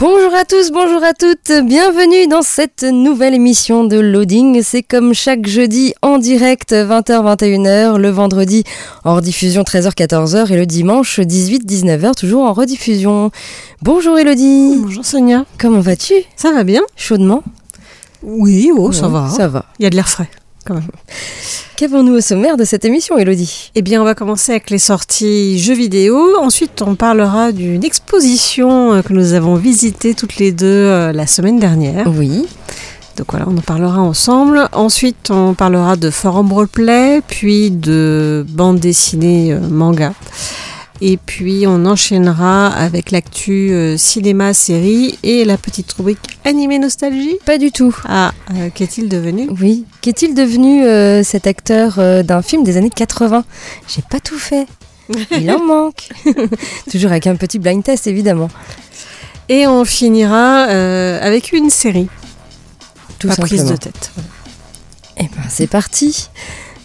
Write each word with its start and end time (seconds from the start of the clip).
Bonjour 0.00 0.34
à 0.34 0.44
tous, 0.44 0.70
bonjour 0.72 1.02
à 1.02 1.14
toutes, 1.14 1.52
bienvenue 1.64 2.26
dans 2.26 2.42
cette 2.42 2.82
nouvelle 2.82 3.32
émission 3.32 3.84
de 3.84 3.98
Loading. 3.98 4.60
C'est 4.62 4.82
comme 4.82 5.14
chaque 5.14 5.46
jeudi 5.46 5.94
en 6.02 6.18
direct 6.18 6.72
20h-21h, 6.72 7.96
le 7.96 8.10
vendredi 8.10 8.64
en 9.04 9.14
rediffusion 9.16 9.62
13h-14h 9.62 10.52
et 10.52 10.56
le 10.56 10.66
dimanche 10.66 11.20
18-19h 11.20 12.14
toujours 12.16 12.42
en 12.44 12.52
rediffusion. 12.52 13.30
Bonjour 13.82 14.18
Elodie. 14.18 14.76
Bonjour 14.82 15.04
Sonia. 15.04 15.44
Comment 15.58 15.80
vas-tu? 15.80 16.14
Ça 16.36 16.52
va 16.52 16.64
bien? 16.64 16.82
Chaudement? 16.96 17.42
Oui, 18.22 18.70
oh, 18.76 18.90
ça 18.92 19.06
Ouais, 19.06 19.12
va. 19.12 19.28
Ça 19.28 19.48
va. 19.48 19.64
Il 19.78 19.84
y 19.84 19.86
a 19.86 19.90
de 19.90 19.94
l'air 19.96 20.08
frais, 20.08 20.28
quand 20.64 20.74
même. 20.74 20.90
Qu'avons-nous 21.76 22.14
au 22.14 22.20
sommaire 22.20 22.56
de 22.56 22.64
cette 22.64 22.84
émission 22.84 23.18
Elodie? 23.18 23.70
Eh 23.74 23.82
bien, 23.82 24.00
on 24.00 24.04
va 24.04 24.14
commencer 24.14 24.52
avec 24.52 24.70
les 24.70 24.78
sorties 24.78 25.58
jeux 25.58 25.74
vidéo. 25.74 26.36
Ensuite, 26.40 26.82
on 26.82 26.94
parlera 26.94 27.52
d'une 27.52 27.84
exposition 27.84 28.94
euh, 28.94 29.02
que 29.02 29.12
nous 29.12 29.32
avons 29.32 29.56
visitée 29.56 30.14
toutes 30.14 30.36
les 30.36 30.52
deux 30.52 30.66
euh, 30.66 31.12
la 31.12 31.26
semaine 31.26 31.58
dernière. 31.58 32.06
Oui. 32.06 32.46
Donc 33.16 33.26
voilà, 33.30 33.46
on 33.48 33.56
en 33.56 33.60
parlera 33.60 34.00
ensemble. 34.00 34.68
Ensuite, 34.72 35.30
on 35.30 35.54
parlera 35.54 35.96
de 35.96 36.10
forum 36.10 36.52
roleplay, 36.52 37.22
puis 37.26 37.70
de 37.70 38.44
bande 38.48 38.80
dessinée 38.80 39.52
euh, 39.52 39.60
manga. 39.60 40.12
Et 41.06 41.18
puis, 41.18 41.66
on 41.66 41.84
enchaînera 41.84 42.68
avec 42.68 43.10
l'actu 43.10 43.74
euh, 43.74 43.98
cinéma, 43.98 44.54
série 44.54 45.18
et 45.22 45.44
la 45.44 45.58
petite 45.58 45.92
rubrique 45.92 46.38
animé 46.46 46.78
nostalgie. 46.78 47.36
Pas 47.44 47.58
du 47.58 47.72
tout. 47.72 47.94
Ah, 48.08 48.32
euh, 48.54 48.70
qu'est-il 48.74 49.10
devenu? 49.10 49.46
Oui. 49.60 49.84
Qu'est-il 50.00 50.32
devenu 50.34 50.82
euh, 50.82 51.22
cet 51.22 51.46
acteur 51.46 51.98
d'un 52.24 52.40
film 52.40 52.64
des 52.64 52.78
années 52.78 52.88
80 52.88 53.44
J'ai 53.86 54.00
pas 54.00 54.18
tout 54.18 54.38
fait. 54.38 54.66
Il 55.30 55.50
en 55.50 55.62
manque. 55.62 56.08
Toujours 56.90 57.10
avec 57.10 57.26
un 57.26 57.36
petit 57.36 57.58
blind 57.58 57.84
test, 57.84 58.06
évidemment. 58.06 58.48
Et 59.50 59.66
on 59.66 59.84
finira 59.84 60.62
avec 60.62 61.52
une 61.52 61.68
série. 61.68 62.08
Tout 63.18 63.28
pas 63.28 63.36
prise 63.36 63.64
de 63.64 63.68
simplement. 63.68 63.76
tête. 63.76 64.10
Eh 65.18 65.24
ben, 65.24 65.42
c'est 65.50 65.66
parti. 65.66 66.30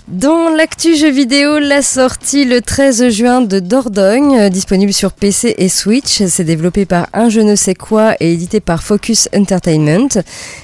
Dans 0.10 0.50
l'actu 0.50 0.96
jeu 0.96 1.12
vidéo, 1.12 1.60
la 1.60 1.84
sortie 1.84 2.44
le 2.44 2.62
13 2.62 3.10
juin 3.10 3.42
de 3.42 3.60
Dordogne, 3.60 4.40
euh, 4.40 4.50
disponible 4.50 4.92
sur 4.92 5.12
PC 5.12 5.54
et 5.60 5.70
Switch. 5.70 6.24
C'est 6.26 6.44
développé 6.44 6.88
par 6.88 7.06
un 7.14 7.30
je 7.30 7.42
ne 7.42 7.56
sais 7.56 7.76
quoi 7.76 8.16
et 8.20 8.34
édité 8.34 8.60
par 8.60 8.82
Focus 8.82 9.30
Entertainment. 9.36 10.10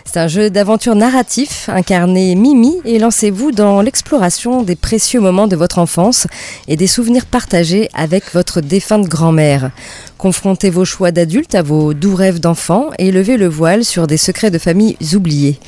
C'est 0.03 0.17
un 0.17 0.27
jeu 0.27 0.49
d'aventure 0.49 0.95
narratif. 0.95 1.69
Incarnez 1.71 2.33
Mimi 2.33 2.77
et 2.85 2.97
lancez-vous 2.97 3.51
dans 3.51 3.83
l'exploration 3.83 4.63
des 4.63 4.75
précieux 4.75 5.19
moments 5.19 5.45
de 5.45 5.55
votre 5.55 5.77
enfance 5.77 6.25
et 6.67 6.75
des 6.75 6.87
souvenirs 6.87 7.27
partagés 7.27 7.87
avec 7.93 8.33
votre 8.33 8.61
défunte 8.61 9.07
grand-mère. 9.07 9.69
Confrontez 10.17 10.71
vos 10.71 10.85
choix 10.85 11.11
d'adulte 11.11 11.53
à 11.53 11.61
vos 11.61 11.93
doux 11.93 12.15
rêves 12.15 12.39
d'enfant 12.39 12.89
et 12.97 13.11
levez 13.11 13.37
le 13.37 13.47
voile 13.47 13.85
sur 13.85 14.07
des 14.07 14.17
secrets 14.17 14.49
de 14.49 14.57
famille 14.57 14.97
oubliés. 15.13 15.59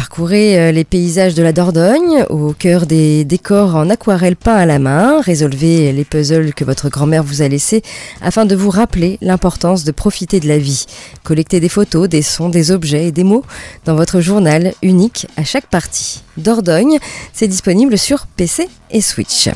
Parcourez 0.00 0.58
euh, 0.58 0.72
les 0.72 0.84
paysages 0.84 1.34
de 1.34 1.42
la 1.42 1.52
Dordogne 1.52 2.24
au 2.30 2.54
cœur 2.54 2.86
des 2.86 3.22
décors 3.26 3.76
en 3.76 3.90
aquarelle 3.90 4.34
peint 4.34 4.56
à 4.56 4.64
la 4.64 4.78
main. 4.78 5.20
Résolvez 5.20 5.92
les 5.92 6.06
puzzles 6.06 6.54
que 6.54 6.64
votre 6.64 6.88
grand-mère 6.88 7.22
vous 7.22 7.42
a 7.42 7.48
laissés 7.48 7.82
afin 8.22 8.46
de 8.46 8.56
vous 8.56 8.70
rappeler 8.70 9.18
l'importance 9.20 9.84
de 9.84 9.92
profiter 9.92 10.40
de 10.40 10.48
la 10.48 10.56
vie. 10.56 10.86
Collectez 11.22 11.60
des 11.60 11.68
photos, 11.68 12.08
des 12.08 12.22
sons, 12.22 12.48
des 12.48 12.70
objets 12.70 13.08
et 13.08 13.12
des 13.12 13.24
mots 13.24 13.44
dans 13.84 13.94
votre 13.94 14.22
journal 14.22 14.72
unique 14.80 15.26
à 15.36 15.44
chaque 15.44 15.66
partie. 15.66 16.22
Dordogne, 16.38 16.98
c'est 17.34 17.46
disponible 17.46 17.98
sur 17.98 18.26
PC 18.26 18.70
et 18.90 19.02
Switch. 19.02 19.50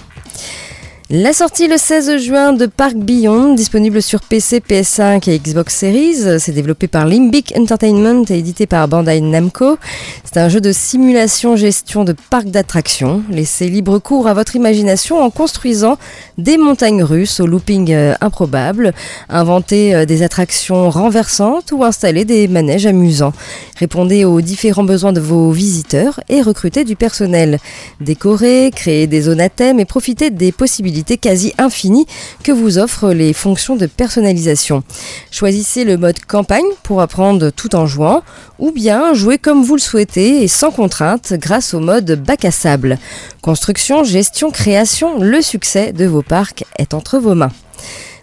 La 1.11 1.35
sortie 1.35 1.69
le 1.69 1.77
16 1.77 2.17
juin 2.17 2.55
de 2.55 2.65
Park 2.65 2.95
Beyond, 2.95 3.53
disponible 3.53 4.01
sur 4.01 4.23
PC, 4.23 4.61
PS5 4.67 5.29
et 5.29 5.39
Xbox 5.39 5.77
Series. 5.77 6.41
C'est 6.41 6.53
développé 6.53 6.89
par 6.89 7.05
Limbic 7.05 7.53
Entertainment 7.59 8.25
et 8.31 8.39
édité 8.39 8.67
par 8.67 8.89
Bandai 8.89 9.21
Namco. 9.21 9.77
C'est 10.25 10.39
un 10.39 10.49
jeu 10.49 10.63
de 10.63 10.73
simulation-gestion 10.73 12.05
de 12.05 12.15
parc 12.31 12.47
d'attractions. 12.47 13.23
Laissez 13.29 13.69
libre 13.69 13.99
cours 13.99 14.29
à 14.29 14.35
votre 14.35 14.57
imagination 14.57 15.21
en 15.21 15.29
construisant 15.29 15.99
des 16.39 16.57
montagnes 16.57 17.03
russes 17.03 17.39
au 17.39 17.47
looping 17.47 17.93
euh, 17.93 18.15
improbable, 18.23 18.95
inventez 19.29 19.95
euh, 19.95 20.07
des 20.07 20.23
attractions 20.23 20.89
renversantes 20.89 21.71
ou 21.71 21.85
installez 21.85 22.25
des 22.25 22.49
manèges 22.49 22.87
amusants. 22.87 23.35
Répondez 23.79 24.25
aux 24.25 24.41
différents 24.41 24.85
besoins 24.85 25.13
de 25.13 25.21
vos 25.21 25.51
visiteurs 25.51 26.21
et 26.31 26.41
recrutez 26.41 26.85
du 26.85 26.97
personnel. 26.97 27.59
Décorez, 28.01 28.71
créez 28.75 29.07
des 29.07 29.21
zones 29.21 29.43
à 29.43 29.51
thème 29.51 29.79
et 29.79 29.85
profitez 29.85 30.31
des 30.31 30.51
possibilités 30.51 30.95
quasi 31.13 31.53
infinies 31.59 32.07
que 32.43 32.53
vous 32.53 32.79
offrent 32.79 33.13
les 33.13 33.33
fonctions 33.33 33.77
de 33.77 33.87
personnalisation. 33.87 34.83
Choisissez 35.31 35.85
le 35.85 35.97
mode 35.97 36.21
campagne 36.21 36.65
pour 36.83 37.01
apprendre 37.01 37.51
tout 37.51 37.75
en 37.77 37.87
jouant 37.87 38.23
ou 38.59 38.71
bien 38.71 39.15
jouez 39.15 39.39
comme 39.39 39.63
vous 39.63 39.77
le 39.77 39.81
souhaitez 39.81 40.43
et 40.43 40.49
sans 40.49 40.71
contrainte 40.71 41.35
grâce 41.35 41.75
au 41.75 41.81
mode 41.81 42.13
bac 42.23 42.45
à 42.45 42.51
sable. 42.51 42.99
Construction, 43.43 44.05
gestion, 44.05 44.51
création, 44.51 45.21
le 45.21 45.43
succès 45.43 45.93
de 45.93 46.07
vos 46.07 46.23
parcs 46.23 46.65
est 46.79 46.95
entre 46.95 47.19
vos 47.19 47.35
mains. 47.35 47.53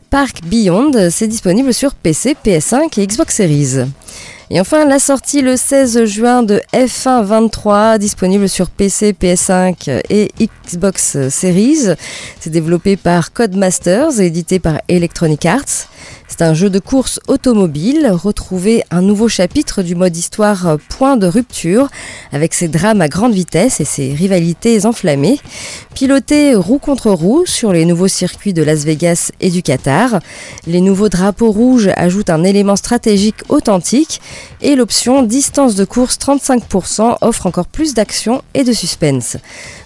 Park 0.10 0.42
Beyond, 0.44 0.92
c'est 1.10 1.28
disponible 1.28 1.74
sur 1.74 1.94
PC, 1.94 2.36
PS5 2.46 3.00
et 3.00 3.08
Xbox 3.08 3.36
Series. 3.36 3.86
Et 4.54 4.60
enfin, 4.60 4.84
la 4.84 5.00
sortie 5.00 5.42
le 5.42 5.56
16 5.56 6.04
juin 6.04 6.44
de 6.44 6.62
F1 6.74 7.24
23, 7.24 7.98
disponible 7.98 8.50
sur 8.50 8.70
PC, 8.70 9.14
PS5 9.14 10.02
et 10.10 10.30
Xbox 10.68 11.30
Series. 11.30 11.96
C'est 12.38 12.50
développé 12.50 12.98
par 12.98 13.32
Codemasters 13.32 14.20
et 14.20 14.26
édité 14.26 14.60
par 14.60 14.82
Electronic 14.90 15.46
Arts. 15.46 15.88
C'est 16.32 16.44
un 16.44 16.54
jeu 16.54 16.70
de 16.70 16.80
course 16.80 17.20
automobile. 17.28 18.10
Retrouvez 18.10 18.84
un 18.90 19.02
nouveau 19.02 19.28
chapitre 19.28 19.84
du 19.84 19.96
mode 19.96 20.16
histoire 20.16 20.66
euh, 20.66 20.78
Point 20.88 21.18
de 21.18 21.28
rupture, 21.28 21.90
avec 22.32 22.54
ses 22.54 22.70
drames 22.70 23.02
à 23.02 23.10
grande 23.10 23.34
vitesse 23.34 23.82
et 23.82 23.86
ses 23.86 24.14
rivalités 24.14 24.86
enflammées. 24.86 25.42
Pilotez 25.94 26.56
roue 26.56 26.80
contre 26.80 27.12
roue 27.12 27.46
sur 27.46 27.74
les 27.74 27.84
nouveaux 27.84 28.08
circuits 28.08 28.54
de 28.54 28.64
Las 28.64 28.86
Vegas 28.86 29.32
et 29.42 29.50
du 29.50 29.62
Qatar. 29.62 30.22
Les 30.68 30.80
nouveaux 30.80 31.10
drapeaux 31.10 31.52
rouges 31.52 31.90
ajoutent 31.98 32.30
un 32.30 32.46
élément 32.46 32.78
stratégique 32.78 33.44
authentique 33.50 34.22
et 34.62 34.76
l'option 34.76 35.24
distance 35.24 35.76
de 35.76 35.84
course 35.84 36.18
35% 36.18 37.18
offre 37.20 37.46
encore 37.46 37.68
plus 37.68 37.94
d'action 37.94 38.42
et 38.54 38.64
de 38.64 38.72
suspense. 38.72 39.36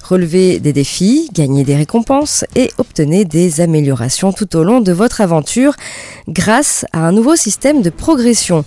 Relevez 0.08 0.60
des 0.60 0.72
défis, 0.72 1.30
gagnez 1.34 1.64
des 1.64 1.76
récompenses 1.76 2.46
et 2.56 2.70
obtenez 2.78 3.26
des 3.26 3.60
améliorations 3.60 4.32
tout 4.32 4.56
au 4.56 4.64
long 4.64 4.80
de 4.80 4.92
votre 4.92 5.20
aventure 5.20 5.74
grâce 6.28 6.86
à 6.94 7.00
un 7.00 7.12
nouveau 7.12 7.36
système 7.36 7.82
de 7.82 7.90
progression. 7.90 8.66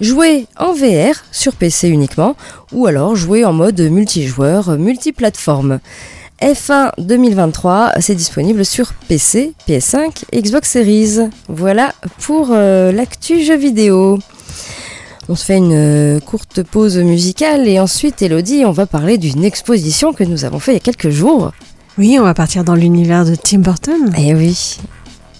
Jouez 0.00 0.46
en 0.56 0.74
VR 0.74 1.24
sur 1.32 1.54
PC 1.54 1.88
uniquement 1.88 2.36
ou 2.70 2.86
alors 2.86 3.16
jouez 3.16 3.44
en 3.44 3.52
mode 3.52 3.80
multijoueur 3.80 4.78
multiplateforme. 4.78 5.80
F1 6.40 6.92
2023, 6.98 7.94
c'est 7.98 8.14
disponible 8.14 8.64
sur 8.64 8.92
PC, 9.08 9.54
PS5 9.68 10.22
et 10.30 10.40
Xbox 10.40 10.70
Series. 10.70 11.30
Voilà 11.48 11.94
pour 12.20 12.50
euh, 12.52 12.92
l'actu 12.92 13.42
jeu 13.42 13.56
vidéo. 13.56 14.20
On 15.28 15.34
se 15.34 15.44
fait 15.44 15.56
une 15.56 15.72
euh, 15.72 16.20
courte 16.20 16.62
pause 16.62 16.98
musicale 16.98 17.66
et 17.66 17.80
ensuite, 17.80 18.22
Elodie, 18.22 18.64
on 18.64 18.70
va 18.70 18.86
parler 18.86 19.18
d'une 19.18 19.44
exposition 19.44 20.12
que 20.12 20.24
nous 20.24 20.44
avons 20.44 20.60
fait 20.60 20.72
il 20.72 20.74
y 20.74 20.78
a 20.78 20.80
quelques 20.80 21.10
jours. 21.10 21.52
Oui, 21.98 22.16
on 22.20 22.24
va 22.24 22.34
partir 22.34 22.62
dans 22.62 22.74
l'univers 22.74 23.24
de 23.24 23.34
Tim 23.34 23.58
Burton. 23.58 24.12
Eh 24.18 24.34
oui, 24.34 24.78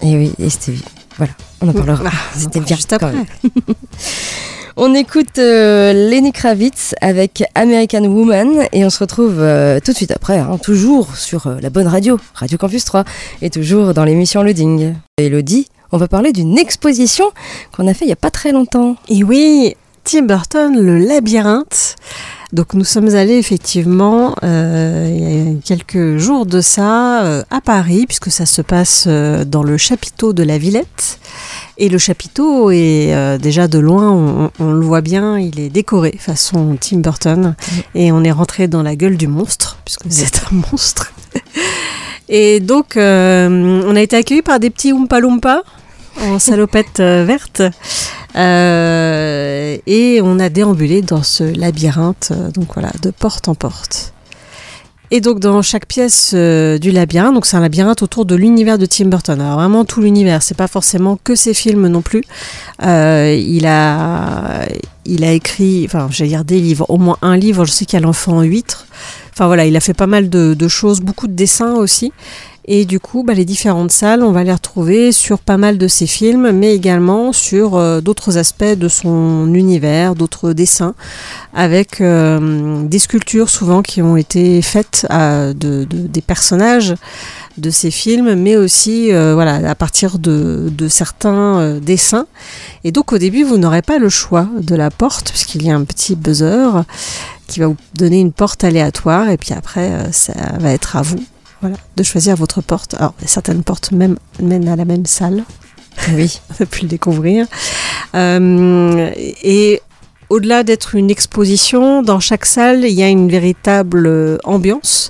eh 0.01 0.17
oui, 0.17 0.33
et 0.39 0.49
c'était 0.49 0.73
voilà, 1.17 1.33
on 1.61 1.69
en 1.69 1.73
parlera. 1.73 2.03
Ah, 2.05 2.11
C'était 2.35 2.59
bien 2.59 2.75
juste 2.75 2.93
après. 2.93 3.13
On 4.79 4.93
écoute 4.93 5.39
euh, 5.39 5.91
Lenny 5.91 6.31
Kravitz 6.31 6.93
avec 7.01 7.43
American 7.55 8.03
Woman 8.03 8.67
et 8.71 8.85
on 8.85 8.91
se 8.91 8.99
retrouve 8.99 9.37
euh, 9.39 9.79
tout 9.83 9.91
de 9.91 9.97
suite 9.97 10.11
après, 10.11 10.37
hein, 10.37 10.59
toujours 10.61 11.15
sur 11.15 11.47
euh, 11.47 11.57
la 11.59 11.71
bonne 11.71 11.87
radio, 11.87 12.19
Radio 12.35 12.59
Campus 12.59 12.85
3, 12.85 13.03
et 13.41 13.49
toujours 13.49 13.95
dans 13.95 14.03
l'émission 14.03 14.43
Loading. 14.43 14.93
Elodie, 15.17 15.67
on 15.91 15.97
va 15.97 16.07
parler 16.07 16.31
d'une 16.33 16.57
exposition 16.57 17.25
qu'on 17.75 17.87
a 17.87 17.93
fait 17.93 18.05
il 18.05 18.09
n'y 18.09 18.13
a 18.13 18.17
pas 18.17 18.31
très 18.31 18.51
longtemps. 18.51 18.95
Et 19.09 19.23
oui, 19.23 19.75
Tim 20.03 20.23
Burton, 20.23 20.79
le 20.79 20.99
labyrinthe. 20.99 21.95
Donc 22.53 22.73
nous 22.73 22.85
sommes 22.85 23.13
allés 23.13 23.37
effectivement 23.37 24.33
euh, 24.41 25.13
il 25.13 25.53
y 25.53 25.57
a 25.57 25.61
quelques 25.61 26.15
jours 26.17 26.45
de 26.45 26.61
ça 26.61 27.25
euh, 27.25 27.43
à 27.51 27.59
Paris, 27.59 28.05
puisque 28.07 28.31
ça 28.31 28.45
se 28.45 28.61
passe 28.61 29.03
euh, 29.07 29.43
dans 29.43 29.63
le 29.63 29.75
chapiteau 29.75 30.31
de 30.31 30.43
la 30.43 30.57
Villette. 30.57 31.19
Et 31.77 31.89
le 31.89 31.97
chapiteau 31.97 32.71
est 32.71 33.37
déjà 33.39 33.67
de 33.67 33.77
loin, 33.77 34.09
on, 34.09 34.51
on 34.59 34.71
le 34.71 34.83
voit 34.83 35.01
bien, 35.01 35.37
il 35.37 35.59
est 35.59 35.69
décoré 35.69 36.15
façon 36.17 36.77
Tim 36.79 36.99
Burton. 36.99 37.55
Et 37.93 38.11
on 38.11 38.23
est 38.23 38.31
rentré 38.31 38.67
dans 38.67 38.81
la 38.81 38.95
gueule 38.95 39.17
du 39.17 39.27
monstre, 39.27 39.77
puisque 39.85 40.05
c'est 40.09 40.37
un 40.37 40.55
monstre. 40.71 41.13
Et 42.29 42.59
donc, 42.59 42.93
on 42.95 43.95
a 43.95 44.01
été 44.01 44.15
accueillis 44.15 44.41
par 44.41 44.59
des 44.59 44.71
petits 44.71 44.91
Oompa 44.91 45.19
Loompa 45.19 45.61
en 46.21 46.39
salopette 46.39 46.99
euh, 46.99 47.23
verte. 47.25 47.61
Euh, 48.35 49.77
et 49.87 50.19
on 50.21 50.39
a 50.39 50.49
déambulé 50.49 51.01
dans 51.01 51.23
ce 51.23 51.43
labyrinthe, 51.43 52.29
euh, 52.31 52.51
donc 52.51 52.73
voilà, 52.73 52.91
de 53.01 53.11
porte 53.11 53.47
en 53.47 53.55
porte. 53.55 54.13
Et 55.09 55.21
donc 55.21 55.39
dans 55.39 55.61
chaque 55.61 55.85
pièce 55.85 56.33
du 56.33 56.91
labyrinthe, 56.91 57.33
donc 57.33 57.45
c'est 57.45 57.55
un 57.55 57.61
labyrinthe 57.61 58.01
autour 58.01 58.25
de 58.25 58.35
l'univers 58.35 58.77
de 58.77 58.85
Tim 58.85 59.05
Burton. 59.05 59.39
Alors 59.39 59.57
vraiment 59.57 59.85
tout 59.85 60.01
l'univers, 60.01 60.43
c'est 60.43 60.57
pas 60.57 60.67
forcément 60.67 61.17
que 61.23 61.33
ses 61.33 61.53
films 61.53 61.87
non 61.87 62.01
plus. 62.01 62.25
Il 62.81 63.65
a, 63.65 64.65
il 65.05 65.23
a 65.23 65.31
écrit, 65.31 65.85
enfin 65.85 66.09
j'allais 66.11 66.31
dire 66.31 66.43
des 66.43 66.59
livres, 66.59 66.85
au 66.89 66.97
moins 66.97 67.15
un 67.21 67.37
livre. 67.37 67.63
Je 67.63 67.71
sais 67.71 67.85
qu'il 67.85 67.97
y 67.97 68.03
a 68.03 68.05
l'enfant 68.05 68.41
huître. 68.41 68.85
Enfin 69.31 69.47
voilà, 69.47 69.65
il 69.65 69.77
a 69.77 69.79
fait 69.79 69.93
pas 69.93 70.07
mal 70.07 70.29
de 70.29 70.67
choses, 70.67 70.99
beaucoup 70.99 71.27
de 71.27 71.33
dessins 71.33 71.75
aussi. 71.75 72.11
Et 72.69 72.83
du 72.83 72.99
coup, 72.99 73.23
bah, 73.23 73.33
les 73.33 73.45
différentes 73.45 73.91
salles, 73.91 74.23
on 74.23 74.33
va 74.33 74.43
les 74.43 74.51
retrouver 74.51 75.13
sur 75.13 75.39
pas 75.39 75.55
mal 75.55 75.77
de 75.77 75.87
ses 75.87 76.05
films, 76.05 76.51
mais 76.51 76.75
également 76.75 77.31
sur 77.31 77.77
euh, 77.77 78.01
d'autres 78.01 78.37
aspects 78.37 78.65
de 78.65 78.89
son 78.89 79.53
univers, 79.53 80.15
d'autres 80.15 80.51
dessins, 80.51 80.93
avec 81.53 82.01
euh, 82.01 82.83
des 82.83 82.99
sculptures 82.99 83.49
souvent 83.49 83.81
qui 83.81 84.01
ont 84.01 84.17
été 84.17 84.61
faites 84.61 85.07
à, 85.09 85.53
de, 85.53 85.85
de- 85.85 86.07
des 86.07 86.19
personnages 86.21 86.93
de 87.57 87.69
ces 87.69 87.89
films, 87.89 88.35
mais 88.35 88.57
aussi 88.57 89.13
euh, 89.13 89.33
voilà, 89.33 89.69
à 89.69 89.73
partir 89.75 90.19
de, 90.19 90.69
de 90.69 90.87
certains 90.89 91.79
dessins. 91.79 92.27
Et 92.83 92.91
donc 92.91 93.13
au 93.13 93.17
début, 93.17 93.43
vous 93.43 93.57
n'aurez 93.57 93.81
pas 93.81 93.97
le 93.97 94.09
choix 94.09 94.45
de 94.59 94.75
la 94.75 94.91
porte, 94.91 95.29
puisqu'il 95.31 95.63
y 95.63 95.71
a 95.71 95.75
un 95.75 95.85
petit 95.85 96.15
buzzer 96.17 96.83
qui 97.47 97.61
va 97.61 97.67
vous 97.67 97.77
donner 97.95 98.19
une 98.19 98.33
porte 98.33 98.65
aléatoire, 98.65 99.29
et 99.29 99.37
puis 99.37 99.53
après, 99.53 99.89
ça 100.11 100.33
va 100.59 100.73
être 100.73 100.97
à 100.97 101.01
vous 101.01 101.23
voilà, 101.61 101.77
de 101.95 102.03
choisir 102.03 102.35
votre 102.35 102.61
porte. 102.61 102.93
Alors, 102.95 103.13
certaines 103.25 103.63
portes 103.63 103.91
même, 103.91 104.17
mènent 104.41 104.67
à 104.67 104.75
la 104.75 104.85
même 104.85 105.05
salle. 105.05 105.43
Oui. 106.13 106.39
On 106.59 106.63
a 106.63 106.65
pu 106.65 106.83
le 106.83 106.87
découvrir. 106.87 107.47
Euh, 108.15 109.09
et 109.43 109.81
au-delà 110.29 110.63
d'être 110.63 110.95
une 110.95 111.09
exposition, 111.09 112.03
dans 112.03 112.19
chaque 112.19 112.45
salle, 112.45 112.83
il 112.85 112.93
y 112.93 113.03
a 113.03 113.09
une 113.09 113.29
véritable 113.29 114.39
ambiance 114.43 115.09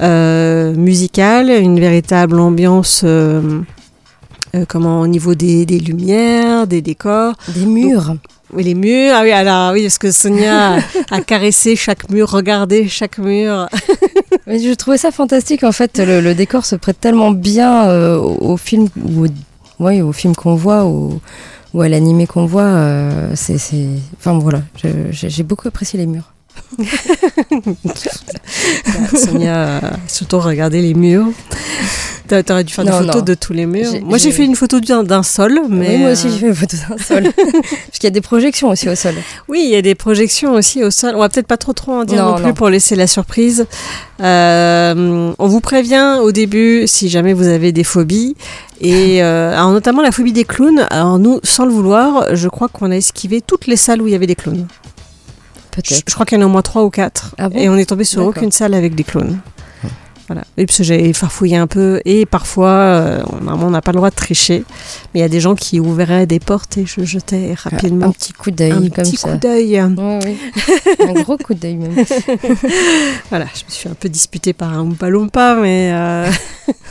euh, 0.00 0.74
musicale, 0.74 1.50
une 1.50 1.80
véritable 1.80 2.38
ambiance 2.38 3.02
euh, 3.04 3.62
comment, 4.68 5.00
au 5.00 5.06
niveau 5.06 5.34
des, 5.34 5.66
des 5.66 5.78
lumières, 5.78 6.66
des 6.66 6.82
décors. 6.82 7.34
Des 7.48 7.66
murs. 7.66 8.16
Oui, 8.52 8.64
les 8.64 8.74
murs. 8.74 9.14
Ah 9.14 9.22
oui, 9.22 9.30
alors 9.30 9.72
oui, 9.72 9.82
parce 9.82 9.98
que 9.98 10.10
Sonia 10.10 10.76
a, 10.76 10.80
a 11.10 11.20
caressé 11.20 11.76
chaque 11.76 12.10
mur, 12.10 12.30
regardé 12.30 12.88
chaque 12.88 13.18
mur. 13.18 13.68
Je 14.46 14.74
trouvais 14.74 14.98
ça 14.98 15.10
fantastique 15.10 15.64
en 15.64 15.72
fait. 15.72 15.98
Le, 15.98 16.34
décor 16.34 16.64
se 16.64 16.76
prête 16.76 17.00
tellement 17.00 17.30
bien 17.30 17.88
euh, 17.88 18.16
au, 18.18 18.56
film 18.56 18.88
ou 19.04 19.26
au, 19.78 20.12
film 20.12 20.34
qu'on 20.34 20.54
voit 20.54 20.84
ou, 20.84 21.20
à 21.80 21.88
l'animé 21.88 22.26
qu'on 22.26 22.46
voit. 22.46 22.62
euh, 22.62 23.32
c'est, 23.34 23.58
Enfin 24.18 24.38
voilà, 24.38 24.62
j'ai 25.12 25.42
beaucoup 25.42 25.68
apprécié 25.68 25.98
les 25.98 26.06
murs. 26.06 26.32
Sonia 29.14 29.78
a 29.78 29.80
surtout 30.06 30.40
regardé 30.40 30.82
les 30.82 30.94
murs. 30.94 31.28
T'a- 32.30 32.44
T'aurais 32.44 32.62
dû 32.62 32.72
faire 32.72 32.84
des 32.84 32.92
photos 32.92 33.16
non. 33.16 33.22
de 33.22 33.34
tous 33.34 33.52
les 33.52 33.66
murs. 33.66 33.90
Moi, 34.04 34.16
j'ai 34.16 34.30
fait 34.30 34.44
une 34.44 34.54
photo 34.54 34.78
d'un 34.80 35.22
sol, 35.24 35.60
mais 35.68 35.88
Oui, 35.90 35.98
moi 35.98 36.12
aussi 36.12 36.30
j'ai 36.30 36.38
fait 36.38 36.46
une 36.46 36.54
photo 36.54 36.76
d'un 36.88 36.96
sol. 36.96 37.24
Parce 37.34 37.98
qu'il 37.98 38.04
y 38.04 38.06
a 38.06 38.10
des 38.10 38.20
projections 38.20 38.68
aussi 38.68 38.88
au 38.88 38.94
sol. 38.94 39.14
Oui, 39.48 39.62
il 39.64 39.70
y 39.70 39.74
a 39.74 39.82
des 39.82 39.96
projections 39.96 40.52
aussi 40.52 40.84
au 40.84 40.92
sol. 40.92 41.14
On 41.16 41.18
va 41.18 41.28
peut-être 41.28 41.48
pas 41.48 41.56
trop 41.56 41.72
trop 41.72 41.92
en 41.92 42.04
dire 42.04 42.24
Non, 42.24 42.38
non, 42.38 42.42
plus 42.44 42.54
pour 42.54 42.68
laisser 42.68 42.94
la 42.94 43.08
surprise. 43.08 43.66
Euh, 44.20 45.32
on 45.38 45.46
vous 45.48 45.60
prévient 45.60 46.18
au 46.22 46.30
début 46.32 46.84
si 46.86 47.08
jamais 47.08 47.32
vous 47.32 47.48
avez 47.48 47.72
des 47.72 47.84
phobies. 47.84 48.36
Et 48.80 49.22
euh, 49.22 49.52
alors 49.52 49.72
notamment 49.72 50.02
la 50.02 50.12
phobie 50.12 50.32
des 50.32 50.44
clowns. 50.44 50.86
Alors 50.90 51.18
nous, 51.18 51.40
sans 51.42 51.64
le 51.64 51.72
vouloir, 51.72 52.34
je 52.36 52.48
crois 52.48 52.68
qu'on 52.68 52.90
a 52.90 52.96
esquivé 52.96 53.40
toutes 53.40 53.66
les 53.66 53.76
salles 53.76 54.00
où 54.02 54.06
il 54.06 54.12
y 54.12 54.16
avait 54.16 54.26
des 54.28 54.36
clowns. 54.36 54.66
Je, 55.76 55.82
Peut-être. 55.82 56.04
je 56.08 56.14
crois 56.14 56.26
qu'il 56.26 56.38
y 56.38 56.40
en 56.40 56.44
a 56.44 56.46
au 56.46 56.50
moins 56.52 56.62
trois 56.62 56.84
ou 56.84 56.90
quatre. 56.90 57.34
Ah 57.38 57.48
bon? 57.48 57.58
Et 57.58 57.68
on 57.68 57.76
est 57.76 57.86
tombé 57.86 58.04
sur 58.04 58.24
aucune 58.24 58.52
salle 58.52 58.74
avec 58.74 58.94
des 58.94 59.04
clowns. 59.04 59.38
Voilà. 60.30 60.44
Et 60.56 60.64
parce 60.64 60.78
que 60.78 60.84
j'ai 60.84 61.12
farfouillé 61.12 61.56
un 61.56 61.66
peu. 61.66 62.00
Et 62.04 62.24
parfois, 62.24 62.68
euh, 62.68 63.22
normalement, 63.42 63.66
on 63.66 63.70
n'a 63.70 63.82
pas 63.82 63.90
le 63.90 63.96
droit 63.96 64.10
de 64.10 64.14
tricher. 64.14 64.62
Mais 65.12 65.18
il 65.18 65.22
y 65.22 65.26
a 65.26 65.28
des 65.28 65.40
gens 65.40 65.56
qui 65.56 65.80
ouvraient 65.80 66.24
des 66.26 66.38
portes 66.38 66.78
et 66.78 66.86
je 66.86 67.02
jetais 67.04 67.52
rapidement 67.60 68.06
Un 68.06 68.12
petit 68.12 68.32
coup 68.32 68.52
d'œil 68.52 68.70
un 68.70 68.80
comme 68.90 68.90
petit 69.04 69.16
ça. 69.16 69.32
coup 69.32 69.38
d'œil. 69.38 69.82
Oui. 69.82 70.36
un 71.08 71.12
gros 71.22 71.36
coup 71.36 71.54
d'œil 71.54 71.74
même. 71.74 71.96
Voilà, 73.30 73.46
je 73.52 73.64
me 73.64 73.70
suis 73.70 73.88
un 73.88 73.94
peu 73.94 74.08
disputée 74.08 74.52
par 74.52 74.72
un 74.72 74.82
Oompa 74.82 75.08
Loompa, 75.08 75.56
mais... 75.60 75.90
euh, 75.92 76.30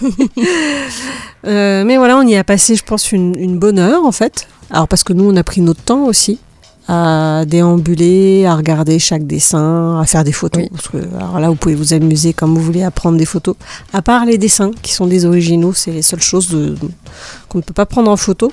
euh, 1.47 1.83
mais 1.85 1.95
voilà, 1.95 2.18
on 2.18 2.24
y 2.27 2.35
a 2.35 2.44
passé, 2.44 2.75
je 2.75 2.83
pense, 2.83 3.13
une, 3.13 3.35
une 3.39 3.57
bonne 3.57 3.80
heure, 3.80 4.06
en 4.06 4.12
fait. 4.12 4.47
Alors, 4.69 4.88
parce 4.89 5.03
que 5.06 5.13
nous, 5.13 5.30
on 5.30 5.35
a 5.38 5.44
pris 5.45 5.62
notre 5.62 5.81
temps 5.81 6.03
aussi 6.06 6.39
à 6.91 7.45
déambuler, 7.45 8.47
à 8.47 8.56
regarder 8.56 8.97
chaque 8.97 9.27
dessin, 9.27 10.00
à 10.01 10.06
faire 10.06 10.24
des 10.24 10.31
photos. 10.31 10.63
Oui. 10.63 10.69
Parce 10.71 10.88
que, 10.88 10.97
alors 11.18 11.39
là, 11.39 11.47
vous 11.50 11.56
pouvez 11.56 11.75
vous 11.75 11.94
amuser 11.94 12.33
comme 12.33 12.56
vous 12.56 12.63
voulez 12.63 12.81
à 12.81 12.89
prendre 12.89 13.15
des 13.15 13.25
photos. 13.25 13.56
À 13.94 14.01
part 14.01 14.25
les 14.25 14.39
dessins, 14.39 14.71
qui 14.81 14.91
sont 14.94 15.06
des 15.06 15.25
originaux, 15.25 15.71
c'est 15.71 15.91
les 15.91 16.01
seules 16.01 16.19
choses 16.21 16.50
qu'on 17.47 17.59
ne 17.59 17.63
peut 17.63 17.75
pas 17.75 17.86
prendre 17.86 18.09
en 18.09 18.18
photo. 18.18 18.51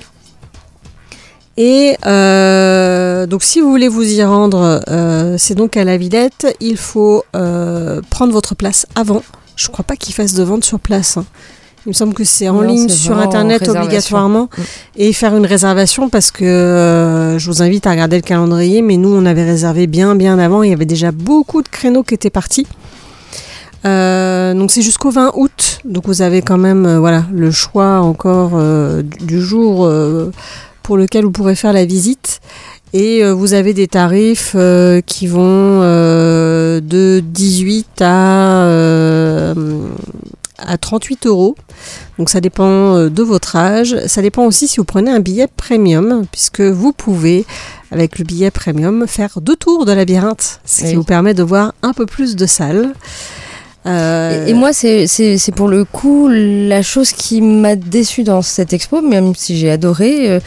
Et 1.57 1.97
euh, 2.05 3.25
donc, 3.25 3.41
si 3.41 3.59
vous 3.59 3.71
voulez 3.71 3.87
vous 3.87 4.03
y 4.07 4.23
rendre, 4.23 4.81
euh, 4.87 5.35
c'est 5.39 5.55
donc 5.55 5.75
à 5.75 5.83
la 5.83 5.97
Villette. 5.97 6.55
Il 6.59 6.77
faut 6.77 7.23
euh, 7.35 8.01
prendre 8.11 8.31
votre 8.31 8.53
place 8.53 8.85
avant. 8.93 9.23
Je 9.55 9.67
crois 9.69 9.83
pas 9.83 9.95
qu'ils 9.95 10.13
fassent 10.13 10.35
de 10.35 10.43
vente 10.43 10.63
sur 10.63 10.79
place. 10.79 11.17
hein. 11.17 11.25
Il 11.87 11.91
me 11.91 11.93
semble 11.93 12.13
que 12.13 12.25
c'est 12.25 12.49
en 12.49 12.55
Non, 12.55 12.61
ligne 12.63 12.89
sur 12.89 13.17
internet 13.17 13.65
obligatoirement 13.69 14.49
Mm. 14.57 14.61
et 14.97 15.13
faire 15.13 15.33
une 15.37 15.45
réservation 15.45 16.09
parce 16.09 16.31
que 16.31 16.43
euh, 16.43 17.39
je 17.39 17.49
vous 17.49 17.61
invite 17.61 17.87
à 17.87 17.91
regarder 17.91 18.17
le 18.17 18.21
calendrier. 18.23 18.81
Mais 18.81 18.97
nous, 18.97 19.07
on 19.15 19.25
avait 19.25 19.45
réservé 19.45 19.87
bien, 19.87 20.13
bien 20.15 20.37
avant. 20.37 20.63
Il 20.63 20.69
y 20.69 20.73
avait 20.73 20.85
déjà 20.85 21.11
beaucoup 21.13 21.61
de 21.63 21.69
créneaux 21.69 22.03
qui 22.03 22.13
étaient 22.13 22.29
partis. 22.29 22.67
Euh, 23.85 24.53
donc 24.53 24.71
c'est 24.71 24.81
jusqu'au 24.81 25.11
20 25.11 25.31
août. 25.35 25.79
Donc 25.85 26.07
vous 26.07 26.21
avez 26.21 26.41
quand 26.41 26.57
même 26.57 26.85
euh, 26.85 26.99
voilà 26.99 27.23
le 27.31 27.51
choix 27.51 27.99
encore 28.01 28.59
du- 29.21 29.39
jour 29.41 29.89
pour 30.83 30.97
lequel 30.97 31.23
vous 31.23 31.31
pourrez 31.31 31.55
faire 31.55 31.71
la 31.73 31.85
visite. 31.85 32.41
Et 32.93 33.21
euh, 33.23 33.33
vous 33.33 33.53
avez 33.53 33.73
des 33.73 33.87
tarifs 33.87 34.53
euh, 34.55 35.01
qui 35.05 35.27
vont 35.27 35.41
euh, 35.43 36.79
de 36.81 37.21
18 37.23 38.01
à, 38.01 38.63
à 40.57 40.77
38 40.77 41.27
euros. 41.27 41.55
Donc 42.17 42.29
ça 42.29 42.41
dépend 42.41 42.95
euh, 42.95 43.09
de 43.09 43.23
votre 43.23 43.55
âge. 43.55 43.95
Ça 44.07 44.21
dépend 44.21 44.45
aussi 44.45 44.67
si 44.67 44.77
vous 44.77 44.83
prenez 44.85 45.11
un 45.11 45.19
billet 45.19 45.47
premium, 45.55 46.23
puisque 46.31 46.61
vous 46.61 46.93
pouvez, 46.93 47.45
avec 47.91 48.17
le 48.19 48.25
billet 48.25 48.51
premium, 48.51 49.05
faire 49.07 49.39
deux 49.41 49.55
tours 49.55 49.85
de 49.85 49.91
labyrinthe, 49.91 50.59
ce 50.65 50.81
qui 50.81 50.87
Oui. 50.89 50.95
vous 50.95 51.03
permet 51.03 51.33
de 51.33 51.43
voir 51.43 51.73
un 51.83 51.93
peu 51.93 52.05
plus 52.05 52.35
de 52.35 52.45
salles. 52.45 52.93
Euh, 53.85 54.45
Et, 54.47 54.49
et 54.49 54.53
moi, 54.53 54.73
c'est- 54.73 55.51
pour 55.55 55.67
le 55.69 55.85
coup 55.85 56.27
la 56.29 56.81
chose 56.81 57.11
qui 57.11 57.41
m'a 57.41 57.75
déçue 57.75 58.23
dans 58.23 58.41
cette 58.41 58.73
expo, 58.73 59.01
même 59.01 59.33
si 59.35 59.57
j'ai 59.57 59.71
adoré. 59.71 60.29
euh, 60.31 60.39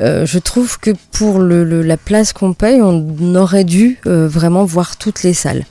euh, 0.00 0.26
je 0.26 0.38
trouve 0.38 0.78
que 0.78 0.90
pour 1.12 1.38
le, 1.40 1.64
le- 1.64 1.82
la 1.82 1.96
place 1.96 2.32
qu'on 2.32 2.52
paye, 2.52 2.80
on 2.82 3.34
aurait 3.34 3.64
dû 3.64 3.98
euh, 4.06 4.28
vraiment 4.28 4.64
voir 4.64 4.96
toutes 4.96 5.22
les 5.24 5.34
salles. 5.34 5.64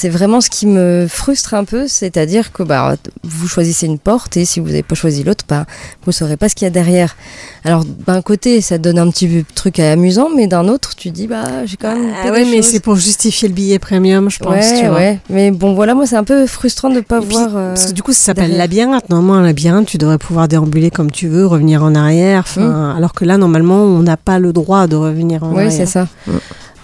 C'est 0.00 0.10
vraiment 0.10 0.40
ce 0.40 0.48
qui 0.48 0.68
me 0.68 1.06
frustre 1.08 1.54
un 1.54 1.64
peu, 1.64 1.88
c'est-à-dire 1.88 2.52
que 2.52 2.62
bah, 2.62 2.94
vous 3.24 3.48
choisissez 3.48 3.86
une 3.86 3.98
porte 3.98 4.36
et 4.36 4.44
si 4.44 4.60
vous 4.60 4.66
n'avez 4.68 4.84
pas 4.84 4.94
choisi 4.94 5.24
l'autre, 5.24 5.44
bah, 5.48 5.66
vous 6.04 6.10
ne 6.10 6.12
saurez 6.12 6.36
pas 6.36 6.48
ce 6.48 6.54
qu'il 6.54 6.66
y 6.66 6.68
a 6.68 6.70
derrière. 6.70 7.16
Alors 7.64 7.84
d'un 7.84 8.22
côté, 8.22 8.60
ça 8.60 8.78
donne 8.78 8.96
un 9.00 9.10
petit 9.10 9.44
truc 9.56 9.80
amusant, 9.80 10.28
mais 10.36 10.46
d'un 10.46 10.68
autre, 10.68 10.94
tu 10.94 11.10
dis 11.10 11.26
bah 11.26 11.66
j'ai 11.66 11.76
quand 11.76 11.96
même. 11.96 12.12
Ah 12.24 12.30
ouais, 12.30 12.44
mais 12.48 12.62
c'est 12.62 12.78
pour 12.78 12.94
justifier 12.94 13.48
le 13.48 13.54
billet 13.54 13.80
premium, 13.80 14.30
je 14.30 14.38
pense. 14.38 14.52
Ouais, 14.54 14.78
tu 14.80 14.86
vois. 14.86 14.96
ouais. 14.98 15.18
Mais 15.30 15.50
bon, 15.50 15.74
voilà, 15.74 15.94
moi, 15.96 16.06
c'est 16.06 16.14
un 16.16 16.22
peu 16.22 16.46
frustrant 16.46 16.90
de 16.90 16.94
ne 16.94 17.00
pas 17.00 17.20
puis, 17.20 17.30
voir. 17.30 17.48
euh, 17.56 17.74
Parce 17.74 17.86
que 17.86 17.92
du 17.92 18.04
coup, 18.04 18.12
ça 18.12 18.22
s'appelle 18.26 18.56
labyrinthe. 18.56 19.08
Normalement, 19.10 19.34
un 19.34 19.42
labyrinthe, 19.42 19.86
tu 19.88 19.98
devrais 19.98 20.18
pouvoir 20.18 20.46
déambuler 20.46 20.92
comme 20.92 21.10
tu 21.10 21.26
veux, 21.26 21.44
revenir 21.44 21.82
en 21.82 21.96
arrière. 21.96 22.44
enfin, 22.46 22.94
Alors 22.96 23.14
que 23.14 23.24
là, 23.24 23.36
normalement, 23.36 23.82
on 23.82 23.98
n'a 24.04 24.16
pas 24.16 24.38
le 24.38 24.52
droit 24.52 24.86
de 24.86 24.94
revenir 24.94 25.42
en 25.42 25.50
Oui, 25.50 25.64
arrière. 25.64 25.72
c'est 25.72 25.86
ça. 25.86 26.06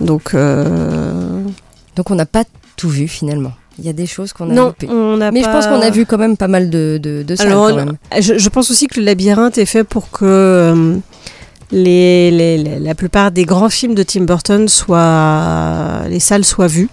Donc, 0.01 0.35
euh, 0.35 1.39
Donc, 1.97 2.11
on 2.11 2.15
n'a 2.15 2.27
pas 2.27 2.45
tout 2.77 2.89
vu 2.89 3.09
finalement. 3.09 3.53
Il 3.79 3.85
y 3.85 3.89
a 3.89 3.93
des 3.93 4.07
choses 4.07 4.33
qu'on 4.33 4.51
a 4.51 4.53
non, 4.53 4.67
loupées. 4.67 4.89
on 4.89 5.17
Mais 5.33 5.43
je 5.43 5.47
pense 5.49 5.67
qu'on 5.67 5.81
a 5.81 5.91
vu 5.91 6.07
quand 6.07 6.19
même 6.19 6.37
pas 6.37 6.47
mal 6.49 6.71
de, 6.71 6.99
de, 7.03 7.23
de 7.25 7.35
salles 7.37 7.49
Alors, 7.49 7.71
quand 7.71 7.77
même. 7.77 7.97
Je, 8.21 8.39
je 8.39 8.49
pense 8.49 8.71
aussi 8.71 8.87
que 8.87 9.01
le 9.01 9.07
labyrinthe 9.07 9.59
est 9.59 9.67
fait 9.67 9.83
pour 9.83 10.11
que 10.13 10.25
euh, 10.25 10.97
les, 11.73 12.31
les- 12.31 12.59
les- 12.59 12.79
la 12.79 12.95
plupart 12.95 13.33
des 13.33 13.45
grands 13.45 13.69
films 13.71 13.95
de 13.97 14.03
Tim 14.05 14.23
Burton 14.25 14.69
soient 14.69 16.03
les 16.09 16.21
salles 16.21 16.45
soient 16.45 16.69
vues. 16.69 16.89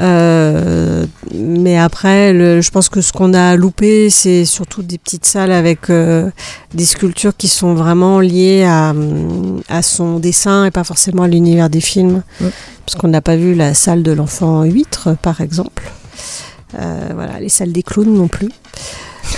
Euh, 0.00 1.06
mais 1.34 1.78
après, 1.78 2.32
le- 2.32 2.60
je 2.60 2.70
pense 2.70 2.88
que 2.88 3.00
ce 3.00 3.12
qu'on 3.12 3.32
a 3.34 3.56
loupé, 3.56 4.10
c'est 4.10 4.44
surtout 4.44 4.82
des 4.82 4.98
petites 4.98 5.24
salles 5.24 5.52
avec 5.52 5.88
euh, 5.90 6.30
des 6.74 6.84
sculptures 6.84 7.36
qui 7.36 7.48
sont 7.48 7.74
vraiment 7.74 8.20
liées 8.20 8.64
à, 8.64 8.94
à 9.68 9.82
son 9.82 10.18
dessin 10.18 10.66
et 10.66 10.70
pas 10.70 10.84
forcément 10.84 11.22
à 11.22 11.28
l'univers 11.28 11.70
des 11.70 11.80
films. 11.80 12.22
Ouais. 12.40 12.50
Parce 12.84 12.96
qu'on 12.98 13.08
n'a 13.08 13.22
pas 13.22 13.36
vu 13.36 13.54
la 13.54 13.74
salle 13.74 14.02
de 14.02 14.12
l'enfant 14.12 14.62
huître, 14.64 15.16
par 15.22 15.40
exemple. 15.40 15.82
Euh, 16.78 17.08
voilà, 17.14 17.40
les 17.40 17.48
salles 17.48 17.72
des 17.72 17.82
clowns 17.82 18.12
non 18.14 18.28
plus. 18.28 18.50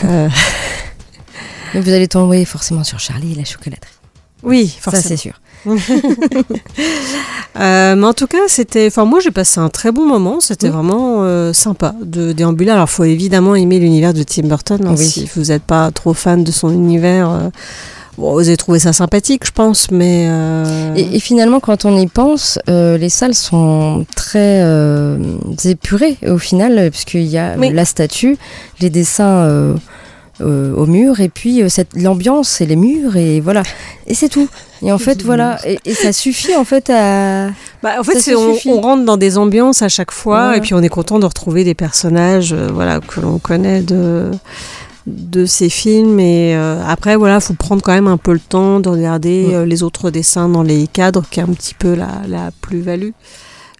Euh, 0.04 0.28
Mais 1.74 1.80
vous 1.80 1.90
allez 1.90 2.08
tomber 2.08 2.44
forcément 2.44 2.82
sur 2.84 2.98
Charlie 2.98 3.32
et 3.32 3.34
la 3.36 3.44
chocolaterie. 3.44 3.92
oui, 4.42 4.68
Ça, 4.68 4.80
forcément. 4.90 5.04
c'est 5.06 5.16
sûr. 5.16 5.40
Euh, 7.58 7.96
mais 7.96 8.06
en 8.06 8.12
tout 8.12 8.28
cas, 8.28 8.38
c'était. 8.46 8.86
Enfin, 8.86 9.04
moi, 9.04 9.18
j'ai 9.20 9.32
passé 9.32 9.58
un 9.58 9.68
très 9.68 9.90
bon 9.90 10.06
moment. 10.06 10.38
C'était 10.38 10.68
Oui. 10.68 10.72
vraiment 10.74 11.24
euh, 11.24 11.52
sympa 11.52 11.92
de 12.04 12.30
déambuler. 12.32 12.70
Alors, 12.70 12.88
faut 12.88 13.02
évidemment 13.04 13.56
aimer 13.56 13.80
l'univers 13.80 14.14
de 14.14 14.22
Tim 14.22 14.42
Burton. 14.46 14.78
hein, 14.86 14.94
Oui. 14.96 15.04
Si 15.04 15.28
vous 15.34 15.44
n'êtes 15.46 15.64
pas 15.64 15.90
trop 15.90 16.14
fan 16.14 16.44
de 16.44 16.52
son 16.52 16.70
univers, 16.72 17.28
euh, 17.30 17.48
bon, 18.16 18.34
vous 18.34 18.46
avez 18.46 18.56
trouvé 18.56 18.78
ça 18.78 18.92
sympathique, 18.92 19.44
je 19.44 19.50
pense. 19.50 19.90
Mais 19.90 20.26
euh, 20.28 20.94
Et, 20.94 21.16
et 21.16 21.20
finalement, 21.20 21.58
quand 21.58 21.84
on 21.84 21.96
y 21.98 22.06
pense, 22.06 22.60
euh, 22.68 22.96
les 22.96 23.08
salles 23.08 23.34
sont 23.34 24.06
très 24.14 24.60
euh, 24.62 25.18
épurées 25.64 26.16
au 26.28 26.38
final, 26.38 26.90
puisqu'il 26.92 27.26
y 27.26 27.38
a 27.38 27.56
Oui. 27.58 27.72
la 27.72 27.84
statue, 27.84 28.36
les 28.80 28.90
dessins 28.90 29.74
euh, 30.40 30.74
au 30.74 30.86
mur, 30.86 31.20
et 31.20 31.28
puis 31.28 31.62
euh, 31.62 31.68
cette 31.68 31.94
l'ambiance 31.94 32.60
et 32.60 32.66
les 32.66 32.76
murs, 32.76 33.16
et 33.16 33.40
voilà. 33.40 33.62
Et 34.06 34.14
c'est 34.14 34.28
tout. 34.28 34.48
Et 34.82 34.92
en 34.92 34.98
fait, 34.98 35.22
voilà. 35.22 35.58
Et, 35.66 35.78
et 35.84 35.94
ça 35.94 36.12
suffit 36.12 36.54
en 36.56 36.64
fait 36.64 36.88
à. 36.90 37.48
Bah, 37.82 37.94
en 37.98 38.04
fait, 38.04 38.32
on, 38.66 38.80
rentre 38.80 39.04
dans 39.04 39.16
des 39.16 39.38
ambiances 39.38 39.82
à 39.82 39.88
chaque 39.88 40.12
fois, 40.12 40.50
Ouais. 40.50 40.58
et 40.58 40.60
puis 40.60 40.74
on 40.74 40.82
est 40.82 40.88
content 40.88 41.18
de 41.18 41.24
retrouver 41.26 41.64
des 41.64 41.74
personnages, 41.74 42.52
euh, 42.52 42.68
voilà, 42.72 43.00
que 43.00 43.20
l'on 43.20 43.38
connaît 43.38 43.82
de 43.82 44.30
de 45.06 45.46
ces 45.46 45.68
films. 45.70 46.20
Et 46.20 46.54
euh, 46.54 46.80
après, 46.86 47.16
voilà, 47.16 47.40
faut 47.40 47.54
prendre 47.54 47.82
quand 47.82 47.92
même 47.94 48.06
un 48.08 48.18
peu 48.18 48.32
le 48.32 48.40
temps 48.40 48.78
de 48.78 48.88
regarder 48.88 49.46
Ouais. 49.48 49.54
euh, 49.54 49.64
les 49.64 49.82
autres 49.82 50.10
dessins 50.10 50.48
dans 50.48 50.62
les 50.62 50.86
cadres, 50.86 51.24
qui 51.30 51.40
est 51.40 51.42
un 51.42 51.46
petit 51.54 51.74
peu 51.74 51.94
la, 51.94 52.08
la 52.28 52.50
plus-value. 52.60 53.10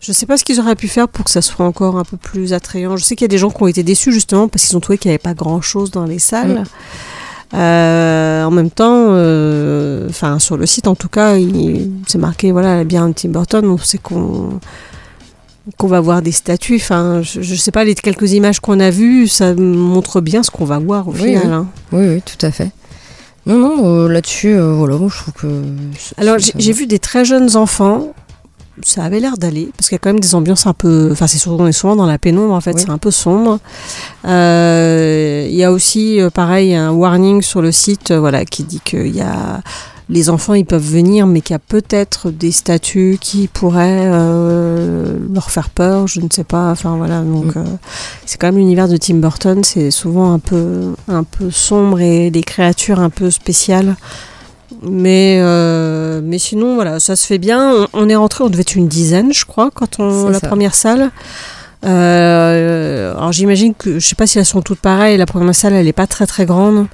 Je 0.00 0.12
sais 0.12 0.26
pas 0.26 0.36
ce 0.36 0.44
qu'ils 0.44 0.60
auraient 0.60 0.76
pu 0.76 0.86
faire 0.88 1.08
pour 1.08 1.24
que 1.24 1.30
ça 1.30 1.42
soit 1.42 1.64
encore 1.66 1.98
un 1.98 2.04
peu 2.04 2.16
plus 2.16 2.52
attrayant. 2.52 2.96
Je 2.96 3.04
sais 3.04 3.16
qu'il 3.16 3.24
y 3.24 3.26
a 3.26 3.28
des 3.28 3.38
gens 3.38 3.50
qui 3.50 3.62
ont 3.62 3.66
été 3.66 3.82
déçus 3.82 4.12
justement 4.12 4.48
parce 4.48 4.64
qu'ils 4.66 4.76
ont 4.76 4.80
trouvé 4.80 4.96
qu'il 4.98 5.08
n'y 5.08 5.12
avait 5.14 5.18
pas 5.18 5.34
grand-chose 5.34 5.90
dans 5.90 6.04
les 6.04 6.18
salles. 6.20 6.62
Euh, 7.54 8.44
en 8.44 8.50
même 8.50 8.70
temps, 8.70 9.06
euh, 9.10 10.06
enfin 10.08 10.38
sur 10.38 10.56
le 10.56 10.66
site 10.66 10.86
en 10.86 10.94
tout 10.94 11.08
cas, 11.08 11.34
c'est 12.06 12.18
marqué 12.18 12.52
voilà 12.52 12.84
bien 12.84 13.10
Tim 13.12 13.30
Burton. 13.30 13.66
On 13.66 13.78
sait 13.78 13.98
qu'on 13.98 14.60
qu'on 15.76 15.86
va 15.88 16.00
voir 16.00 16.22
des 16.22 16.32
statues. 16.32 16.76
Enfin, 16.76 17.20
je, 17.22 17.42
je 17.42 17.54
sais 17.54 17.72
pas 17.72 17.84
les 17.84 17.94
quelques 17.94 18.32
images 18.32 18.60
qu'on 18.60 18.80
a 18.80 18.90
vues, 18.90 19.26
ça 19.28 19.54
montre 19.54 20.20
bien 20.20 20.42
ce 20.42 20.50
qu'on 20.50 20.64
va 20.64 20.78
voir 20.78 21.08
au 21.08 21.12
Oui, 21.12 21.18
final. 21.18 21.42
oui. 21.44 21.52
hein. 21.52 21.66
Oui, 21.92 22.06
oui, 22.08 22.22
tout 22.22 22.46
à 22.46 22.50
fait. 22.50 22.70
Non, 23.46 23.58
non, 23.58 23.86
euh, 24.04 24.08
là-dessus, 24.08 24.54
euh, 24.54 24.74
voilà, 24.74 24.96
moi 24.96 25.08
je 25.12 25.18
trouve 25.18 25.34
que. 25.34 25.62
Alors 26.18 26.36
j'ai 26.38 26.72
vu 26.72 26.86
des 26.86 26.98
très 26.98 27.24
jeunes 27.24 27.56
enfants. 27.56 28.12
Ça 28.84 29.04
avait 29.04 29.20
l'air 29.20 29.36
d'aller 29.36 29.70
parce 29.76 29.88
qu'il 29.88 29.96
y 29.96 30.00
a 30.00 30.00
quand 30.00 30.10
même 30.10 30.20
des 30.20 30.34
ambiances 30.34 30.66
un 30.66 30.72
peu. 30.74 31.08
Enfin, 31.12 31.26
c'est 31.26 31.38
souvent, 31.38 31.64
on 31.64 31.66
est 31.66 31.72
souvent 31.72 31.96
dans 31.96 32.06
la 32.06 32.18
pénombre 32.18 32.54
en 32.54 32.60
fait. 32.60 32.72
Oui. 32.74 32.80
C'est 32.84 32.90
un 32.90 32.98
peu 32.98 33.10
sombre. 33.10 33.58
Euh, 34.24 35.46
Il 35.50 35.56
y 35.56 35.64
a 35.64 35.72
aussi, 35.72 36.20
euh, 36.20 36.30
pareil, 36.30 36.74
un 36.74 36.90
warning 36.92 37.42
sur 37.42 37.62
le 37.62 37.72
site, 37.72 38.10
euh, 38.10 38.20
voilà, 38.20 38.44
qui 38.44 38.62
dit 38.64 38.80
qu'il 38.84 39.14
y 39.14 39.20
a 39.20 39.60
les 40.10 40.30
enfants, 40.30 40.54
ils 40.54 40.64
peuvent 40.64 40.82
venir, 40.90 41.26
mais 41.26 41.42
qu'il 41.42 41.52
y 41.52 41.56
a 41.56 41.58
peut-être 41.58 42.30
des 42.30 42.50
statues 42.50 43.18
qui 43.20 43.46
pourraient 43.46 44.06
euh, 44.06 45.18
leur 45.34 45.50
faire 45.50 45.68
peur. 45.68 46.06
Je 46.06 46.20
ne 46.20 46.28
sais 46.32 46.44
pas. 46.44 46.70
Enfin 46.70 46.96
voilà. 46.96 47.20
Donc 47.20 47.54
Mm. 47.56 47.58
euh, 47.58 47.64
c'est 48.24 48.38
quand 48.40 48.46
même 48.48 48.56
l'univers 48.56 48.88
de 48.88 48.96
Tim 48.96 49.16
Burton. 49.16 49.62
C'est 49.64 49.90
souvent 49.90 50.32
un 50.32 50.38
peu, 50.38 50.94
un 51.08 51.24
peu 51.24 51.50
sombre 51.50 52.00
et 52.00 52.30
des 52.30 52.42
créatures 52.42 53.00
un 53.00 53.10
peu 53.10 53.30
spéciales. 53.30 53.96
Mais, 54.82 55.38
euh, 55.40 56.20
mais 56.22 56.38
sinon, 56.38 56.74
voilà, 56.74 57.00
ça 57.00 57.16
se 57.16 57.26
fait 57.26 57.38
bien. 57.38 57.72
On, 57.72 58.04
on 58.04 58.08
est 58.08 58.16
rentré, 58.16 58.44
on 58.44 58.48
devait 58.48 58.62
être 58.62 58.74
une 58.74 58.88
dizaine, 58.88 59.32
je 59.32 59.44
crois, 59.44 59.70
quand 59.72 59.98
on 59.98 60.28
la 60.28 60.38
ça. 60.38 60.46
première 60.46 60.74
salle. 60.74 61.10
Euh, 61.84 63.14
alors 63.16 63.30
j'imagine 63.30 63.72
que, 63.72 64.00
je 64.00 64.06
sais 64.06 64.16
pas 64.16 64.26
si 64.26 64.38
elles 64.38 64.44
sont 64.44 64.62
toutes 64.62 64.80
pareilles. 64.80 65.16
La 65.16 65.26
première 65.26 65.54
salle, 65.54 65.74
elle 65.74 65.88
est 65.88 65.92
pas 65.92 66.06
très 66.06 66.26
très 66.26 66.44
grande. 66.44 66.86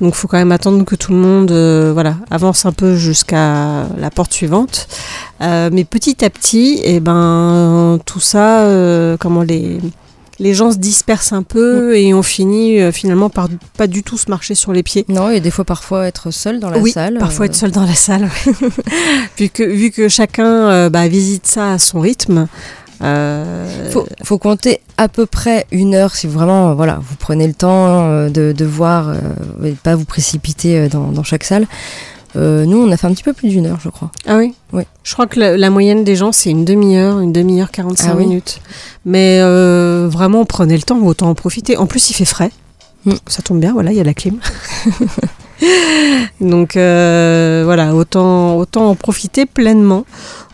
Donc 0.00 0.14
il 0.14 0.16
faut 0.16 0.28
quand 0.28 0.36
même 0.36 0.52
attendre 0.52 0.84
que 0.84 0.94
tout 0.94 1.12
le 1.12 1.18
monde 1.18 1.50
euh, 1.50 1.90
voilà, 1.94 2.16
avance 2.30 2.66
un 2.66 2.72
peu 2.72 2.96
jusqu'à 2.96 3.86
la 3.98 4.10
porte 4.14 4.32
suivante. 4.32 4.88
Mais 5.40 5.84
petit 5.84 6.24
à 6.24 6.30
petit, 6.30 6.80
et 6.84 7.00
ben, 7.00 7.98
tout 8.04 8.20
ça, 8.20 8.66
comment 9.18 9.42
les, 9.42 9.80
les 10.38 10.54
gens 10.54 10.70
se 10.72 10.78
dispersent 10.78 11.32
un 11.32 11.42
peu 11.42 11.96
et 11.96 12.12
on 12.14 12.22
finit 12.22 12.80
euh, 12.80 12.92
finalement 12.92 13.30
par 13.30 13.48
pas 13.76 13.86
du 13.86 14.02
tout 14.02 14.18
se 14.18 14.30
marcher 14.30 14.54
sur 14.54 14.72
les 14.72 14.82
pieds. 14.82 15.04
Non, 15.08 15.30
et 15.30 15.40
des 15.40 15.50
fois, 15.50 15.64
parfois, 15.64 16.06
être 16.06 16.30
seul 16.30 16.60
dans 16.60 16.70
la 16.70 16.78
oui, 16.78 16.92
salle. 16.92 17.18
parfois 17.18 17.46
euh, 17.46 17.48
être 17.48 17.54
seul 17.54 17.70
dans 17.70 17.84
la 17.84 17.94
salle. 17.94 18.28
vu, 19.38 19.48
que, 19.48 19.62
vu 19.62 19.90
que 19.90 20.08
chacun 20.08 20.68
euh, 20.70 20.90
bah, 20.90 21.08
visite 21.08 21.46
ça 21.46 21.72
à 21.72 21.78
son 21.78 22.00
rythme. 22.00 22.48
euh, 23.02 23.90
faut, 23.90 24.06
faut 24.24 24.38
compter 24.38 24.80
à 24.96 25.08
peu 25.08 25.26
près 25.26 25.66
une 25.70 25.94
heure 25.94 26.14
si 26.14 26.26
vraiment 26.26 26.74
voilà, 26.74 26.98
vous 27.02 27.16
prenez 27.16 27.46
le 27.46 27.52
temps 27.54 28.28
de, 28.28 28.52
de 28.56 28.64
voir 28.64 29.08
euh, 29.10 29.20
et 29.64 29.72
pas 29.72 29.94
vous 29.96 30.06
précipiter 30.06 30.88
dans, 30.88 31.08
dans 31.12 31.22
chaque 31.22 31.44
salle. 31.44 31.66
Euh, 32.36 32.66
nous, 32.66 32.78
on 32.78 32.90
a 32.92 32.96
fait 32.96 33.06
un 33.06 33.12
petit 33.12 33.22
peu 33.22 33.32
plus 33.32 33.48
d'une 33.48 33.66
heure, 33.66 33.78
je 33.82 33.88
crois. 33.88 34.10
Ah 34.26 34.36
oui 34.36 34.54
Oui. 34.72 34.82
Je 35.04 35.12
crois 35.14 35.26
que 35.26 35.40
la, 35.40 35.56
la 35.56 35.70
moyenne 35.70 36.04
des 36.04 36.16
gens, 36.16 36.32
c'est 36.32 36.50
une 36.50 36.64
demi-heure, 36.64 37.20
une 37.20 37.32
demi-heure, 37.32 37.70
45 37.70 38.08
Ah 38.10 38.14
oui. 38.16 38.26
minutes. 38.26 38.60
Mais 39.04 39.38
euh, 39.40 40.08
vraiment, 40.10 40.44
prenez 40.44 40.76
le 40.76 40.82
temps, 40.82 40.98
autant 41.00 41.28
en 41.30 41.34
profiter. 41.34 41.76
En 41.76 41.86
plus, 41.86 42.10
il 42.10 42.14
fait 42.14 42.24
frais. 42.24 42.50
Mm. 43.06 43.12
Ça 43.26 43.42
tombe 43.42 43.60
bien, 43.60 43.72
voilà, 43.72 43.92
il 43.92 43.96
y 43.96 44.00
a 44.00 44.04
la 44.04 44.14
clim. 44.14 44.38
Donc 46.40 46.76
euh, 46.76 47.62
voilà, 47.64 47.94
autant, 47.94 48.56
autant 48.58 48.90
en 48.90 48.94
profiter 48.94 49.46
pleinement. 49.46 50.04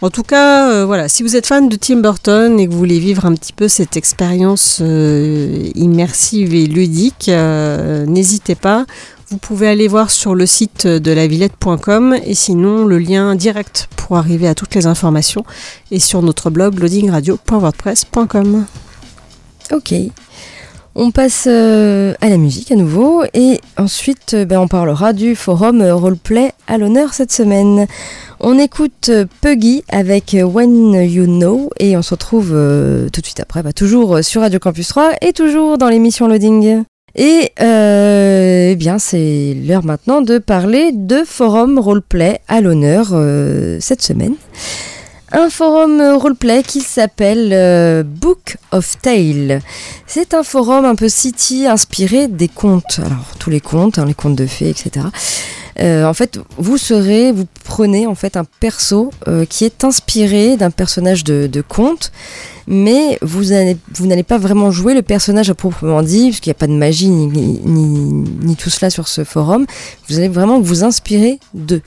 En 0.00 0.10
tout 0.10 0.22
cas, 0.22 0.70
euh, 0.70 0.86
voilà, 0.86 1.08
si 1.08 1.22
vous 1.24 1.34
êtes 1.36 1.46
fan 1.46 1.68
de 1.68 1.74
Tim 1.76 1.96
Burton 1.96 2.58
et 2.60 2.66
que 2.68 2.72
vous 2.72 2.78
voulez 2.78 3.00
vivre 3.00 3.24
un 3.26 3.34
petit 3.34 3.52
peu 3.52 3.66
cette 3.66 3.96
expérience 3.96 4.78
euh, 4.80 5.70
immersive 5.74 6.54
et 6.54 6.66
ludique, 6.66 7.28
n'hésitez 8.06 8.54
pas. 8.54 8.86
Vous 9.32 9.38
pouvez 9.38 9.66
aller 9.66 9.88
voir 9.88 10.10
sur 10.10 10.34
le 10.34 10.44
site 10.44 10.86
de 10.86 11.10
lavillette.com 11.10 12.18
et 12.22 12.34
sinon 12.34 12.84
le 12.84 12.98
lien 12.98 13.34
direct 13.34 13.88
pour 13.96 14.18
arriver 14.18 14.46
à 14.46 14.54
toutes 14.54 14.74
les 14.74 14.84
informations 14.86 15.46
est 15.90 16.00
sur 16.00 16.20
notre 16.20 16.50
blog 16.50 16.78
loadingradio.wordpress.com. 16.78 18.66
Ok. 19.72 19.94
On 20.94 21.12
passe 21.12 21.46
euh, 21.48 22.12
à 22.20 22.28
la 22.28 22.36
musique 22.36 22.72
à 22.72 22.76
nouveau 22.76 23.24
et 23.32 23.62
ensuite 23.78 24.34
euh, 24.34 24.44
ben, 24.44 24.60
on 24.60 24.68
parlera 24.68 25.14
du 25.14 25.34
forum 25.34 25.82
roleplay 25.82 26.52
à 26.66 26.76
l'honneur 26.76 27.14
cette 27.14 27.32
semaine. 27.32 27.86
On 28.38 28.58
écoute 28.58 29.08
euh, 29.08 29.24
Puggy 29.40 29.82
avec 29.88 30.36
When 30.38 30.92
You 30.92 31.24
Know 31.24 31.70
et 31.80 31.96
on 31.96 32.02
se 32.02 32.10
retrouve 32.10 32.48
tout 32.50 33.20
de 33.22 33.26
suite 33.26 33.40
après, 33.40 33.62
bah, 33.62 33.72
toujours 33.72 34.22
sur 34.22 34.42
Radio 34.42 34.58
Campus 34.58 34.88
3 34.88 35.12
et 35.22 35.32
toujours 35.32 35.78
dans 35.78 35.88
l'émission 35.88 36.28
Loading. 36.28 36.84
Et 37.14 37.52
euh, 37.60 38.70
eh 38.70 38.76
bien 38.76 38.98
c'est 38.98 39.54
l'heure 39.66 39.84
maintenant 39.84 40.22
de 40.22 40.38
parler 40.38 40.92
de 40.92 41.24
forum 41.26 41.78
roleplay 41.78 42.40
à 42.48 42.60
l'honneur 42.60 43.10
euh, 43.12 43.78
cette 43.80 44.02
semaine. 44.02 44.34
Un 45.30 45.50
forum 45.50 46.00
roleplay 46.00 46.62
qui 46.62 46.80
s'appelle 46.80 47.50
euh, 47.52 48.02
Book 48.02 48.56
of 48.70 49.00
Tale. 49.00 49.60
C'est 50.06 50.34
un 50.34 50.42
forum 50.42 50.84
un 50.84 50.94
peu 50.94 51.08
city 51.08 51.66
inspiré 51.66 52.28
des 52.28 52.48
contes. 52.48 53.00
Alors 53.04 53.36
tous 53.38 53.50
les 53.50 53.60
contes, 53.60 53.98
hein, 53.98 54.04
les 54.06 54.14
contes 54.14 54.36
de 54.36 54.46
fées, 54.46 54.70
etc. 54.70 55.06
Euh, 55.80 56.04
en 56.04 56.14
fait, 56.14 56.38
vous 56.58 56.76
serez, 56.76 57.32
vous 57.32 57.46
prenez 57.64 58.06
en 58.06 58.14
fait 58.14 58.36
un 58.36 58.44
perso 58.60 59.10
euh, 59.28 59.44
qui 59.46 59.64
est 59.64 59.84
inspiré 59.84 60.56
d'un 60.56 60.70
personnage 60.70 61.24
de, 61.24 61.46
de 61.46 61.60
conte, 61.62 62.12
mais 62.66 63.18
vous 63.22 63.52
allez- 63.52 63.76
vous 63.94 64.06
n'allez 64.06 64.22
pas 64.22 64.38
vraiment 64.38 64.70
jouer 64.70 64.94
le 64.94 65.02
personnage 65.02 65.48
à 65.50 65.54
proprement 65.54 66.02
dit, 66.02 66.26
puisqu'il 66.28 66.50
n'y 66.50 66.52
a 66.52 66.54
pas 66.60 66.66
de 66.66 66.72
magie 66.72 67.08
ni, 67.08 67.26
ni, 67.26 67.60
ni- 67.64 68.30
ni 68.42 68.56
tout 68.56 68.70
cela 68.70 68.90
sur 68.90 69.08
ce 69.08 69.24
forum. 69.24 69.66
Vous 70.08 70.18
allez 70.18 70.28
vraiment 70.28 70.60
vous 70.60 70.84
inspirer 70.84 71.38
de 71.54 71.80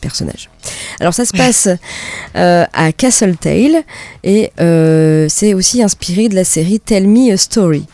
personnages. 0.00 0.48
Alors 0.98 1.14
ça 1.14 1.24
se 1.24 1.32
passe 1.32 1.68
euh, 2.36 2.64
à 2.72 2.92
Castle 2.92 3.36
Tale 3.36 3.82
et 4.24 4.50
euh, 4.60 5.26
c'est 5.28 5.54
aussi 5.54 5.82
inspiré 5.82 6.28
de 6.28 6.34
la 6.34 6.44
série 6.44 6.80
Tell 6.80 7.06
Me 7.06 7.32
a 7.32 7.36
Story. 7.36 7.84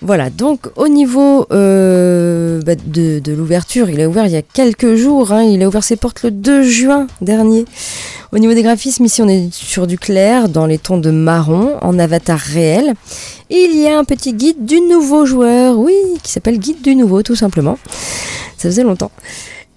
Voilà, 0.00 0.30
donc 0.30 0.68
au 0.76 0.86
niveau 0.86 1.46
euh, 1.50 2.62
bah, 2.62 2.74
de, 2.76 3.20
l'ouverture, 3.32 3.90
il 3.90 4.00
a 4.00 4.08
ouvert 4.08 4.26
il 4.26 4.32
y 4.32 4.36
a 4.36 4.42
quelques 4.42 4.94
jours, 4.94 5.32
hein, 5.32 5.42
il 5.42 5.60
a 5.62 5.66
ouvert 5.66 5.82
ses 5.82 5.96
portes 5.96 6.22
le 6.22 6.30
2 6.30 6.62
juin 6.62 7.08
dernier. 7.20 7.64
Au 8.30 8.38
niveau 8.38 8.54
des 8.54 8.62
graphismes, 8.62 9.06
ici 9.06 9.22
on 9.22 9.28
est 9.28 9.52
sur 9.52 9.88
du 9.88 9.98
clair, 9.98 10.48
dans 10.48 10.66
les 10.66 10.78
tons 10.78 10.98
de 10.98 11.10
marron, 11.10 11.78
en 11.82 11.98
avatar 11.98 12.38
réel. 12.38 12.94
Il 13.50 13.76
y 13.76 13.88
a 13.88 13.98
un 13.98 14.04
petit 14.04 14.34
guide 14.34 14.64
du 14.64 14.80
nouveau 14.80 15.26
joueur, 15.26 15.76
oui, 15.78 15.96
qui 16.22 16.30
s'appelle 16.30 16.58
Guide 16.58 16.80
du 16.80 16.94
nouveau 16.94 17.24
tout 17.24 17.36
simplement. 17.36 17.76
Ça 18.56 18.68
faisait 18.68 18.84
longtemps. 18.84 19.10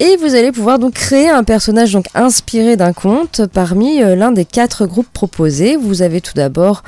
Et 0.04 0.16
vous 0.16 0.34
allez 0.34 0.50
pouvoir 0.50 0.80
donc 0.80 0.94
créer 0.94 1.28
un 1.28 1.44
personnage 1.44 1.92
donc 1.92 2.06
inspiré 2.16 2.74
d'un 2.74 2.92
conte 2.92 3.42
parmi 3.46 4.02
euh, 4.02 4.16
l'un 4.16 4.32
des 4.32 4.44
quatre 4.44 4.84
groupes 4.84 5.06
proposés. 5.12 5.76
Vous 5.76 6.02
avez 6.02 6.20
tout 6.20 6.32
d'abord 6.34 6.82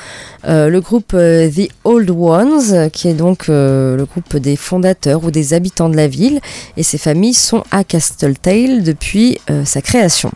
euh, 0.49 0.69
le 0.69 0.81
groupe 0.81 1.13
euh, 1.15 1.49
The 1.49 1.69
Old 1.85 2.11
Ones, 2.11 2.91
qui 2.91 3.07
est 3.07 3.15
donc 3.15 3.47
le 3.47 4.05
groupe 4.11 4.37
des 4.37 4.57
fondateurs 4.57 5.23
ou 5.23 5.31
des 5.31 5.55
habitants 5.55 5.89
de 5.89 5.95
la 5.95 6.09
ville, 6.09 6.41
et 6.77 6.83
ces 6.83 6.99
familles 6.99 7.35
sont 7.35 7.63
à 7.71 7.85
Castletail 7.85 8.83
depuis 8.83 9.39
sa 9.65 9.81
création. 9.81 10.33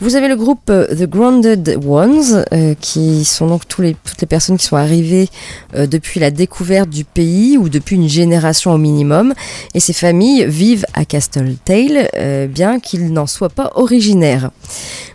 Vous 0.00 0.14
avez 0.14 0.28
le 0.28 0.36
groupe 0.36 0.66
The 0.66 1.04
Grounded 1.08 1.80
Ones, 1.84 2.44
qui 2.80 3.24
sont 3.24 3.46
donc 3.48 3.66
toutes 3.66 3.84
les 3.84 4.26
personnes 4.28 4.58
qui 4.58 4.66
sont 4.66 4.76
arrivées 4.76 5.28
depuis 5.74 6.20
la 6.20 6.30
découverte 6.30 6.90
du 6.90 7.04
pays 7.04 7.56
ou 7.58 7.68
depuis 7.68 7.96
une 7.96 8.08
génération 8.08 8.72
au 8.72 8.78
minimum, 8.78 9.34
et 9.74 9.80
ces 9.80 9.94
familles 9.94 10.44
vivent 10.46 10.86
à 10.94 11.04
Castletail, 11.04 12.03
euh, 12.16 12.46
bien 12.46 12.80
qu'ils 12.80 13.12
n'en 13.12 13.26
soient 13.26 13.48
pas 13.48 13.72
originaires. 13.74 14.50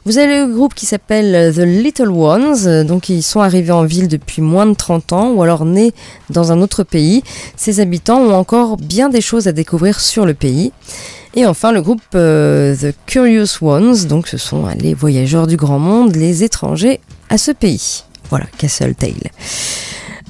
Vous 0.06 0.18
avez 0.18 0.40
le 0.40 0.54
groupe 0.54 0.74
qui 0.74 0.86
s'appelle 0.86 1.54
The 1.54 1.60
Little 1.60 2.10
Ones, 2.10 2.84
donc 2.86 3.10
ils 3.10 3.24
sont 3.24 3.42
arrivés 3.42 3.72
en 3.72 3.84
ville 3.84 4.08
depuis 4.08 4.42
moins 4.42 4.66
de 4.66 4.74
30 4.74 5.14
ans 5.14 5.32
ou 5.32 5.44
alors 5.44 5.66
nés 5.66 5.94
dans 6.30 6.52
un 6.52 6.62
autre 6.62 6.84
pays. 6.84 7.24
Ces 7.56 7.80
habitants 7.80 8.20
ont 8.20 8.34
encore 8.34 8.78
bien 8.78 9.10
des 9.10 9.22
choses 9.22 9.48
à 9.48 9.52
découvrir 9.52 10.00
sur 10.00 10.26
le 10.26 10.34
pays. 10.34 10.72
Et 11.36 11.46
enfin 11.46 11.72
le 11.72 11.82
groupe 11.82 12.02
euh, 12.16 12.76
The 12.76 12.96
Curious 13.06 13.62
Ones, 13.62 14.06
donc 14.08 14.28
ce 14.28 14.38
sont 14.38 14.66
euh, 14.66 14.72
les 14.80 14.94
voyageurs 14.94 15.46
du 15.46 15.58
grand 15.58 15.80
monde, 15.80 16.16
les 16.16 16.44
étrangers 16.44 17.00
à 17.30 17.38
ce 17.38 17.52
pays. 17.52 18.04
Voilà, 18.30 18.46
Castle 18.58 18.96
Tale. 18.96 19.14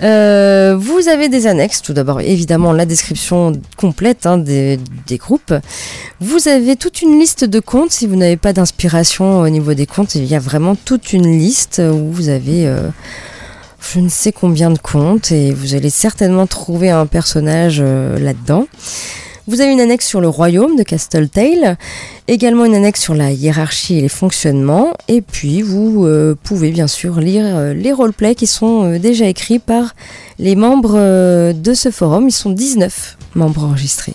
Euh, 0.02 0.78
vous 0.80 1.08
avez 1.08 1.28
des 1.28 1.48
annexes, 1.48 1.82
tout 1.82 1.94
d'abord 1.94 2.22
évidemment 2.22 2.72
la 2.72 2.86
description 2.86 3.54
complète 3.76 4.26
hein, 4.26 4.38
des, 4.38 4.80
des 5.08 5.18
groupes. 5.18 5.54
Vous 6.20 6.48
avez 6.48 6.76
toute 6.76 7.02
une 7.02 7.20
liste 7.20 7.44
de 7.44 7.60
comptes, 7.60 7.92
si 7.92 8.08
vous 8.08 8.16
n'avez 8.16 8.38
pas 8.38 8.54
d'inspiration 8.54 9.42
au 9.42 9.50
niveau 9.50 9.74
des 9.74 9.86
comptes, 9.86 10.16
il 10.16 10.26
y 10.26 10.36
a 10.36 10.40
vraiment 10.40 10.76
toute 10.76 11.12
une 11.12 11.38
liste 11.38 11.82
où 11.84 12.12
vous 12.12 12.30
avez 12.30 12.68
euh, 12.68 12.90
je 13.80 14.00
ne 14.00 14.10
sais 14.10 14.32
combien 14.32 14.70
de 14.70 14.78
comptes 14.78 15.32
et 15.32 15.52
vous 15.52 15.74
allez 15.74 15.90
certainement 15.90 16.48
trouver 16.48 16.90
un 16.90 17.06
personnage 17.06 17.80
euh, 17.82 18.20
là-dedans. 18.20 18.68
Vous 19.50 19.62
avez 19.62 19.72
une 19.72 19.82
annexe 19.82 20.06
sur 20.06 20.22
le 20.22 20.30
royaume 20.30 20.76
de 20.76 20.84
Castletail, 20.84 21.76
également 22.28 22.66
une 22.66 22.76
annexe 22.76 23.02
sur 23.02 23.16
la 23.16 23.32
hiérarchie 23.32 23.98
et 23.98 24.02
les 24.02 24.08
fonctionnements, 24.08 24.94
et 25.08 25.24
puis 25.24 25.64
vous 25.64 26.06
euh, 26.06 26.38
pouvez 26.44 26.70
bien 26.70 26.86
sûr 26.86 27.20
lire 27.20 27.44
euh, 27.46 27.74
les 27.74 27.92
roleplays 27.92 28.36
qui 28.36 28.46
sont 28.46 28.84
euh, 28.84 29.00
déjà 29.00 29.26
écrits 29.26 29.58
par 29.58 29.96
les 30.38 30.56
membres 30.56 31.52
de 31.52 31.74
ce 31.74 31.90
forum. 31.90 32.28
Ils 32.28 32.32
sont 32.32 32.52
19 32.52 33.18
membres 33.34 33.64
enregistrés. 33.64 34.14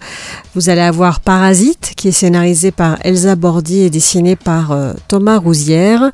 Vous 0.56 0.70
allez 0.70 0.80
avoir 0.80 1.20
Parasite, 1.20 1.92
qui 1.96 2.08
est 2.08 2.12
scénarisé 2.12 2.72
par 2.72 2.98
Elsa 3.02 3.36
Bordi 3.36 3.82
et 3.82 3.90
dessiné 3.90 4.34
par 4.34 4.76
Thomas 5.08 5.38
Rousière. 5.38 6.10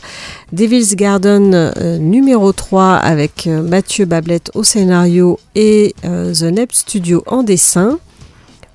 Devil's 0.53 0.97
Garden 0.97 1.73
numéro 1.99 2.53
3 2.53 2.95
avec 2.95 3.47
Mathieu 3.47 4.07
Bablette 4.07 4.51
au 4.55 4.65
scénario 4.65 5.39
et 5.55 5.95
The 6.03 6.43
Nep 6.45 6.73
Studio 6.73 7.23
en 7.27 7.43
dessin. 7.43 7.99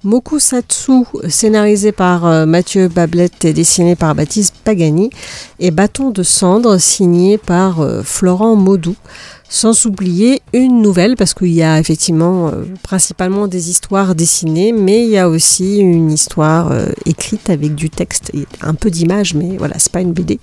Mokusatsu, 0.06 1.06
scénarisé 1.30 1.92
par 1.92 2.28
euh, 2.28 2.46
Mathieu 2.46 2.90
Bablette 2.90 3.44
et 3.44 3.54
dessiné 3.54 3.96
par 3.96 4.14
Baptiste 4.14 4.54
Pagani, 4.64 5.10
et 5.60 5.72
Bâton 5.72 6.12
de 6.12 6.22
cendre, 6.22 6.78
signé 6.78 7.40
par 7.40 7.82
euh, 7.82 8.04
Florent 8.04 8.56
Maudou. 8.56 8.96
Sans 9.50 9.86
oublier 9.86 10.42
une 10.54 10.82
nouvelle, 10.82 11.16
parce 11.16 11.34
qu'il 11.34 11.54
y 11.54 11.64
a 11.64 11.80
effectivement 11.80 12.48
euh, 12.48 12.66
principalement 12.84 13.48
des 13.48 13.72
histoires 13.72 14.14
dessinées, 14.14 14.72
mais 14.72 15.06
il 15.06 15.10
y 15.10 15.18
a 15.18 15.28
aussi 15.28 15.78
une 15.78 16.12
histoire 16.12 16.72
écrite 17.06 17.50
avec 17.50 17.74
du 17.74 17.90
texte 17.90 18.32
et 18.34 18.46
un 18.62 18.76
peu 18.76 18.92
d'images, 18.92 19.34
mais 19.34 19.58
voilà, 19.58 19.76
c'est 19.80 19.92
pas 19.92 20.02
une 20.02 20.14
BD, 20.14 20.40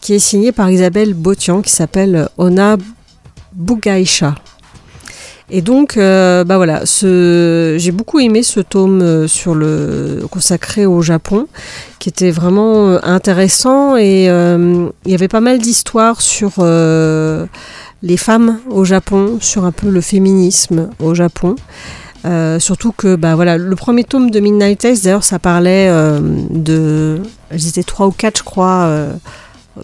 qui 0.00 0.14
est 0.14 0.18
signée 0.18 0.52
par 0.52 0.70
Isabelle 0.70 1.14
Botian, 1.14 1.62
qui 1.62 1.72
s'appelle 1.72 2.28
Ona 2.36 2.76
Bugaisha. 3.52 4.34
Et 5.48 5.62
donc, 5.62 5.96
euh, 5.96 6.42
bah 6.42 6.56
voilà, 6.56 6.82
j'ai 6.84 7.92
beaucoup 7.92 8.18
aimé 8.18 8.42
ce 8.42 8.58
tome 8.58 9.00
euh, 9.00 9.28
sur 9.28 9.54
le 9.54 10.26
consacré 10.28 10.86
au 10.86 11.02
Japon, 11.02 11.46
qui 12.00 12.08
était 12.08 12.32
vraiment 12.32 12.88
euh, 12.88 12.98
intéressant 13.04 13.96
et 13.96 14.24
il 14.24 15.10
y 15.10 15.14
avait 15.14 15.28
pas 15.28 15.40
mal 15.40 15.58
d'histoires 15.58 16.20
sur 16.20 16.64
les 18.02 18.16
femmes 18.16 18.58
au 18.70 18.84
Japon, 18.84 19.38
sur 19.40 19.64
un 19.64 19.72
peu 19.72 19.88
le 19.88 20.00
féminisme 20.00 20.90
au 21.00 21.14
Japon. 21.14 21.54
Surtout 22.58 22.90
que 22.90 23.14
bah 23.14 23.36
voilà, 23.36 23.56
le 23.56 23.76
premier 23.76 24.02
tome 24.02 24.32
de 24.32 24.40
Midnight 24.40 24.80
Tales, 24.80 24.98
d'ailleurs, 25.04 25.22
ça 25.22 25.38
parlait 25.38 25.88
de, 26.50 27.20
elles 27.50 27.68
étaient 27.68 27.84
trois 27.84 28.08
ou 28.08 28.10
quatre, 28.10 28.38
je 28.38 28.42
crois, 28.42 28.90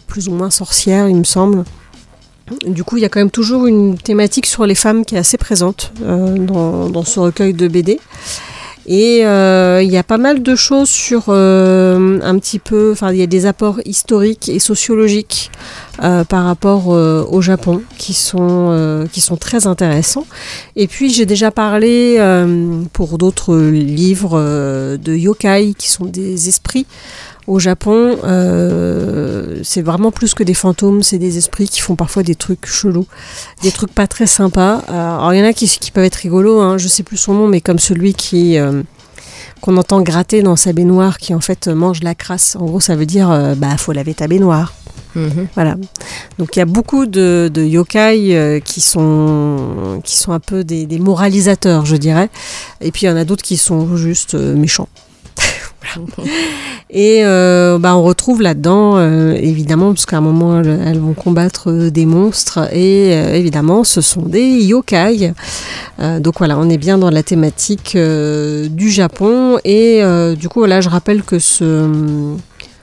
plus 0.09 0.29
ou 0.29 0.33
moins 0.33 0.51
sorcières, 0.51 1.09
il 1.09 1.17
me 1.17 1.25
semble. 1.25 1.65
Du 2.67 2.85
coup, 2.85 2.97
il 2.97 3.03
y 3.03 3.05
a 3.05 3.09
quand 3.09 3.21
même 3.21 3.31
toujours 3.31 3.67
une 3.67 3.97
thématique 3.97 4.47
sur 4.47 4.67
les 4.67 4.75
femmes 4.75 5.05
qui 5.05 5.15
est 5.15 5.19
assez 5.19 5.39
présente 5.39 5.93
euh, 6.03 6.37
dans, 6.37 7.05
ce 7.05 7.21
recueil 7.21 7.55
de 7.55 7.69
BD. 7.69 8.01
Et 8.85 9.25
euh, 9.25 9.81
il 9.81 9.91
y 9.93 9.97
a 9.97 10.03
pas 10.03 10.19
mal 10.19 10.43
de 10.43 10.57
choses 10.57 10.89
sur 10.89 11.27
euh, 11.29 12.19
un 12.21 12.37
petit 12.41 12.59
peu, 12.59 12.91
enfin 12.91 13.13
il 13.13 13.19
y 13.19 13.23
a 13.23 13.29
des 13.29 13.47
apports 13.47 13.79
historiques 13.85 14.49
et 14.49 14.59
sociologiques 14.59 15.53
par 15.99 16.47
rapport 16.47 16.89
au 16.89 17.41
Japon 17.43 17.83
qui 17.97 18.13
sont, 18.13 19.07
très 19.39 19.69
intéressants. 19.69 20.27
Et 20.75 20.89
puis 20.89 21.11
j'ai 21.11 21.27
déjà 21.27 21.53
parlé 21.53 22.19
pour 22.93 23.19
d'autres 23.19 23.57
livres 23.57 24.37
de 24.97 25.15
yokai 25.15 25.75
qui 25.79 25.89
sont 25.89 26.07
des 26.07 26.49
esprits 26.49 26.87
Au 27.49 27.59
Japon, 27.59 28.19
euh, 28.25 29.61
c'est 29.65 29.83
vraiment 29.83 30.13
plus 30.13 30.35
que 30.35 30.45
des 30.45 30.55
fantômes, 30.55 31.03
c'est 31.03 31.19
des 31.19 31.39
esprits 31.39 31.69
qui 31.69 31.81
font 31.81 31.97
parfois 31.97 32.23
des 32.23 32.37
trucs 32.37 32.67
chelous, 32.67 33.07
des 33.63 33.73
trucs 33.73 33.93
pas 33.93 34.07
très 34.07 34.27
sympas. 34.27 34.83
Euh, 34.89 35.17
alors 35.17 35.35
il 35.35 35.41
y 35.41 35.43
en 35.43 35.47
a 35.47 35.53
qui, 35.53 35.67
qui 35.67 35.91
peuvent 35.91 36.05
être 36.05 36.17
rigolos, 36.17 36.61
hein, 36.61 36.79
je 36.79 36.87
sais 36.87 37.03
plus 37.03 37.17
son 37.17 37.35
nom, 37.35 37.49
mais 37.49 37.61
comme 37.61 37.81
celui 37.81 38.15
qui 38.15 38.59
euh, 38.59 38.83
qu'on 39.61 39.77
entend 39.77 40.03
gratter 40.03 40.43
dans 40.43 40.57
sa 40.57 40.73
baignoire, 40.73 41.19
qui 41.19 41.35
en 41.35 41.41
fait 41.41 41.69
mange 41.69 42.03
la 42.03 42.15
crasse. 42.15 42.57
En 42.57 42.67
gros, 42.67 42.81
ça 42.81 42.97
veut 42.97 43.07
dire 43.07 43.31
euh, 43.31 43.55
bah 43.57 43.77
faut 43.77 43.93
laver 43.93 44.15
ta 44.15 44.29
baignoire. 44.29 44.75
Mhm. 45.15 45.49
Voilà. 45.55 45.77
Donc 46.39 46.57
il 46.57 46.59
y 46.59 46.63
a 46.63 46.67
beaucoup 46.67 47.07
de, 47.07 47.51
de 47.53 47.63
yokai 47.63 48.37
euh, 48.37 48.61
qui 48.61 48.81
sont 48.81 50.01
qui 50.05 50.17
sont 50.17 50.33
un 50.33 50.41
peu 50.41 50.65
des, 50.65 50.87
des 50.87 50.99
moralisateurs, 50.99 51.87
je 51.87 51.97
dirais. 51.97 52.31
Et 52.81 52.91
puis 52.93 53.03
il 53.03 53.09
y 53.09 53.13
en 53.13 53.17
a 53.17 53.25
d'autres 53.25 53.45
qui 53.45 53.57
sont 53.57 53.97
juste 53.97 54.35
euh, 54.35 54.55
méchants. 54.57 54.89
Et 56.95 57.23
euh, 57.25 57.79
bah, 57.79 57.97
on 57.97 58.03
retrouve 58.03 58.43
là-dedans, 58.43 58.97
euh, 58.97 59.33
évidemment, 59.33 59.95
parce 59.95 60.05
qu'à 60.05 60.19
un 60.19 60.21
moment, 60.21 60.61
elles, 60.61 60.99
vont 60.99 61.15
combattre 61.15 61.71
euh, 61.71 61.91
des 61.91 62.05
monstres, 62.05 62.69
et 62.71 63.13
évidemment, 63.13 63.83
ce 63.83 64.03
sont 64.03 64.23
des 64.23 64.63
yokai. 64.63 65.33
Donc 66.21 66.39
voilà, 66.39 66.59
on 66.59 66.69
est 66.69 66.79
bien 66.79 66.99
dans 66.99 67.11
la 67.11 67.23
thématique 67.23 67.97
du 67.97 68.91
Japon, 68.91 69.59
et 69.65 70.03
du 70.37 70.49
coup, 70.49 70.61
voilà, 70.61 70.81
je 70.81 70.89
rappelle 70.89 71.23
que 71.23 71.39
ce, 71.39 71.89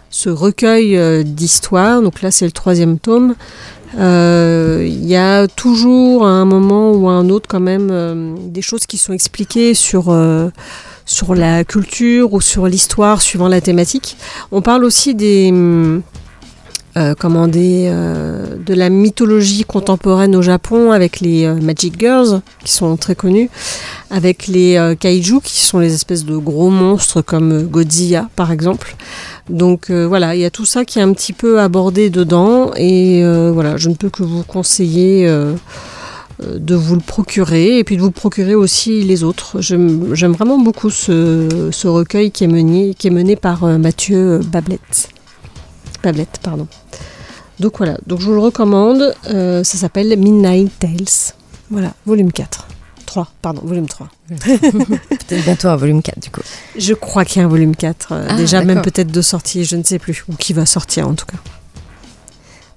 ce 0.09 0.29
recueil 0.29 1.23
d'histoires, 1.25 2.01
donc 2.01 2.21
là, 2.21 2.31
c'est 2.31 2.45
le 2.45 2.51
troisième 2.51 2.97
tome, 2.97 3.35
il 3.95 5.05
y 5.05 5.15
a 5.15 5.47
toujours 5.47 6.25
à 6.25 6.29
un 6.29 6.45
moment 6.45 6.93
ou 6.93 7.09
à 7.09 7.13
un 7.13 7.29
autre 7.29 7.47
quand 7.49 7.59
même 7.59 8.37
des 8.47 8.61
choses 8.61 8.85
qui 8.85 8.97
sont 8.97 9.13
expliquées 9.13 9.73
sur 9.73 10.15
sur 11.09 11.33
la 11.33 11.63
culture 11.63 12.33
ou 12.33 12.39
sur 12.39 12.67
l'histoire 12.67 13.21
suivant 13.21 13.47
la 13.47 13.61
thématique. 13.61 14.15
On 14.51 14.61
parle 14.61 14.83
aussi 14.83 15.15
des 15.15 15.49
hum, 15.51 16.03
euh, 16.97 17.15
comment 17.17 17.47
des, 17.47 17.89
euh, 17.91 18.57
de 18.63 18.73
la 18.75 18.89
mythologie 18.89 19.63
contemporaine 19.63 20.35
au 20.35 20.43
Japon 20.43 20.91
avec 20.91 21.19
les 21.19 21.45
euh, 21.45 21.55
Magic 21.55 21.99
Girls 21.99 22.41
qui 22.63 22.71
sont 22.71 22.95
très 22.95 23.15
connues, 23.15 23.49
avec 24.11 24.45
les 24.47 24.75
euh, 24.75 24.93
kaiju 24.93 25.39
qui 25.43 25.61
sont 25.65 25.79
les 25.79 25.95
espèces 25.95 26.25
de 26.25 26.37
gros 26.37 26.69
monstres 26.69 27.23
comme 27.23 27.51
euh, 27.53 27.63
Godzilla 27.63 28.29
par 28.35 28.51
exemple. 28.51 28.95
Donc 29.49 29.89
euh, 29.89 30.07
voilà, 30.07 30.35
il 30.35 30.41
y 30.41 30.45
a 30.45 30.51
tout 30.51 30.65
ça 30.65 30.85
qui 30.85 30.99
est 30.99 31.01
un 31.01 31.13
petit 31.13 31.33
peu 31.33 31.59
abordé 31.59 32.11
dedans 32.11 32.71
et 32.75 33.23
euh, 33.23 33.51
voilà, 33.51 33.77
je 33.77 33.89
ne 33.89 33.95
peux 33.95 34.09
que 34.11 34.21
vous 34.21 34.43
conseiller 34.43 35.27
euh, 35.27 35.29
euh, 35.39 35.55
de 36.41 36.75
vous 36.75 36.95
le 36.95 37.01
procurer 37.01 37.79
et 37.79 37.83
puis 37.83 37.97
de 37.97 38.01
vous 38.01 38.11
procurer 38.11 38.55
aussi 38.55 39.03
les 39.03 39.23
autres. 39.23 39.59
J'aime 39.61 40.31
vraiment 40.33 40.57
beaucoup 40.59 40.89
ce, 40.89 41.69
ce 41.71 41.87
recueil 41.87 42.31
qui 42.31 42.43
est 42.45 42.47
mené, 42.47 42.93
qui 42.97 43.07
est 43.07 43.11
mené 43.11 43.35
par 43.35 43.63
euh, 43.63 43.77
Mathieu 43.77 44.39
Bablette. 44.39 45.09
Bablette, 46.03 46.39
pardon. 46.41 46.67
Donc 47.59 47.77
voilà, 47.77 47.97
donc 48.07 48.21
je 48.21 48.25
vous 48.25 48.33
le 48.33 48.39
recommande. 48.39 49.13
euh, 49.29 49.63
ça 49.65 49.77
s'appelle 49.77 50.17
Midnight 50.17 50.71
Tales. 50.79 51.33
Voilà, 51.69 51.93
volume 52.05 52.31
4. 52.31 52.67
3, 53.05 53.27
pardon, 53.41 53.61
volume 53.65 53.87
3. 53.87 54.07
Peut-être 54.29 55.43
bientôt 55.43 55.67
un 55.67 55.75
volume 55.75 56.01
4 56.01 56.19
du 56.19 56.29
coup. 56.29 56.41
Je 56.77 56.93
crois 56.93 57.25
qu'il 57.25 57.39
y 57.41 57.43
a 57.43 57.45
un 57.45 57.49
volume 57.49 57.75
4. 57.75 58.11
euh, 58.11 58.27
Ah, 58.29 58.35
déjà, 58.35 58.63
même 58.63 58.81
peut-être 58.81 59.11
de 59.11 59.21
sortie, 59.21 59.65
je 59.65 59.75
ne 59.75 59.83
sais 59.83 59.99
plus. 59.99 60.23
Ou 60.29 60.35
qui 60.35 60.53
va 60.53 60.65
sortir 60.65 61.07
en 61.07 61.15
tout 61.15 61.25
cas. 61.25 61.37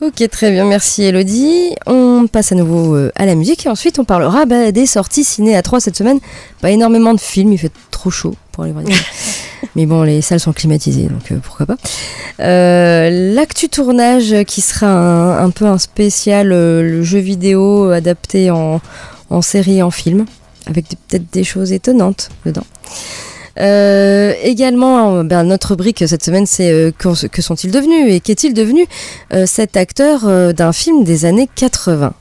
Ok, 0.02 0.28
très 0.32 0.50
bien, 0.50 0.64
merci 0.64 1.04
Elodie. 1.04 1.76
On 1.86 2.26
passe 2.26 2.50
à 2.50 2.56
nouveau 2.56 2.96
euh, 2.96 3.12
à 3.14 3.24
la 3.24 3.36
musique 3.36 3.66
et 3.66 3.68
ensuite 3.68 4.00
on 4.00 4.04
parlera 4.04 4.46
bah, 4.46 4.72
des 4.72 4.84
sorties 4.84 5.22
ciné 5.22 5.54
à 5.54 5.62
3 5.62 5.78
cette 5.78 5.96
semaine. 5.96 6.18
Pas 6.60 6.72
énormément 6.72 7.14
de 7.14 7.20
films, 7.20 7.52
il 7.52 7.58
fait 7.58 7.70
trop 7.92 8.10
chaud 8.10 8.34
pour 8.50 8.64
aller 8.64 8.72
voir 8.72 8.84
des 8.84 8.90
films. 8.92 9.68
Mais 9.76 9.86
bon, 9.86 10.02
les 10.02 10.20
salles 10.20 10.40
sont 10.40 10.52
climatisées, 10.52 11.04
donc 11.04 11.30
euh, 11.30 11.36
pourquoi 11.40 11.66
pas. 11.66 11.76
Euh, 12.40 13.32
L'actu 13.32 13.68
tournage 13.68 14.34
qui 14.44 14.60
sera 14.60 14.88
un, 14.88 15.44
un 15.44 15.50
peu 15.50 15.66
un 15.66 15.78
spécial, 15.78 16.50
euh, 16.50 16.82
le 16.82 17.04
jeu 17.04 17.20
vidéo 17.20 17.90
adapté 17.90 18.50
en, 18.50 18.80
en 19.30 19.40
série 19.40 19.78
et 19.78 19.82
en 19.84 19.92
film, 19.92 20.26
avec 20.66 20.86
peut-être 20.88 21.32
des 21.32 21.44
choses 21.44 21.70
étonnantes 21.70 22.28
dedans. 22.44 22.66
Euh, 23.58 24.34
également, 24.42 25.16
euh, 25.16 25.22
ben, 25.22 25.44
notre 25.44 25.70
rubrique 25.70 26.04
cette 26.06 26.24
semaine, 26.24 26.46
c'est 26.46 26.70
euh, 26.70 26.90
que, 26.96 27.26
que 27.26 27.42
sont-ils 27.42 27.70
devenus 27.70 28.12
et 28.12 28.20
qu'est-il 28.20 28.54
devenu 28.54 28.86
euh, 29.32 29.46
cet 29.46 29.76
acteur 29.76 30.54
d'un 30.54 30.72
film 30.72 31.04
des 31.04 31.24
années 31.24 31.48
80 31.54 32.14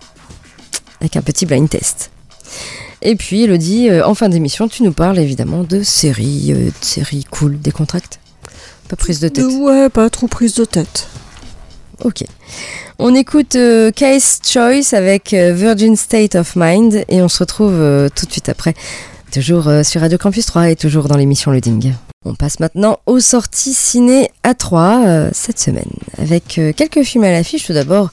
Avec 0.99 1.15
un 1.15 1.21
petit 1.21 1.45
blind 1.45 1.69
test. 1.69 2.11
Et 3.01 3.15
puis, 3.15 3.43
Elodie, 3.43 3.89
en 4.03 4.13
fin 4.13 4.29
d'émission, 4.29 4.67
tu 4.67 4.83
nous 4.83 4.93
parles 4.93 5.17
évidemment 5.17 5.63
de 5.63 5.81
séries, 5.81 6.53
de 6.53 6.71
séries 6.81 7.25
cool, 7.31 7.59
décontractes. 7.59 8.19
Pas 8.89 8.95
prise 8.95 9.19
de 9.19 9.27
tête. 9.27 9.45
Ouais, 9.45 9.89
pas 9.89 10.09
trop 10.09 10.27
prise 10.27 10.53
de 10.53 10.65
tête. 10.65 11.07
Ok. 12.03 12.23
On 12.97 13.13
écoute 13.15 13.55
euh, 13.55 13.91
Case 13.91 14.39
Choice 14.43 14.93
avec 14.93 15.33
euh, 15.33 15.53
Virgin 15.53 15.95
State 15.95 16.35
of 16.35 16.55
Mind 16.55 17.03
et 17.07 17.21
on 17.21 17.27
se 17.27 17.39
retrouve 17.39 17.73
euh, 17.73 18.09
tout 18.13 18.25
de 18.25 18.31
suite 18.31 18.49
après, 18.49 18.73
toujours 19.31 19.67
euh, 19.67 19.81
sur 19.83 20.01
Radio 20.01 20.17
Campus 20.17 20.45
3 20.45 20.69
et 20.69 20.75
toujours 20.75 21.07
dans 21.07 21.15
l'émission 21.15 21.51
Loading. 21.51 21.93
On 22.25 22.35
passe 22.35 22.59
maintenant 22.59 22.99
aux 23.07 23.19
sorties 23.19 23.73
ciné 23.73 24.29
à 24.43 24.53
3 24.53 25.03
euh, 25.07 25.29
cette 25.33 25.57
semaine 25.57 25.89
avec 26.19 26.59
euh, 26.59 26.73
quelques 26.75 27.03
films 27.03 27.23
à 27.23 27.31
l'affiche. 27.31 27.65
Tout 27.65 27.73
d'abord, 27.73 28.09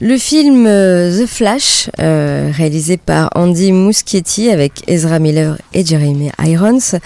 le 0.00 0.16
film 0.18 0.64
The 0.64 1.26
Flash, 1.26 1.88
réalisé 1.98 2.96
par 2.96 3.30
Andy 3.36 3.70
Muschietti 3.70 4.50
avec 4.50 4.82
Ezra 4.88 5.20
Miller 5.20 5.58
et 5.74 5.84
Jeremy 5.84 6.30
Irons. 6.44 6.98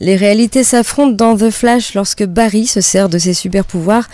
Les 0.00 0.14
réalités 0.14 0.62
s'affrontent 0.62 1.16
dans 1.16 1.36
The 1.36 1.50
Flash 1.50 1.94
lorsque 1.94 2.24
Barry 2.24 2.66
se 2.66 2.80
sert 2.80 3.08
de 3.08 3.18
ses 3.18 3.34
super 3.34 3.64
pouvoirs 3.64 4.08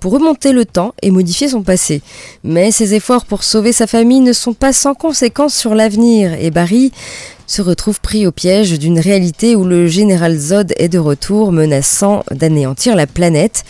pour 0.00 0.12
remonter 0.12 0.52
le 0.52 0.66
temps 0.66 0.92
et 1.00 1.10
modifier 1.10 1.48
son 1.48 1.62
passé. 1.62 2.02
Mais 2.44 2.70
ses 2.72 2.94
efforts 2.94 3.24
pour 3.24 3.42
sauver 3.42 3.72
sa 3.72 3.86
famille 3.86 4.20
ne 4.20 4.34
sont 4.34 4.54
pas 4.54 4.74
sans 4.74 4.94
conséquences 4.94 5.54
sur 5.54 5.74
l'avenir 5.74 6.34
et 6.34 6.50
Barry 6.50 6.92
se 7.48 7.62
retrouve 7.62 8.00
pris 8.00 8.26
au 8.26 8.30
piège 8.30 8.78
d'une 8.78 9.00
réalité 9.00 9.56
où 9.56 9.64
le 9.64 9.88
général 9.88 10.38
Zod 10.38 10.74
est 10.76 10.88
de 10.88 10.98
retour 10.98 11.50
menaçant 11.50 12.22
d'anéantir 12.30 12.94
la 12.94 13.08
planète 13.08 13.64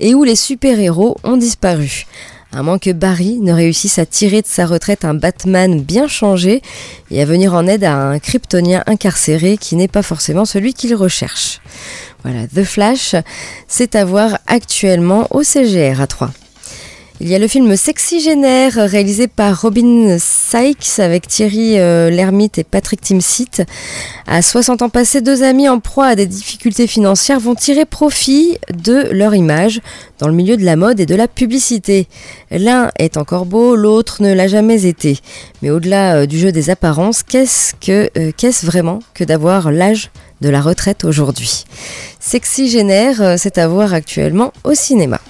et 0.00 0.14
où 0.14 0.24
les 0.24 0.36
super-héros 0.36 1.18
ont 1.24 1.36
disparu. 1.36 2.06
À 2.52 2.62
moins 2.62 2.78
que 2.78 2.92
Barry 2.92 3.40
ne 3.40 3.52
réussisse 3.52 3.98
à 3.98 4.06
tirer 4.06 4.40
de 4.40 4.46
sa 4.46 4.64
retraite 4.64 5.04
un 5.04 5.14
Batman 5.14 5.80
bien 5.80 6.06
changé 6.06 6.62
et 7.10 7.20
à 7.20 7.24
venir 7.24 7.52
en 7.52 7.66
aide 7.66 7.82
à 7.82 7.96
un 7.96 8.20
kryptonien 8.20 8.84
incarcéré 8.86 9.58
qui 9.58 9.74
n'est 9.74 9.88
pas 9.88 10.02
forcément 10.02 10.44
celui 10.44 10.72
qu'il 10.72 10.94
recherche. 10.94 11.60
Voilà, 12.22 12.46
The 12.46 12.62
Flash, 12.62 13.16
c'est 13.66 13.96
à 13.96 14.04
voir 14.04 14.38
actuellement 14.46 15.26
au 15.30 15.42
CGR 15.42 16.00
à 16.00 16.06
3. 16.06 16.30
Il 17.20 17.28
y 17.28 17.34
a 17.36 17.38
le 17.38 17.46
film 17.46 17.76
Sexygénaire 17.76 18.72
réalisé 18.74 19.28
par 19.28 19.62
Robin 19.62 20.16
Sykes 20.18 20.98
avec 20.98 21.28
Thierry 21.28 21.78
euh, 21.78 22.10
et 22.10 22.64
Patrick 22.64 23.00
Timsit. 23.00 23.62
À 24.26 24.42
60 24.42 24.82
ans 24.82 24.88
passés, 24.88 25.20
deux 25.20 25.44
amis 25.44 25.68
en 25.68 25.78
proie 25.78 26.06
à 26.06 26.14
des 26.16 26.26
difficultés 26.26 26.88
financières 26.88 27.38
vont 27.38 27.54
tirer 27.54 27.84
profit 27.84 28.58
de 28.76 29.08
leur 29.12 29.36
image 29.36 29.80
dans 30.18 30.26
le 30.26 30.34
milieu 30.34 30.56
de 30.56 30.64
la 30.64 30.74
mode 30.74 30.98
et 30.98 31.06
de 31.06 31.14
la 31.14 31.28
publicité. 31.28 32.08
L'un 32.50 32.90
est 32.98 33.16
encore 33.16 33.46
beau, 33.46 33.76
l'autre 33.76 34.20
ne 34.20 34.32
l'a 34.32 34.48
jamais 34.48 34.84
été. 34.84 35.18
Mais 35.62 35.70
au-delà 35.70 36.16
euh, 36.16 36.26
du 36.26 36.36
jeu 36.36 36.50
des 36.50 36.68
apparences, 36.68 37.22
qu'est-ce 37.22 37.74
que 37.74 38.10
euh, 38.18 38.32
qu'est-ce 38.36 38.66
vraiment 38.66 38.98
que 39.14 39.22
d'avoir 39.22 39.70
l'âge 39.70 40.10
de 40.40 40.48
la 40.48 40.60
retraite 40.60 41.04
aujourd'hui? 41.04 41.64
Sexygénaire, 42.18 43.22
euh, 43.22 43.36
c'est 43.38 43.58
à 43.58 43.68
voir 43.68 43.94
actuellement 43.94 44.52
au 44.64 44.74
cinéma. 44.74 45.20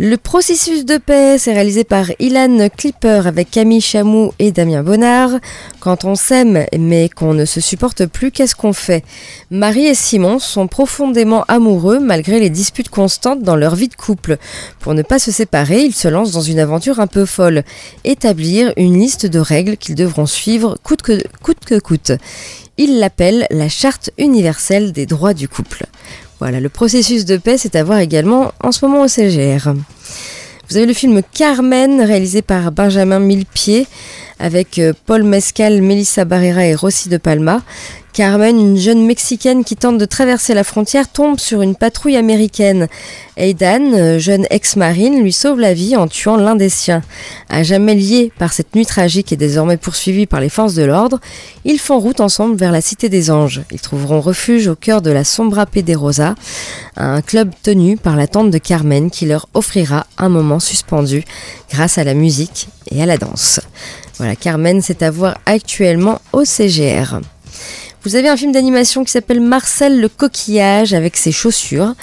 Le 0.00 0.16
processus 0.16 0.84
de 0.84 0.96
paix, 0.96 1.38
c'est 1.38 1.52
réalisé 1.52 1.82
par 1.82 2.06
Ilan 2.20 2.68
Clipper 2.68 3.22
avec 3.26 3.50
Camille 3.50 3.80
Chamou 3.80 4.32
et 4.38 4.52
Damien 4.52 4.84
Bonnard. 4.84 5.40
Quand 5.80 6.04
on 6.04 6.14
s'aime 6.14 6.66
mais 6.78 7.08
qu'on 7.08 7.34
ne 7.34 7.44
se 7.44 7.60
supporte 7.60 8.06
plus, 8.06 8.30
qu'est-ce 8.30 8.54
qu'on 8.54 8.72
fait? 8.72 9.02
Marie 9.50 9.86
et 9.86 9.96
Simon 9.96 10.38
sont 10.38 10.68
profondément 10.68 11.42
amoureux 11.48 11.98
malgré 11.98 12.38
les 12.38 12.48
disputes 12.48 12.90
constantes 12.90 13.42
dans 13.42 13.56
leur 13.56 13.74
vie 13.74 13.88
de 13.88 13.96
couple. 13.96 14.36
Pour 14.78 14.94
ne 14.94 15.02
pas 15.02 15.18
se 15.18 15.32
séparer, 15.32 15.82
ils 15.82 15.94
se 15.94 16.06
lancent 16.06 16.30
dans 16.30 16.42
une 16.42 16.60
aventure 16.60 17.00
un 17.00 17.08
peu 17.08 17.24
folle. 17.24 17.64
Établir 18.04 18.72
une 18.76 18.96
liste 18.96 19.26
de 19.26 19.40
règles 19.40 19.76
qu'ils 19.76 19.96
devront 19.96 20.26
suivre 20.26 20.76
coûte 20.84 21.02
que 21.02 21.20
coûte. 21.42 21.64
Que 21.66 21.80
coûte. 21.80 22.12
Ils 22.76 23.00
l'appellent 23.00 23.48
la 23.50 23.68
charte 23.68 24.10
universelle 24.16 24.92
des 24.92 25.06
droits 25.06 25.34
du 25.34 25.48
couple. 25.48 25.86
Voilà, 26.40 26.60
le 26.60 26.68
processus 26.68 27.24
de 27.24 27.36
paix, 27.36 27.58
c'est 27.58 27.74
à 27.74 27.82
voir 27.82 27.98
également 27.98 28.52
en 28.62 28.70
ce 28.70 28.84
moment 28.84 29.02
au 29.02 29.08
CGR. 29.08 29.72
Vous 30.68 30.76
avez 30.76 30.86
le 30.86 30.92
film 30.92 31.22
Carmen, 31.32 32.00
réalisé 32.00 32.42
par 32.42 32.70
Benjamin 32.70 33.18
Millepied, 33.18 33.86
avec 34.38 34.78
euh, 34.78 34.92
Paul 35.06 35.24
Mescal, 35.24 35.82
Melissa 35.82 36.24
Barrera 36.24 36.66
et 36.66 36.74
Rossi 36.74 37.08
de 37.08 37.16
Palma. 37.16 37.62
Carmen, 38.12 38.58
une 38.58 38.76
jeune 38.76 39.06
Mexicaine 39.06 39.64
qui 39.64 39.76
tente 39.76 39.98
de 39.98 40.04
traverser 40.04 40.52
la 40.52 40.64
frontière, 40.64 41.08
tombe 41.08 41.38
sur 41.38 41.62
une 41.62 41.76
patrouille 41.76 42.16
américaine. 42.16 42.88
Aidan, 43.36 44.18
jeune 44.18 44.46
ex-marine, 44.50 45.22
lui 45.22 45.32
sauve 45.32 45.60
la 45.60 45.74
vie 45.74 45.94
en 45.94 46.08
tuant 46.08 46.36
l'un 46.36 46.56
des 46.56 46.68
siens. 46.68 47.02
À 47.48 47.62
jamais 47.62 47.94
lié 47.94 48.32
par 48.38 48.52
cette 48.52 48.74
nuit 48.74 48.86
tragique 48.86 49.32
et 49.32 49.36
désormais 49.36 49.76
poursuivi 49.76 50.26
par 50.26 50.40
les 50.40 50.48
forces 50.48 50.74
de 50.74 50.82
l'ordre, 50.82 51.20
ils 51.64 51.78
font 51.78 52.00
route 52.00 52.20
ensemble 52.20 52.56
vers 52.56 52.72
la 52.72 52.80
Cité 52.80 53.08
des 53.08 53.30
Anges. 53.30 53.62
Ils 53.70 53.80
trouveront 53.80 54.20
refuge 54.20 54.66
au 54.66 54.74
cœur 54.74 55.00
de 55.00 55.10
la 55.10 55.22
Sombra 55.22 55.66
Pederosa, 55.66 56.34
un 56.96 57.22
club 57.22 57.52
tenu 57.62 57.96
par 57.96 58.16
la 58.16 58.26
tante 58.26 58.50
de 58.50 58.58
Carmen 58.58 59.10
qui 59.10 59.26
leur 59.26 59.48
offrira 59.54 60.06
un 60.16 60.28
moment 60.28 60.58
suspendu 60.58 61.24
grâce 61.70 61.98
à 61.98 62.04
la 62.04 62.14
musique 62.14 62.68
et 62.90 63.00
à 63.00 63.06
la 63.06 63.16
danse. 63.16 63.60
Voilà, 64.16 64.34
Carmen, 64.34 64.82
c'est 64.82 65.02
à 65.02 65.10
voir 65.12 65.38
actuellement 65.46 66.20
au 66.32 66.44
CGR. 66.44 67.20
Vous 68.08 68.16
avez 68.16 68.30
un 68.30 68.38
film 68.38 68.52
d'animation 68.52 69.04
qui 69.04 69.12
s'appelle 69.12 69.42
Marcel 69.42 70.00
le 70.00 70.08
coquillage 70.08 70.94
avec 70.94 71.14
ses 71.18 71.30
chaussures, 71.30 71.94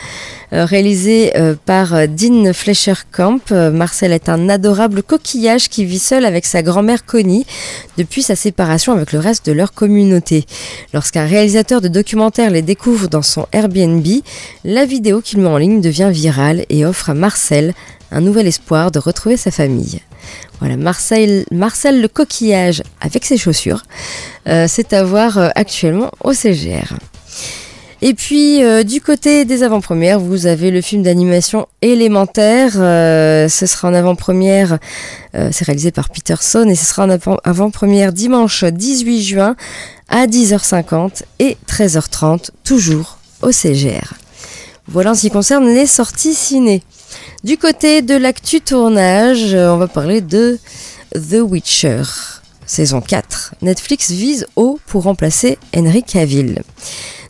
euh, 0.54 0.64
réalisé 0.64 1.36
euh, 1.36 1.56
par 1.66 1.96
euh, 1.96 2.06
Dean 2.06 2.54
Fleischer-Camp. 2.54 3.50
Marcel 3.50 4.14
est 4.14 4.30
un 4.30 4.48
adorable 4.48 5.02
coquillage 5.02 5.68
qui 5.68 5.84
vit 5.84 5.98
seul 5.98 6.26
avec 6.26 6.46
sa 6.46 6.62
grand-mère 6.62 7.08
Connie 7.08 7.48
depuis 7.98 8.22
sa 8.22 8.36
séparation 8.36 8.94
avec 8.94 9.14
le 9.14 9.20
reste 9.20 9.48
de 9.48 9.52
leur 9.52 9.74
communauté. 9.74 10.46
Lorsqu'un 10.94 11.26
réalisateur 11.26 11.82
de 11.82 11.88
documentaire 11.88 12.52
les 12.52 12.62
découvre 12.62 13.08
dans 13.08 13.24
son 13.24 13.48
Airbnb, 13.52 14.06
la 14.64 14.86
vidéo 14.86 15.22
qu'il 15.22 15.40
met 15.40 15.50
en 15.50 15.58
ligne 15.58 15.82
devient 15.82 16.12
virale 16.14 16.68
et 16.70 16.86
offre 16.86 17.10
à 17.10 17.16
Marcel 17.16 17.74
un 18.12 18.22
nouvel 18.22 18.46
espoir 18.46 18.92
de 18.92 19.00
retrouver 19.00 19.38
sa 19.38 19.50
famille. 19.50 20.02
Voilà, 20.60 20.78
Marcel, 20.78 21.46
le 21.52 22.08
coquillage 22.08 22.82
avec 23.02 23.26
ses 23.26 23.38
chaussures, 23.38 23.84
euh, 24.48 24.66
c'est 24.70 24.94
à 24.94 25.04
voir 25.04 25.38
euh, 25.38 25.50
actuellement 25.56 26.12
au 26.24 26.34
CGR. 26.34 26.94
Et 28.02 28.14
puis 28.14 28.64
euh, 28.64 28.84
du 28.84 29.02
côté 29.02 29.46
des 29.46 29.64
avant-premières, 29.64 30.20
vous 30.20 30.46
avez 30.46 30.70
le 30.72 30.82
film 30.82 31.02
d'animation 31.04 31.68
élémentaire. 31.82 32.72
ce 32.74 33.66
sera 33.66 33.88
en 33.90 33.94
avant-première, 33.94 34.80
c'est 35.34 35.66
réalisé 35.66 35.92
par 35.92 36.10
Peterson 36.10 36.68
et 36.70 36.76
ce 36.76 36.86
sera 36.86 37.06
en 37.06 37.10
avant- 37.10 37.40
avant-première 37.44 38.14
dimanche 38.14 38.64
18 38.64 39.22
juin 39.24 39.56
à 40.10 40.28
10h50 40.28 41.24
et 41.40 41.58
13h30, 41.68 42.52
toujours 42.64 43.18
au 43.42 43.52
CGR. 43.52 44.14
Voilà 44.88 45.12
en 45.12 45.16
ce 45.16 45.22
qui 45.22 45.32
concerne 45.32 45.66
les 45.66 45.88
sorties 45.88 46.34
ciné. 46.36 46.84
Du 47.44 47.58
côté 47.58 48.02
de 48.02 48.16
l'actu 48.16 48.62
tournage, 48.62 49.54
euh, 49.54 49.70
on 49.70 49.78
va 49.78 49.88
parler 49.88 50.22
de 50.22 50.58
The 51.14 51.42
Witcher, 51.42 52.02
saison 52.66 53.02
4. 53.02 53.56
Netflix 53.62 54.12
vise 54.12 54.48
haut 54.56 54.80
pour 54.88 55.04
remplacer 55.04 55.58
Henry 55.76 56.04
Cavill. 56.04 56.64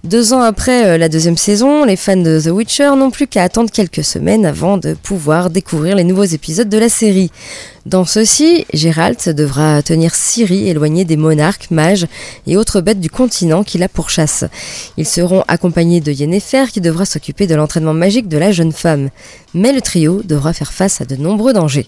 Deux 0.05 0.33
ans 0.33 0.41
après 0.41 0.85
euh, 0.85 0.97
la 0.99 1.09
deuxième 1.09 1.35
saison, 1.35 1.83
les 1.83 1.95
fans 1.95 2.15
de 2.15 2.39
The 2.39 2.51
Witcher 2.51 2.91
n'ont 2.95 3.09
plus 3.09 3.25
qu'à 3.25 3.41
attendre 3.41 3.71
quelques 3.71 4.03
semaines 4.03 4.45
avant 4.45 4.77
de 4.77 4.93
pouvoir 4.93 5.49
découvrir 5.49 5.95
les 5.95 6.03
nouveaux 6.03 6.23
épisodes 6.23 6.69
de 6.69 6.77
la 6.77 6.89
série. 6.89 7.31
Dans 7.85 8.03
ceux-ci, 8.03 8.65
Geralt 8.73 9.29
devra 9.29 9.83
tenir 9.83 10.15
Ciri 10.15 10.69
éloignée 10.69 11.05
des 11.05 11.17
monarques, 11.17 11.69
mages 11.69 12.07
et 12.47 12.57
autres 12.57 12.81
bêtes 12.81 12.99
du 12.99 13.11
continent 13.11 13.63
qui 13.63 13.77
la 13.77 13.87
pourchassent. 13.87 14.45
Ils 14.97 15.05
seront 15.05 15.43
accompagnés 15.47 16.01
de 16.01 16.11
Yennefer 16.11 16.71
qui 16.71 16.81
devra 16.81 17.05
s'occuper 17.05 17.45
de 17.45 17.53
l'entraînement 17.53 17.93
magique 17.93 18.27
de 18.27 18.39
la 18.39 18.51
jeune 18.51 18.71
femme. 18.71 19.09
Mais 19.53 19.71
le 19.71 19.81
trio 19.81 20.23
devra 20.23 20.51
faire 20.51 20.73
face 20.73 20.99
à 20.99 21.05
de 21.05 21.15
nombreux 21.15 21.53
dangers. 21.53 21.87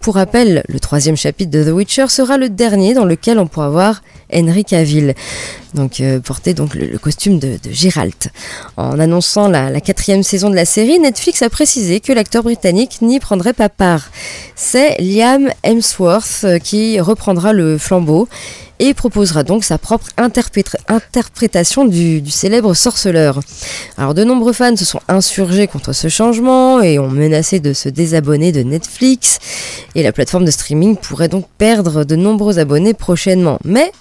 Pour 0.00 0.16
rappel, 0.16 0.62
le 0.68 0.78
troisième 0.78 1.16
chapitre 1.16 1.50
de 1.50 1.64
The 1.64 1.72
Witcher 1.72 2.08
sera 2.08 2.36
le 2.36 2.50
dernier 2.50 2.92
dans 2.92 3.06
lequel 3.06 3.38
on 3.38 3.46
pourra 3.46 3.70
voir 3.70 4.02
Henry 4.32 4.64
Cavill, 4.64 5.14
donc 5.74 6.00
euh, 6.00 6.20
porter 6.20 6.54
donc 6.54 6.74
le, 6.74 6.98
costume 6.98 7.38
de, 7.38 7.58
Geralt. 7.70 8.28
En 8.76 8.98
annonçant 8.98 9.48
la, 9.48 9.70
la 9.70 9.80
quatrième 9.80 10.22
saison 10.22 10.50
de 10.50 10.54
la 10.54 10.64
série, 10.64 10.98
Netflix 10.98 11.42
a 11.42 11.50
précisé 11.50 12.00
que 12.00 12.12
l'acteur 12.12 12.42
britannique 12.42 13.02
n'y 13.02 13.18
prendrait 13.18 13.52
pas 13.52 13.68
part. 13.68 14.10
C'est 14.54 14.96
Liam 15.30 15.50
euh, 16.44 16.58
qui 16.58 16.98
reprendra 17.00 17.52
le 17.52 17.78
flambeau 17.78 18.28
et 18.78 18.94
proposera 18.94 19.44
donc 19.44 19.62
sa 19.62 19.76
propre 19.78 20.06
interpréta- 20.16 20.78
interprétation 20.88 21.84
du, 21.84 22.22
du 22.22 22.30
célèbre 22.30 22.72
sorceleur. 22.74 23.40
Alors 23.98 24.14
de 24.14 24.24
nombreux 24.24 24.54
fans 24.54 24.74
se 24.74 24.84
sont 24.86 25.00
insurgés 25.06 25.66
contre 25.66 25.92
ce 25.92 26.08
changement 26.08 26.80
et 26.80 26.98
ont 26.98 27.10
menacé 27.10 27.60
de 27.60 27.74
se 27.74 27.90
désabonner 27.90 28.52
de 28.52 28.62
Netflix 28.62 29.38
et 29.94 30.02
la 30.02 30.12
plateforme 30.12 30.46
de 30.46 30.50
streaming 30.50 30.96
pourrait 30.96 31.28
donc 31.28 31.46
perdre 31.58 32.04
de 32.04 32.16
nombreux 32.16 32.58
abonnés 32.58 32.94
prochainement. 32.94 33.58
Mais 33.64 33.92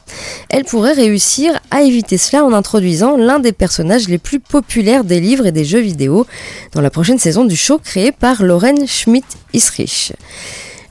elle 0.50 0.64
pourrait 0.64 0.94
réussir 0.94 1.60
à 1.72 1.82
éviter 1.82 2.18
cela 2.18 2.46
en 2.46 2.54
introduisant 2.54 3.18
l'un 3.18 3.40
des 3.40 3.52
personnages 3.52 4.08
les 4.08 4.18
plus 4.18 4.40
populaires 4.40 5.04
des 5.04 5.20
livres 5.20 5.46
et 5.46 5.52
des 5.52 5.66
jeux 5.66 5.82
vidéo 5.82 6.26
dans 6.72 6.82
la 6.82 6.90
prochaine 6.90 7.20
saison 7.20 7.44
du 7.44 7.58
show 7.58 7.80
créé 7.80 8.14
par 8.14 8.44
Lauren 8.44 8.88
Schmidt-Isrich. 8.88 10.14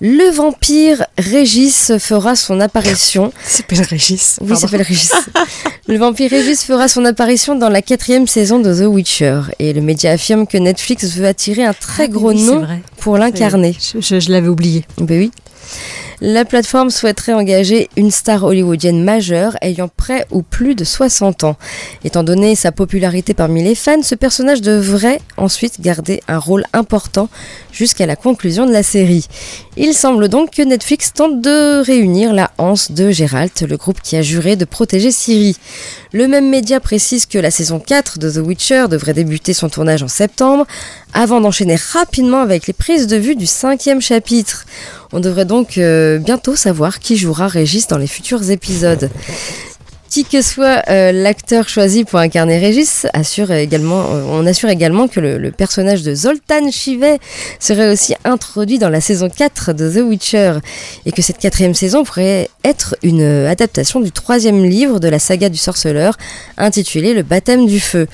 Le 0.01 0.31
vampire 0.33 1.05
Régis 1.19 1.93
fera 1.99 2.37
son 2.37 2.61
apparition 2.61 3.33
Il 3.45 3.51
s'appelle 3.51 3.83
Régis. 3.83 4.37
oui, 4.41 4.47
il 4.47 4.49
pardon. 4.53 4.61
s'appelle 4.67 4.83
Régis. 4.83 5.11
le 5.89 5.99
vampire 5.99 6.31
Régis 6.31 6.63
fera 6.63 6.87
son 6.89 7.05
apparition 7.05 7.57
dans 7.57 7.69
la 7.69 7.83
quatrième 7.83 8.27
saison 8.29 8.61
de 8.61 8.73
The 8.73 8.87
Witcher. 8.87 9.41
Et 9.59 9.73
le 9.73 9.81
média 9.81 10.13
affirme 10.13 10.47
que 10.47 10.57
Netflix 10.59 11.07
veut 11.17 11.27
attirer 11.27 11.65
un 11.65 11.73
très 11.75 12.05
Ah, 12.05 12.09
gros 12.09 12.31
oui, 12.33 12.43
nom 12.43 12.67
pour 12.99 13.19
l'incarner. 13.19 13.77
Je, 13.81 14.01
je- 14.01 14.21
je 14.21 14.31
l'avais 14.31 14.49
oublié. 14.49 14.85
Ben 14.99 15.19
oui. 15.19 15.31
La 16.20 16.44
plateforme 16.44 16.90
souhaiterait 16.90 17.33
engager 17.33 17.88
une 17.96 18.11
star 18.11 18.42
hollywoodienne 18.42 19.04
majeure 19.04 19.57
ayant 19.62 19.87
près 19.87 20.26
ou 20.33 20.42
plus 20.42 20.74
de 20.74 20.83
60 20.83 21.44
ans. 21.44 21.57
Étant 22.02 22.24
donné 22.24 22.57
sa 22.57 22.72
popularité 22.72 23.35
parmi 23.35 23.62
les 23.62 23.76
fans, 23.76 24.02
ce 24.02 24.16
personnage 24.16 24.61
devrait 24.61 25.20
ensuite 25.37 25.81
garder 25.81 26.20
un 26.26 26.38
rôle 26.38 26.64
important 26.72 27.28
jusqu'à 27.70 28.04
la 28.04 28.16
conclusion 28.16 28.66
de 28.66 28.72
la 28.72 28.83
série. 28.83 29.28
Il 29.76 29.94
semble 29.94 30.28
donc 30.28 30.50
que 30.50 30.62
Netflix 30.62 31.12
tente 31.12 31.40
de 31.40 31.85
réunir 31.85 32.33
la 32.33 32.50
hanse 32.59 32.90
de 32.90 33.12
Geralt, 33.12 33.62
le 33.62 33.76
groupe 33.76 34.00
qui 34.02 34.16
a 34.16 34.22
juré 34.22 34.57
de 34.57 34.64
protéger 34.64 35.12
Ciri. 35.12 35.57
Le 36.12 36.26
même 36.26 36.48
média 36.48 36.81
précise 36.81 37.26
que 37.26 37.38
la 37.38 37.52
saison 37.52 37.78
4 37.78 38.18
de 38.18 38.28
The 38.28 38.44
Witcher 38.44 38.87
devrait 38.90 39.14
débuter 39.14 39.54
son 39.54 39.68
tournage 39.68 40.02
en 40.02 40.09
septembre, 40.09 40.66
avant 41.12 41.40
d'enchaîner 41.40 41.76
rapidement 41.92 42.40
avec 42.40 42.66
les 42.66 42.72
prises 42.72 43.07
de 43.07 43.16
vue 43.16 43.37
du 43.37 43.46
cinquième 43.46 44.00
chapitre. 44.00 44.64
On 45.12 45.21
devrait 45.21 45.47
donc 45.47 45.79
euh, 45.79 46.18
bientôt 46.18 46.55
savoir 46.55 46.99
qui 46.99 47.16
jouera 47.16 47.49
Régis 47.49 47.87
dans 47.87 47.99
les 47.99 48.07
futurs 48.07 48.51
épisodes. 48.51 49.09
Qui 50.11 50.25
que 50.25 50.40
soit 50.40 50.83
euh, 50.88 51.12
l'acteur 51.12 51.68
choisi 51.68 52.05
pour 52.05 52.18
incarner 52.18 52.59
Régis, 52.59 53.07
euh, 53.14 54.23
on 54.31 54.47
assure 54.47 54.71
également 54.71 55.07
que 55.07 55.21
le, 55.21 55.37
le 55.38 55.51
personnage 55.51 56.03
de 56.03 56.14
Zoltan 56.14 56.71
Chivet 56.71 57.18
serait 57.61 57.90
aussi 57.92 58.14
introduit 58.25 58.79
dans 58.79 58.88
la 58.88 59.03
saison 59.03 59.29
4 59.29 59.75
de 59.75 59.90
The 59.90 60.03
Witcher 60.03 60.59
et 61.05 61.12
que 61.12 61.21
cette 61.21 61.38
quatrième 61.38 61.75
saison 61.75 62.05
pourrait 62.05 62.49
être 62.64 62.97
une 63.03 63.23
adaptation 63.47 64.01
du 64.01 64.11
troisième 64.11 64.64
livre 64.64 64.99
de 64.99 65.09
la 65.09 65.18
saga 65.18 65.51
du 65.51 65.59
sorceleur 65.59 66.16
intitulé 66.57 67.12
Le 67.12 67.23
baptême 67.23 67.66
du 67.66 67.81
feu. 67.81 68.09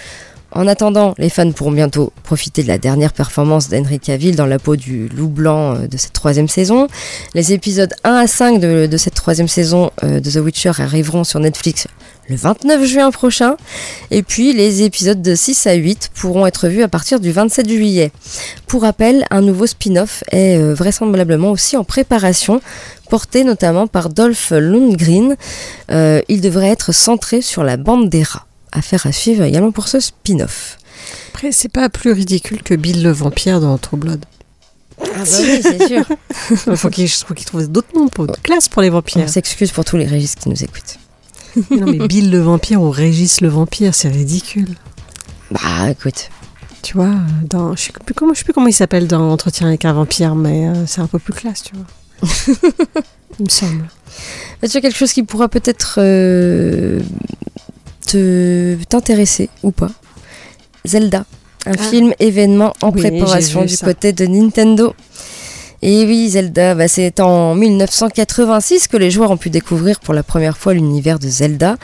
En 0.54 0.68
attendant, 0.68 1.14
les 1.18 1.30
fans 1.30 1.50
pourront 1.50 1.72
bientôt 1.72 2.12
profiter 2.22 2.62
de 2.62 2.68
la 2.68 2.78
dernière 2.78 3.12
performance 3.12 3.68
d'Henry 3.68 3.98
Cavill 3.98 4.36
dans 4.36 4.46
la 4.46 4.60
peau 4.60 4.76
du 4.76 5.08
loup 5.08 5.26
blanc 5.26 5.74
euh, 5.74 5.86
de 5.88 5.96
cette 5.96 6.12
troisième 6.12 6.46
saison. 6.46 6.86
Les 7.34 7.52
épisodes 7.52 7.92
1 8.04 8.14
à 8.14 8.26
5 8.28 8.60
de, 8.60 8.96
cette 8.96 9.14
troisième 9.14 9.48
saison 9.48 9.90
euh, 10.04 10.20
de 10.20 10.30
The 10.30 10.36
Witcher 10.36 10.70
arriveront 10.78 11.24
sur 11.24 11.40
Netflix 11.40 11.88
le 12.28 12.36
29 12.36 12.84
juin 12.84 13.10
prochain. 13.10 13.56
Et 14.12 14.22
puis 14.22 14.52
les 14.52 14.84
épisodes 14.84 15.20
de 15.20 15.34
6 15.34 15.66
à 15.66 15.74
8 15.74 16.12
pourront 16.14 16.46
être 16.46 16.68
vus 16.68 16.84
à 16.84 16.88
partir 16.88 17.18
du 17.18 17.32
27 17.32 17.68
juillet. 17.68 18.12
Pour 18.68 18.82
rappel, 18.82 19.26
un 19.32 19.40
nouveau 19.40 19.66
spin-off 19.66 20.22
est 20.30 20.56
euh, 20.56 20.72
vraisemblablement 20.72 21.50
aussi 21.50 21.76
en 21.76 21.82
préparation, 21.82 22.60
porté 23.10 23.42
notamment 23.42 23.88
par 23.88 24.08
Dolph 24.08 24.52
Lundgren. 24.52 25.34
Il 25.90 26.40
devrait 26.40 26.68
être 26.68 26.92
centré 26.92 27.42
sur 27.42 27.64
la 27.64 27.76
bande 27.76 28.08
des 28.08 28.22
rats. 28.22 28.46
Affaire 28.74 29.06
à 29.06 29.12
suivre 29.12 29.44
également 29.44 29.70
pour 29.70 29.88
ce 29.88 30.00
spin-off. 30.00 30.78
Après, 31.28 31.52
c'est 31.52 31.68
pas 31.68 31.88
plus 31.88 32.12
ridicule 32.12 32.62
que 32.62 32.74
Bill 32.74 33.02
le 33.02 33.12
vampire 33.12 33.60
dans 33.60 33.78
True 33.78 33.96
Blood. 33.96 34.24
Ah 35.00 35.04
bah 35.18 35.24
oui, 35.40 35.60
c'est 35.62 35.86
sûr. 35.86 36.04
Il 36.66 36.76
faut 36.76 36.90
qu'il 36.90 37.10
trouve 37.44 37.66
d'autres 37.68 37.94
noms, 37.94 38.08
pour, 38.08 38.26
d'autres 38.26 38.42
classes 38.42 38.68
pour 38.68 38.82
les 38.82 38.90
On 38.90 38.94
vampires. 38.94 39.28
s'excuse 39.28 39.72
pour 39.72 39.84
tous 39.84 39.96
les 39.96 40.06
régistes 40.06 40.40
qui 40.40 40.48
nous 40.48 40.62
écoutent. 40.62 40.98
non, 41.70 41.86
mais 41.86 42.06
Bill 42.08 42.30
le 42.30 42.40
vampire 42.40 42.82
ou 42.82 42.90
Régis 42.90 43.40
le 43.40 43.48
vampire, 43.48 43.94
c'est 43.94 44.08
ridicule. 44.08 44.74
Bah 45.50 45.90
écoute, 45.90 46.30
Tu 46.82 46.94
vois, 46.94 47.14
dans, 47.48 47.76
je 47.76 47.82
sais 47.82 47.92
plus 48.04 48.14
comment, 48.14 48.34
je 48.34 48.38
sais 48.38 48.44
plus 48.44 48.52
comment 48.52 48.66
il 48.66 48.72
s'appelle 48.72 49.06
dans 49.06 49.30
Entretien 49.30 49.68
avec 49.68 49.84
un 49.84 49.92
vampire, 49.92 50.34
mais 50.34 50.68
euh, 50.68 50.86
c'est 50.86 51.00
un 51.00 51.06
peu 51.06 51.18
plus 51.18 51.32
classe, 51.32 51.62
tu 51.62 51.74
vois. 51.76 51.86
il 53.38 53.44
me 53.44 53.50
semble. 53.50 53.88
tu 54.68 54.76
as 54.76 54.80
quelque 54.80 54.96
chose 54.96 55.12
qui 55.12 55.22
pourra 55.22 55.48
peut-être 55.48 55.96
euh, 55.98 57.00
te 58.06 58.76
t'intéresser 58.88 59.48
ou 59.62 59.70
pas 59.70 59.90
Zelda, 60.84 61.24
un 61.66 61.72
Ah. 61.78 61.82
film 61.90 62.12
événement 62.18 62.72
en 62.82 62.90
Oui, 62.92 63.00
préparation 63.00 63.64
du 63.64 63.74
ça. 63.74 63.86
côté 63.86 64.12
de 64.12 64.26
Nintendo. 64.26 64.94
Et 65.82 66.04
oui, 66.06 66.30
Zelda, 66.30 66.74
bah, 66.74 66.88
c'est 66.88 67.20
en 67.20 67.54
1986 67.54 68.88
que 68.88 68.96
les 68.96 69.10
joueurs 69.10 69.30
ont 69.30 69.36
pu 69.36 69.50
découvrir 69.50 70.00
pour 70.00 70.14
la 70.14 70.22
première 70.22 70.56
fois 70.56 70.72
l'univers 70.72 71.18
de 71.18 71.28
Zelda, 71.28 71.76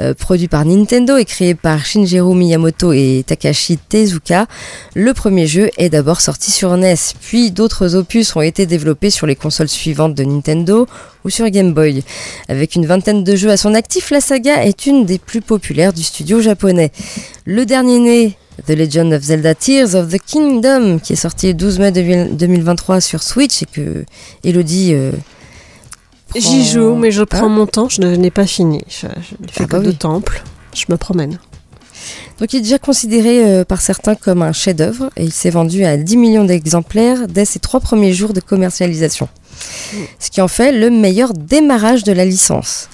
euh, 0.00 0.14
produit 0.14 0.48
par 0.48 0.64
Nintendo 0.64 1.16
et 1.16 1.24
créé 1.24 1.54
par 1.54 1.84
Shigeru 1.84 2.34
Miyamoto 2.34 2.92
et 2.92 3.24
Takashi 3.26 3.78
Tezuka. 3.78 4.46
Le 4.94 5.14
premier 5.14 5.46
jeu 5.46 5.70
est 5.78 5.90
d'abord 5.90 6.20
sorti 6.20 6.50
sur 6.50 6.76
NES, 6.76 6.96
puis 7.20 7.50
d'autres 7.50 7.94
opus 7.94 8.34
ont 8.34 8.42
été 8.42 8.66
développés 8.66 9.10
sur 9.10 9.26
les 9.26 9.36
consoles 9.36 9.68
suivantes 9.68 10.14
de 10.14 10.24
Nintendo 10.24 10.86
ou 11.24 11.30
sur 11.30 11.48
Game 11.50 11.72
Boy. 11.72 12.02
Avec 12.48 12.74
une 12.74 12.86
vingtaine 12.86 13.22
de 13.22 13.36
jeux 13.36 13.50
à 13.50 13.56
son 13.56 13.74
actif, 13.74 14.10
la 14.10 14.20
saga 14.20 14.64
est 14.64 14.86
une 14.86 15.04
des 15.04 15.18
plus 15.18 15.40
populaires 15.40 15.92
du 15.92 16.02
studio 16.02 16.40
japonais. 16.40 16.90
Le 17.44 17.64
dernier 17.64 17.98
né, 17.98 18.36
The 18.64 18.70
Legend 18.70 19.12
of 19.12 19.22
Zelda 19.22 19.54
Tears 19.54 19.94
of 19.94 20.08
the 20.10 20.18
Kingdom, 20.18 20.98
qui 20.98 21.12
est 21.12 21.16
sorti 21.16 21.48
le 21.48 21.54
12 21.54 21.78
mai 21.78 21.92
2023 21.92 23.00
sur 23.00 23.22
Switch 23.22 23.62
et 23.62 23.66
que 23.66 24.04
Elodie. 24.44 24.92
euh, 24.94 25.12
prend- 26.28 26.40
J'y 26.40 26.64
joue, 26.66 26.94
mais 26.94 27.10
je 27.10 27.22
prends 27.22 27.48
mon 27.48 27.66
temps, 27.66 27.88
je 27.88 28.00
n'ai 28.02 28.30
pas 28.30 28.46
fini. 28.46 28.82
Je, 28.88 29.06
je 29.08 29.34
ne 29.40 29.48
fais 29.50 29.62
Ah 29.62 29.66
que 29.66 29.70
bah 29.72 29.78
de 29.80 29.88
oui. 29.90 29.96
temple, 29.96 30.42
je 30.74 30.84
me 30.88 30.96
promène. 30.96 31.38
Donc 32.40 32.52
il 32.52 32.58
est 32.58 32.62
déjà 32.62 32.78
considéré 32.78 33.44
euh, 33.44 33.64
par 33.64 33.80
certains 33.80 34.14
comme 34.14 34.42
un 34.42 34.52
chef-d'œuvre 34.52 35.10
et 35.16 35.24
il 35.24 35.32
s'est 35.32 35.50
vendu 35.50 35.84
à 35.84 35.96
10 35.96 36.16
millions 36.16 36.44
d'exemplaires 36.44 37.26
dès 37.28 37.44
ses 37.44 37.58
trois 37.58 37.80
premiers 37.80 38.12
jours 38.12 38.32
de 38.34 38.40
commercialisation. 38.40 39.28
Ce 40.18 40.30
qui 40.30 40.40
en 40.40 40.48
fait 40.48 40.72
le 40.72 40.90
meilleur 40.90 41.32
démarrage 41.32 42.04
de 42.04 42.12
la 42.12 42.24
licence. 42.24 42.88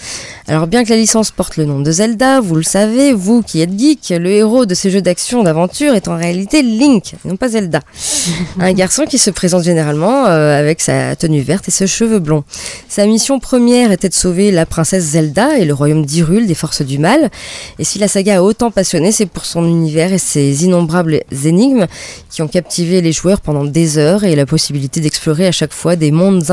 Alors 0.49 0.67
bien 0.67 0.83
que 0.83 0.91
la 0.91 0.97
licence 0.97 1.31
porte 1.31 1.57
le 1.57 1.65
nom 1.65 1.79
de 1.79 1.91
Zelda, 1.93 2.41
vous 2.41 2.57
le 2.57 2.65
savez, 2.65 3.13
vous 3.13 3.43
qui 3.43 3.61
êtes 3.61 3.79
geek, 3.79 4.13
le 4.19 4.29
héros 4.29 4.67
de 4.67 4.75
ces 4.75 4.91
jeux 4.91 5.01
d'action 5.01 5.45
d'aventure 5.45 5.95
est 5.95 6.09
en 6.09 6.17
réalité 6.17 6.63
Link, 6.63 7.15
non 7.25 7.37
pas 7.37 7.51
Zelda. 7.51 7.79
Un 8.59 8.73
garçon 8.73 9.05
qui 9.05 9.19
se 9.19 9.31
présente 9.31 9.63
généralement 9.63 10.27
euh, 10.27 10.59
avec 10.59 10.81
sa 10.81 11.15
tenue 11.15 11.43
verte 11.43 11.69
et 11.69 11.71
ses 11.71 11.87
cheveux 11.87 12.19
blonds. 12.19 12.43
Sa 12.89 13.07
mission 13.07 13.39
première 13.39 13.93
était 13.93 14.09
de 14.09 14.15
sauver 14.15 14.51
la 14.51 14.67
princesse 14.67 15.05
Zelda 15.05 15.59
et 15.59 15.65
le 15.65 15.75
royaume 15.75 16.05
d'Hyrule 16.05 16.49
des 16.49 16.55
forces 16.55 16.83
du 16.83 16.99
mal. 16.99 17.31
Et 17.79 17.85
si 17.85 18.01
la 18.01 18.09
saga 18.09 18.39
a 18.39 18.43
autant 18.43 18.73
passionné, 18.73 19.13
c'est 19.13 19.27
pour 19.27 19.45
son 19.45 19.65
univers 19.65 20.13
et 20.13 20.19
ses 20.19 20.65
innombrables 20.65 21.21
énigmes 21.45 21.87
qui 22.31 22.43
ont 22.43 22.49
captivé 22.49 23.01
les 23.01 23.13
joueurs 23.13 23.41
pendant 23.41 23.65
des 23.65 23.97
heures 23.97 24.25
et 24.25 24.35
la 24.35 24.47
possibilité 24.47 25.01
d'explorer 25.01 25.47
à 25.47 25.53
chaque 25.53 25.73
fois 25.73 25.95
des 25.95 26.11
mondes 26.11 26.51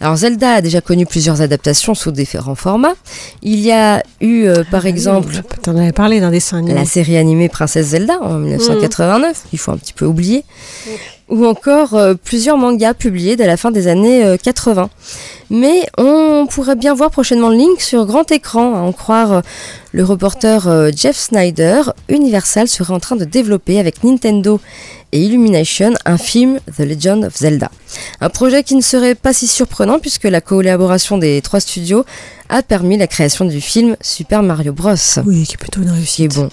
Alors 0.00 0.16
Zelda 0.16 0.54
a 0.54 0.60
déjà 0.60 0.80
connu 0.80 1.06
plusieurs 1.06 1.40
adaptations 1.40 1.94
sous 1.94 2.10
différents 2.10 2.54
formats. 2.54 2.94
Il 3.42 3.60
y 3.60 3.72
a 3.72 4.02
eu 4.20 4.44
euh, 4.44 4.64
par 4.70 4.86
exemple 4.86 5.42
avais 5.66 5.92
parlé 5.92 6.20
d'un 6.20 6.30
dessin 6.30 6.58
animé. 6.58 6.74
la 6.74 6.84
série 6.84 7.16
animée 7.16 7.48
Princesse 7.48 7.88
Zelda 7.88 8.18
en 8.20 8.34
1989, 8.38 9.44
il 9.52 9.58
faut 9.58 9.72
un 9.72 9.76
petit 9.76 9.92
peu 9.92 10.06
oublier, 10.06 10.44
ou 11.28 11.46
encore 11.46 11.94
euh, 11.94 12.14
plusieurs 12.14 12.56
mangas 12.56 12.94
publiés 12.94 13.36
dès 13.36 13.46
la 13.46 13.56
fin 13.56 13.70
des 13.70 13.86
années 13.86 14.24
euh, 14.24 14.36
80. 14.36 14.88
Mais 15.50 15.86
on 15.96 16.46
pourrait 16.46 16.76
bien 16.76 16.94
voir 16.94 17.10
prochainement 17.10 17.48
Link 17.48 17.80
sur 17.80 18.04
grand 18.04 18.30
écran, 18.30 18.74
à 18.74 18.78
en 18.80 18.92
croire 18.92 19.32
euh, 19.32 19.40
le 19.92 20.04
reporter 20.04 20.68
euh, 20.68 20.90
Jeff 20.94 21.16
Snyder. 21.16 21.82
Universal 22.08 22.68
serait 22.68 22.92
en 22.92 23.00
train 23.00 23.16
de 23.16 23.24
développer 23.24 23.78
avec 23.80 24.04
Nintendo 24.04 24.60
et 25.12 25.22
Illumination 25.22 25.92
un 26.04 26.18
film 26.18 26.58
The 26.76 26.80
Legend 26.80 27.24
of 27.24 27.36
Zelda. 27.36 27.70
Un 28.20 28.28
projet 28.28 28.62
qui 28.62 28.74
ne 28.74 28.80
serait 28.80 29.14
pas 29.14 29.32
si 29.32 29.46
surprenant 29.46 29.98
puisque 29.98 30.24
la 30.24 30.40
collaboration 30.40 31.18
des 31.18 31.40
trois 31.42 31.60
studios 31.60 32.04
a 32.48 32.62
permis 32.62 32.96
la 32.96 33.06
création 33.06 33.44
du 33.44 33.60
film 33.60 33.96
Super 34.00 34.42
Mario 34.42 34.72
Bros 34.72 34.94
Oui, 35.24 35.44
qui 35.44 35.54
est 35.54 35.56
plutôt 35.58 35.80
une 35.80 35.88
qui 35.88 35.92
est 35.92 35.96
réussite. 35.96 36.34
bon. 36.34 36.50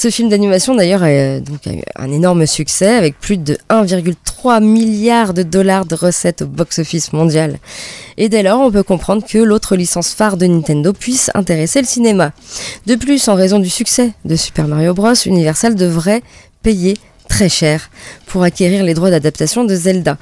Ce 0.00 0.08
film 0.08 0.30
d'animation 0.30 0.74
d'ailleurs 0.74 1.02
a, 1.02 1.40
donc, 1.40 1.66
a 1.66 1.72
eu 1.72 1.82
un 1.94 2.10
énorme 2.10 2.46
succès 2.46 2.96
avec 2.96 3.18
plus 3.18 3.36
de 3.36 3.58
1,3 3.68 4.64
milliard 4.64 5.34
de 5.34 5.42
dollars 5.42 5.84
de 5.84 5.94
recettes 5.94 6.40
au 6.40 6.46
box-office 6.46 7.12
mondial. 7.12 7.58
Et 8.16 8.30
dès 8.30 8.42
lors, 8.42 8.60
on 8.60 8.70
peut 8.70 8.82
comprendre 8.82 9.26
que 9.26 9.36
l'autre 9.36 9.76
licence 9.76 10.14
phare 10.14 10.38
de 10.38 10.46
Nintendo 10.46 10.94
puisse 10.94 11.30
intéresser 11.34 11.82
le 11.82 11.86
cinéma. 11.86 12.32
De 12.86 12.94
plus, 12.94 13.28
en 13.28 13.34
raison 13.34 13.58
du 13.58 13.68
succès 13.68 14.12
de 14.24 14.36
Super 14.36 14.68
Mario 14.68 14.94
Bros, 14.94 15.12
Universal 15.26 15.74
devrait 15.74 16.22
payer 16.62 16.96
très 17.30 17.48
cher 17.48 17.90
pour 18.26 18.42
acquérir 18.42 18.84
les 18.84 18.92
droits 18.92 19.10
d'adaptation 19.10 19.64
de 19.64 19.74
Zelda. 19.74 20.18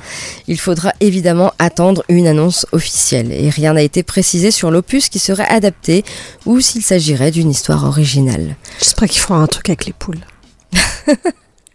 Il 0.47 0.61
faudra 0.61 0.93
évidemment 1.01 1.53
attendre 1.59 2.05
une 2.09 2.29
annonce 2.29 2.67
officielle 2.71 3.33
et 3.33 3.51
rien 3.51 3.73
n'a 3.73 3.83
été 3.83 4.05
précisé 4.05 4.53
sur 4.53 4.71
l'opus 4.71 5.09
qui 5.09 5.19
serait 5.19 5.49
adapté 5.49 6.05
ou 6.47 6.61
s'il 6.61 6.83
s'agirait 6.83 7.33
d'une 7.33 7.51
histoire 7.51 7.85
originale. 7.85 8.55
J'espère 8.79 9.09
qu'ils 9.09 9.21
feront 9.23 9.37
un 9.41 9.47
truc 9.49 9.69
avec 9.71 9.87
les 9.87 9.93
poules. 9.93 10.21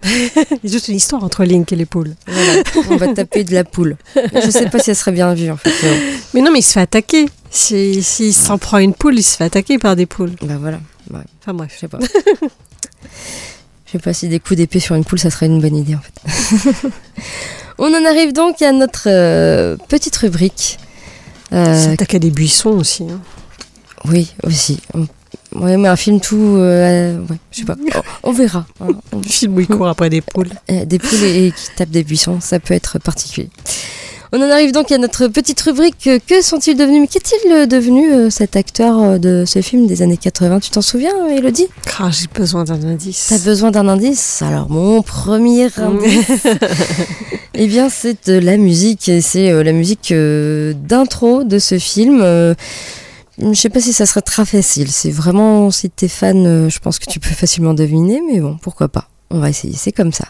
Il 0.06 0.20
y 0.64 0.68
a 0.68 0.72
juste 0.72 0.90
une 0.90 0.98
histoire 0.98 1.24
entre 1.24 1.44
Link 1.46 1.72
et 1.72 1.76
les 1.78 1.86
poules. 1.86 2.14
Voilà, 2.28 2.64
on 2.90 2.98
va 2.98 3.08
taper 3.14 3.44
de 3.44 3.54
la 3.54 3.64
poule. 3.64 3.96
Je 4.16 4.50
sais 4.52 4.70
pas 4.70 4.80
si 4.80 4.90
elle 4.92 4.96
serait 4.98 5.14
bien 5.14 5.34
vue 5.34 5.50
en 5.50 5.58
fait. 5.58 5.72
mais 6.34 6.42
non, 6.42 6.52
mais 6.52 6.60
il 6.60 6.64
se 6.64 6.74
fait 6.74 6.82
attaquer. 6.82 7.26
S'il 7.50 8.04
si, 8.04 8.04
s'il 8.04 8.34
s'en 8.34 8.58
prend 8.58 8.78
une 8.80 8.94
poule, 8.94 9.18
il 9.18 9.24
se 9.24 9.38
fait 9.38 9.46
attaquer 9.46 9.78
par 9.78 9.96
des 9.96 10.06
poules. 10.06 10.34
Bah 10.42 10.58
voilà, 10.60 10.80
Enfin 11.42 11.54
bref. 11.54 11.72
je 11.76 11.80
sais 11.80 11.88
pas. 11.88 12.00
Je 13.94 14.00
sais 14.00 14.02
pas 14.02 14.14
si 14.14 14.28
des 14.28 14.40
coups 14.40 14.58
d'épée 14.58 14.80
sur 14.80 14.96
une 14.96 15.06
poule, 15.06 15.20
ça 15.20 15.30
serait 15.30 15.46
une 15.46 15.62
bonne 15.62 15.76
idée 15.76 15.94
en 15.96 16.00
fait. 16.00 16.88
On 17.78 17.94
en 17.94 18.06
arrive 18.06 18.34
donc 18.34 18.60
à 18.64 18.72
notre 18.72 19.04
euh, 19.08 19.78
petite 19.88 20.16
rubrique. 20.16 20.80
Euh, 21.52 21.92
S'attaquer 21.92 22.18
à 22.18 22.20
des 22.20 22.32
buissons 22.32 22.72
aussi. 22.72 23.04
hein. 23.04 23.20
oui, 24.06 24.34
aussi. 24.42 24.80
Ouais, 25.56 25.78
mais 25.78 25.88
un 25.90 25.96
film 25.96 26.20
tout. 26.20 26.56
euh, 26.58 27.20
ouais, 27.20 27.38
je 27.52 27.60
sais 27.60 27.66
pas. 27.66 27.76
On, 28.24 28.30
on 28.30 28.34
verra. 28.34 28.66
hein. 28.82 28.88
Le 29.14 29.22
film 29.30 29.58
où 29.58 29.60
il 29.60 29.68
court 29.68 29.88
après 29.88 30.10
des 30.10 30.22
poules. 30.22 30.50
Euh, 30.72 30.86
des 30.86 30.98
poules 30.98 31.24
et, 31.24 31.48
et 31.48 31.52
qui 31.52 31.68
tapent 31.76 31.90
des 31.92 32.04
buissons, 32.04 32.40
ça 32.42 32.60
peut 32.60 32.74
être 32.74 32.98
particulier. 32.98 33.50
On 34.36 34.42
en 34.42 34.50
arrive 34.50 34.72
donc 34.72 34.92
à 34.92 34.98
notre 34.98 35.28
petite 35.28 35.62
rubrique. 35.62 36.08
euh, 36.08 36.18
Que 36.28 36.42
sont-ils 36.42 36.76
devenus 36.76 37.02
Mais 37.02 37.08
qu'est-il 37.08 37.52
euh, 37.52 37.66
devenu 37.68 38.12
euh, 38.12 38.30
cet 38.32 38.56
acteur 38.56 39.20
de 39.20 39.44
ce 39.46 39.62
film 39.62 39.86
des 39.86 40.02
années 40.02 40.18
80 40.18 40.60
Tu 40.60 40.72
t'en 40.72 40.82
souviens, 40.82 41.28
Elodie? 41.28 41.68
Ah, 42.00 42.10
j'ai 42.10 42.26
besoin 42.34 42.64
d'un 42.64 42.84
indice. 42.84 43.28
T'as 43.30 43.38
besoin 43.38 43.70
d'un 43.70 43.88
indice? 43.88 44.42
Alors, 44.42 44.72
mon 44.72 45.04
premier 45.04 45.70
indice, 45.78 46.48
eh 47.54 47.68
bien, 47.68 47.90
c'est 47.90 48.28
de 48.28 48.40
la 48.40 48.58
musique. 48.58 49.12
C'est 49.22 49.64
la 49.64 49.72
musique 49.72 50.12
d'intro 50.12 51.44
de 51.44 51.60
ce 51.60 51.78
film. 51.78 52.22
Je 52.24 53.54
sais 53.54 53.70
pas 53.70 53.82
si 53.82 53.94
ça 53.94 54.08
serait 54.08 54.22
très 54.22 54.46
facile. 54.46 54.88
C'est 54.90 55.12
vraiment, 55.12 55.70
si 55.70 55.92
t'es 55.92 56.08
fan, 56.08 56.70
je 56.72 56.80
pense 56.80 56.98
que 56.98 57.06
tu 57.06 57.20
peux 57.20 57.30
facilement 57.30 57.76
deviner. 57.76 58.20
Mais 58.28 58.40
bon, 58.40 58.58
pourquoi 58.60 58.88
pas 58.88 59.10
On 59.30 59.38
va 59.38 59.52
essayer. 59.52 59.76
C'est 59.78 59.92
comme 59.92 60.12
ça. 60.12 60.26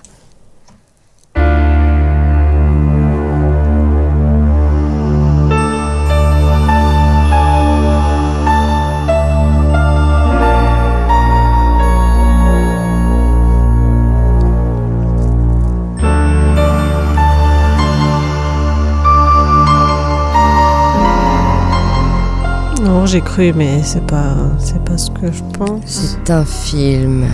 J'ai 23.05 23.21
cru, 23.21 23.53
mais 23.53 23.83
c'est 23.83 24.05
pas, 24.05 24.35
c'est 24.59 24.81
pas 24.83 24.97
ce 24.97 25.11
que 25.11 25.31
je 25.31 25.43
pense. 25.57 26.15
C'est 26.25 26.31
un 26.31 26.45
film 26.45 27.27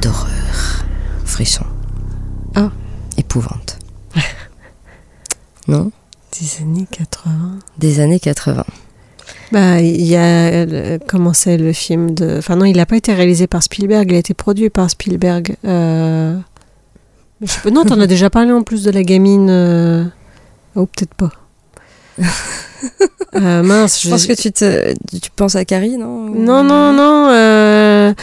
d'horreur, 0.00 0.84
frisson. 1.24 1.64
Ah. 2.56 2.70
Épouvante. 3.18 3.78
non? 5.68 5.92
Des 6.40 6.62
années 6.62 6.86
80. 6.90 7.58
Des 7.78 8.00
années 8.00 8.18
80. 8.18 8.64
Bah, 9.52 9.80
il 9.80 10.02
y 10.02 10.16
a. 10.16 10.98
comment 11.06 11.32
c'est 11.34 11.56
le 11.58 11.72
film 11.72 12.12
de. 12.12 12.38
Enfin, 12.38 12.56
non, 12.56 12.64
il 12.64 12.76
n'a 12.76 12.86
pas 12.86 12.96
été 12.96 13.12
réalisé 13.14 13.46
par 13.46 13.62
Spielberg, 13.62 14.10
il 14.10 14.16
a 14.16 14.18
été 14.18 14.34
produit 14.34 14.70
par 14.70 14.90
Spielberg. 14.90 15.56
Euh... 15.64 16.36
je 17.42 17.46
sais 17.46 17.60
pas- 17.60 17.70
Non, 17.70 17.84
t'en 17.84 18.00
as 18.00 18.06
déjà 18.08 18.28
parlé 18.30 18.50
en 18.50 18.62
plus 18.62 18.82
de 18.82 18.90
la 18.90 19.02
gamine. 19.04 19.48
euh, 19.50 20.04
Oh, 20.74 20.86
peut-être 20.86 21.14
pas. 21.14 21.30
Euh, 23.36 23.62
mince, 23.62 24.00
Je 24.02 24.08
pense 24.08 24.26
que 24.26 24.32
tu, 24.32 24.50
te, 24.52 24.92
tu 25.20 25.30
penses 25.34 25.56
à 25.56 25.64
Carrie, 25.64 25.96
non 25.98 26.30
Non, 26.30 26.62
non, 26.64 26.92
non. 26.92 27.28
euh, 27.30 28.14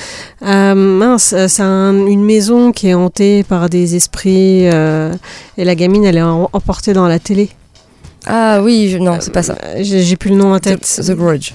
euh, 0.46 0.74
mince, 0.76 1.34
euh, 1.38 1.48
c'est 1.48 1.62
un- 1.64 2.06
une 2.08 2.24
maison 2.24 2.72
qui 2.72 2.88
est 2.90 2.94
hantée 2.94 3.44
par 3.44 3.70
des 3.70 3.96
esprits 3.96 4.64
et 4.66 4.72
la 5.66 5.76
gamine, 5.76 6.04
elle 6.06 6.18
est 6.18 6.22
emportée 6.22 6.94
dans 6.94 7.08
la 7.08 7.20
télé. 7.20 7.50
Ah 8.26 8.62
oui, 8.64 8.90
je- 8.90 8.98
non, 8.98 9.18
c'est 9.20 9.34
pas 9.34 9.44
ça. 9.44 9.56
J'ai 9.80 10.16
plus 10.16 10.30
le 10.30 10.38
nom 10.38 10.54
en 10.54 10.60
tête. 10.60 10.82
The 10.82 11.12
Grudge. 11.12 11.54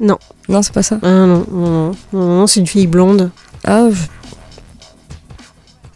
Non. 0.00 0.16
Non, 0.48 0.62
c'est 0.62 0.72
pas 0.72 0.82
ça. 0.82 0.98
Ah 1.02 1.08
non, 1.10 1.26
non, 1.26 1.44
non, 1.50 1.92
non, 2.12 2.26
non, 2.38 2.46
c'est 2.46 2.60
une 2.60 2.66
fille 2.66 2.86
blonde. 2.86 3.30
Ah, 3.64 3.88
je- 3.90 3.98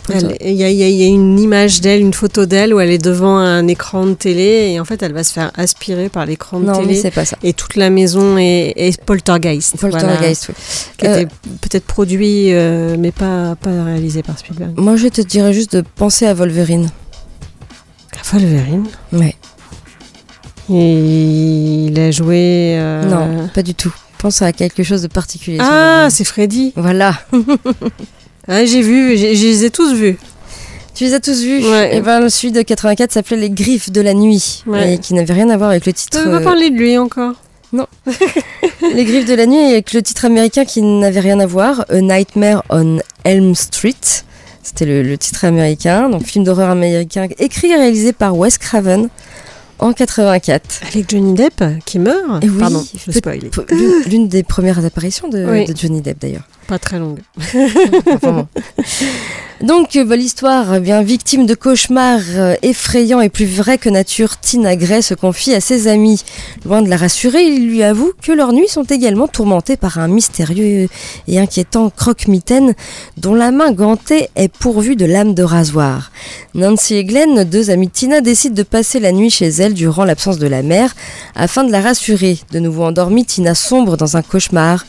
Il 0.09 0.53
y, 0.53 0.65
a- 0.65 0.71
y 0.71 0.75
y 0.83 1.07
une 1.07 1.39
image 1.39 1.81
d'elle, 1.81 2.01
une 2.01 2.13
photo 2.13 2.45
d'elle 2.45 2.75
où 2.75 2.81
elle 2.81 2.91
est 2.91 2.99
devant 3.03 3.37
un 3.39 3.69
écran 3.69 4.07
de 4.07 4.15
télé 4.15 4.73
et 4.73 4.81
en 4.81 4.85
fait 4.85 5.01
elle 5.03 5.13
va 5.13 5.23
se 5.23 5.33
faire 5.33 5.53
aspirer 5.55 6.09
par 6.09 6.27
l'écran 6.27 6.59
de 6.61 6.67
non, 6.67 6.81
télé 6.81 6.97
c'est 6.97 7.13
pas 7.13 7.25
ça. 7.25 7.37
et 7.45 7.53
toute 7.53 7.77
la 7.77 7.89
maison 7.89 8.37
est, 8.37 8.73
est 8.77 9.01
poltergeist. 9.01 9.77
voilà, 9.79 9.99
Poltergeist, 10.01 10.47
oui. 10.49 10.55
qui 10.99 11.07
Euh, 11.07 11.21
était 11.21 11.27
peut-être 11.61 11.85
produit 11.85 12.53
euh, 12.53 12.97
mais 12.99 13.13
pas, 13.13 13.55
pas 13.55 13.85
réalisé 13.85 14.23
par 14.25 14.39
Spielberg. 14.39 14.73
Moi, 14.77 14.97
je 14.97 15.07
te 15.09 15.21
dirais 15.21 15.53
juste 15.53 15.77
de 15.77 15.83
penser 15.95 16.27
à 16.27 16.35
Wolverine. 16.35 16.91
Wolverine? 18.33 18.87
Ouais. 19.13 19.37
Et 20.71 21.85
il 21.87 21.99
a 22.01 22.11
joué. 22.11 22.75
euh, 22.79 23.05
Non, 23.05 23.49
pas 23.55 23.63
du 23.63 23.75
tout. 23.75 23.93
Pense 24.19 24.43
à 24.43 24.53
quelque 24.53 24.83
chose 24.85 25.03
de 25.03 25.09
particulier. 25.09 25.59
Ah, 25.61 26.09
c'est 26.11 26.25
Freddy. 26.25 26.73
Voilà. 26.77 27.19
Ah, 28.49 28.65
j'ai 28.65 28.83
vu, 28.83 29.17
je 29.17 29.25
les 29.27 29.65
ai 29.65 29.71
tous 29.71 29.95
vus. 29.95 30.19
Tu 30.95 31.05
les 31.05 31.15
as 31.15 31.21
tous 31.21 31.43
vus 31.43 31.65
Ouais. 31.67 31.97
Et 31.97 32.01
ben, 32.01 32.29
celui 32.29 32.53
de 32.53 32.61
84 32.63 33.13
s'appelait 33.13 33.37
Les 33.37 33.51
Griffes 33.51 33.91
de 33.91 34.01
la 34.01 34.13
Nuit. 34.15 34.63
Ouais. 34.67 34.95
Et 34.95 34.99
qui 34.99 35.15
n'avait 35.15 35.33
rien 35.33 35.49
à 35.51 35.57
voir 35.57 35.71
avec 35.71 35.87
le 35.87 35.93
Tu 35.93 36.01
titre. 36.03 36.19
n'as 36.27 36.31
pas 36.33 36.41
euh, 36.41 36.45
parlé 36.45 36.71
de 36.71 36.77
lui 36.77 36.99
encore. 36.99 37.35
Les 38.95 39.05
Griffes 39.05 39.25
de 39.27 39.35
la 39.35 39.47
Nuit 39.47 39.59
avec 39.59 39.93
le 39.95 40.03
titre 40.03 40.27
américain 40.27 40.65
qui 40.65 40.83
n'avait 40.83 41.21
rien 41.21 41.41
à 41.41 41.47
voir. 41.47 41.87
A 41.89 42.01
Nightmare 42.01 42.63
on 42.69 42.99
Elm 43.25 43.55
Street. 43.55 43.95
C'était 44.63 44.85
le, 44.85 45.03
le 45.03 45.17
titre 45.17 45.45
américain. 45.45 46.09
Donc, 46.11 46.25
film 46.25 46.45
d'horreur 46.45 46.69
américain 46.71 47.29
écrit 47.39 47.71
et 47.71 47.77
réalisé 47.77 48.13
par 48.13 48.37
Wes 48.37 48.59
Craven 48.59 49.09
en 49.79 49.93
84. 49.93 50.83
Avec 50.93 51.11
Johnny 51.11 51.33
Depp 51.33 51.65
qui 51.87 51.99
meurt. 51.99 52.45
Et 52.45 52.49
oui, 52.51 52.59
Pardon, 52.59 52.85
je 53.07 53.11
spoil. 53.13 53.41
L'une 53.71 54.03
l'une 54.07 54.29
des 54.29 54.43
premières 54.43 54.85
apparitions 54.85 55.29
de, 55.29 55.45
Oui. 55.49 55.65
de 55.65 55.75
Johnny 55.77 56.03
Depp 56.03 56.21
d'ailleurs. 56.21 56.47
Pas 56.67 56.79
très 56.79 56.99
longue. 56.99 57.21
Donc, 59.63 59.95
euh, 59.95 60.05
bah, 60.05 60.17
l'histoire, 60.17 60.81
bien 60.81 61.03
victime 61.03 61.47
de 61.47 61.55
cauchemars 61.55 62.19
euh, 62.35 62.57
effrayants 62.63 63.21
et 63.21 63.29
plus 63.29 63.47
vrais 63.47 63.79
que 63.79 63.89
nature, 63.89 64.41
Tina 64.41 64.75
Gray 64.75 65.05
se 65.05 65.15
confie 65.15 65.55
à 65.55 65.61
ses 65.61 65.87
amis. 65.87 66.25
Loin 66.65 66.83
de 66.83 66.89
la 66.89 66.97
rassurer, 66.97 67.45
il 67.45 67.69
lui 67.69 67.85
avoue 67.85 68.11
que 68.21 68.33
leurs 68.33 68.53
nuits 68.53 68.67
sont 68.67 68.83
également 68.83 69.29
tourmentées 69.29 69.77
par 69.77 69.99
un 69.99 70.09
mystérieux 70.09 70.89
et 71.29 71.39
inquiétant 71.39 71.91
croque-mitaine 71.91 72.75
dont 73.19 73.35
la 73.37 73.53
main 73.53 73.71
gantée 73.71 74.31
est 74.35 74.53
pourvue 74.53 74.97
de 74.97 75.07
lames 75.07 75.35
de 75.35 75.45
rasoir. 75.45 76.11
Nancy 76.55 76.97
et 76.97 77.05
Glenn, 77.05 77.45
deux 77.45 77.71
amis 77.71 77.87
de 77.87 77.93
Tina, 77.93 78.21
décident 78.21 78.57
de 78.57 78.65
passer 78.65 78.99
la 78.99 79.13
nuit 79.13 79.31
chez 79.31 79.47
elle 79.47 79.75
durant 79.75 80.05
l'absence 80.05 80.39
de 80.39 80.49
la 80.49 80.63
mère 80.63 80.93
afin 81.37 81.63
de 81.63 81.71
la 81.71 81.81
rassurer. 81.81 82.37
De 82.51 82.59
nouveau 82.59 82.83
endormie, 82.83 83.25
Tina 83.25 83.55
sombre 83.55 83.97
dans 83.97 84.17
un 84.17 84.23
cauchemar 84.23 84.85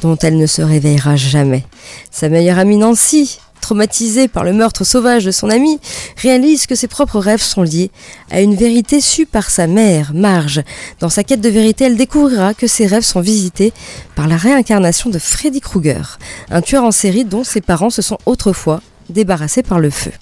dont 0.00 0.16
elle 0.16 0.38
ne 0.38 0.46
se 0.46 0.62
réveillera 0.62 1.16
jamais. 1.16 1.64
Sa 2.10 2.28
meilleure 2.28 2.58
amie 2.58 2.76
Nancy, 2.76 3.38
traumatisée 3.60 4.28
par 4.28 4.44
le 4.44 4.52
meurtre 4.52 4.84
sauvage 4.84 5.24
de 5.24 5.30
son 5.30 5.48
ami, 5.48 5.80
réalise 6.18 6.66
que 6.66 6.74
ses 6.74 6.86
propres 6.86 7.18
rêves 7.18 7.42
sont 7.42 7.62
liés 7.62 7.90
à 8.30 8.42
une 8.42 8.54
vérité 8.54 9.00
sue 9.00 9.24
par 9.24 9.48
sa 9.48 9.66
mère, 9.66 10.12
Marge. 10.14 10.62
Dans 11.00 11.08
sa 11.08 11.24
quête 11.24 11.40
de 11.40 11.48
vérité, 11.48 11.84
elle 11.84 11.96
découvrira 11.96 12.52
que 12.52 12.66
ses 12.66 12.86
rêves 12.86 13.04
sont 13.04 13.20
visités 13.22 13.72
par 14.16 14.28
la 14.28 14.36
réincarnation 14.36 15.08
de 15.08 15.18
Freddy 15.18 15.60
Krueger, 15.60 16.18
un 16.50 16.60
tueur 16.60 16.84
en 16.84 16.92
série 16.92 17.24
dont 17.24 17.44
ses 17.44 17.62
parents 17.62 17.90
se 17.90 18.02
sont 18.02 18.18
autrefois 18.26 18.82
débarrassés 19.08 19.62
par 19.62 19.78
le 19.78 19.90
feu. 19.90 20.12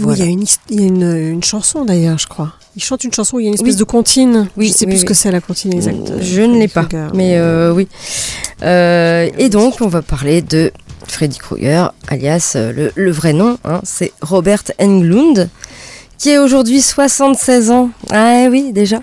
Oui, 0.00 0.14
il 0.16 0.18
y 0.18 0.22
a, 0.22 0.30
une, 0.30 0.44
y 0.70 0.78
a 0.82 0.86
une, 0.86 1.16
une 1.16 1.42
chanson 1.42 1.84
d'ailleurs, 1.84 2.18
je 2.18 2.26
crois. 2.26 2.52
Il 2.76 2.82
chante 2.82 3.04
une 3.04 3.12
chanson 3.12 3.36
où 3.36 3.40
il 3.40 3.44
y 3.44 3.46
a 3.46 3.48
une 3.48 3.54
espèce 3.54 3.74
Oui. 3.74 3.76
de 3.78 3.84
comptine. 3.84 4.48
Oui, 4.56 4.68
je 4.68 4.72
sais 4.72 4.84
oui, 4.84 4.92
plus 4.92 5.00
ce 5.00 5.04
que 5.06 5.14
c'est 5.14 5.30
la 5.30 5.40
comptine 5.40 5.72
exacte. 5.72 6.12
Je 6.20 6.42
ne 6.42 6.58
l'ai 6.58 6.68
pas, 6.68 6.86
mais 7.14 7.36
euh, 7.38 7.72
oui. 7.72 7.88
Euh, 8.62 9.28
et 9.38 9.48
donc, 9.48 9.80
on 9.80 9.88
va 9.88 10.02
parler 10.02 10.42
de 10.42 10.72
Freddy 11.08 11.38
Krueger, 11.38 11.92
alias 12.08 12.52
euh, 12.56 12.72
le, 12.72 12.92
le 12.94 13.10
vrai 13.10 13.32
nom, 13.32 13.58
hein, 13.64 13.80
c'est 13.84 14.12
Robert 14.20 14.62
Englund, 14.78 15.48
qui 16.18 16.32
a 16.34 16.42
aujourd'hui 16.42 16.82
76 16.82 17.70
ans. 17.70 17.90
Ah 18.10 18.46
oui, 18.50 18.72
déjà. 18.72 19.00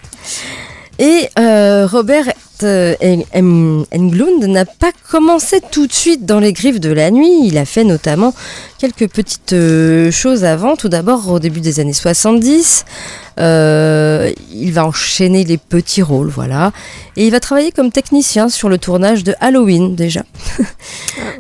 Et 1.00 1.30
euh, 1.40 1.88
Robert 1.88 2.26
euh, 2.64 2.96
En- 3.04 3.40
En- 3.40 3.84
Englund 3.96 4.44
n'a 4.46 4.66
pas 4.66 4.92
commencé 5.10 5.62
tout 5.72 5.88
de 5.88 5.94
suite 5.94 6.26
dans 6.26 6.40
les 6.40 6.54
griffes 6.54 6.80
de 6.80 6.92
la 6.92 7.12
nuit. 7.12 7.42
Il 7.48 7.58
a 7.58 7.66
fait 7.66 7.84
notamment 7.84 8.34
quelques 8.80 9.08
petites 9.10 9.54
euh, 9.54 10.12
choses 10.12 10.44
avant. 10.44 10.76
Tout 10.76 10.90
d'abord, 10.90 11.30
au 11.32 11.40
début 11.40 11.62
des 11.62 11.80
années 11.80 11.94
70, 11.94 12.86
euh, 13.40 14.32
il 14.54 14.72
va 14.74 14.86
enchaîner 14.86 15.44
les 15.44 15.58
petits 15.58 16.02
rôles, 16.02 16.30
voilà. 16.30 16.72
Et 17.18 17.26
il 17.26 17.32
va 17.32 17.40
travailler 17.40 17.72
comme 17.72 17.92
technicien 17.92 18.50
sur 18.50 18.70
le 18.70 18.78
tournage 18.78 19.24
de 19.24 19.34
Halloween 19.40 19.96
déjà. 19.96 20.24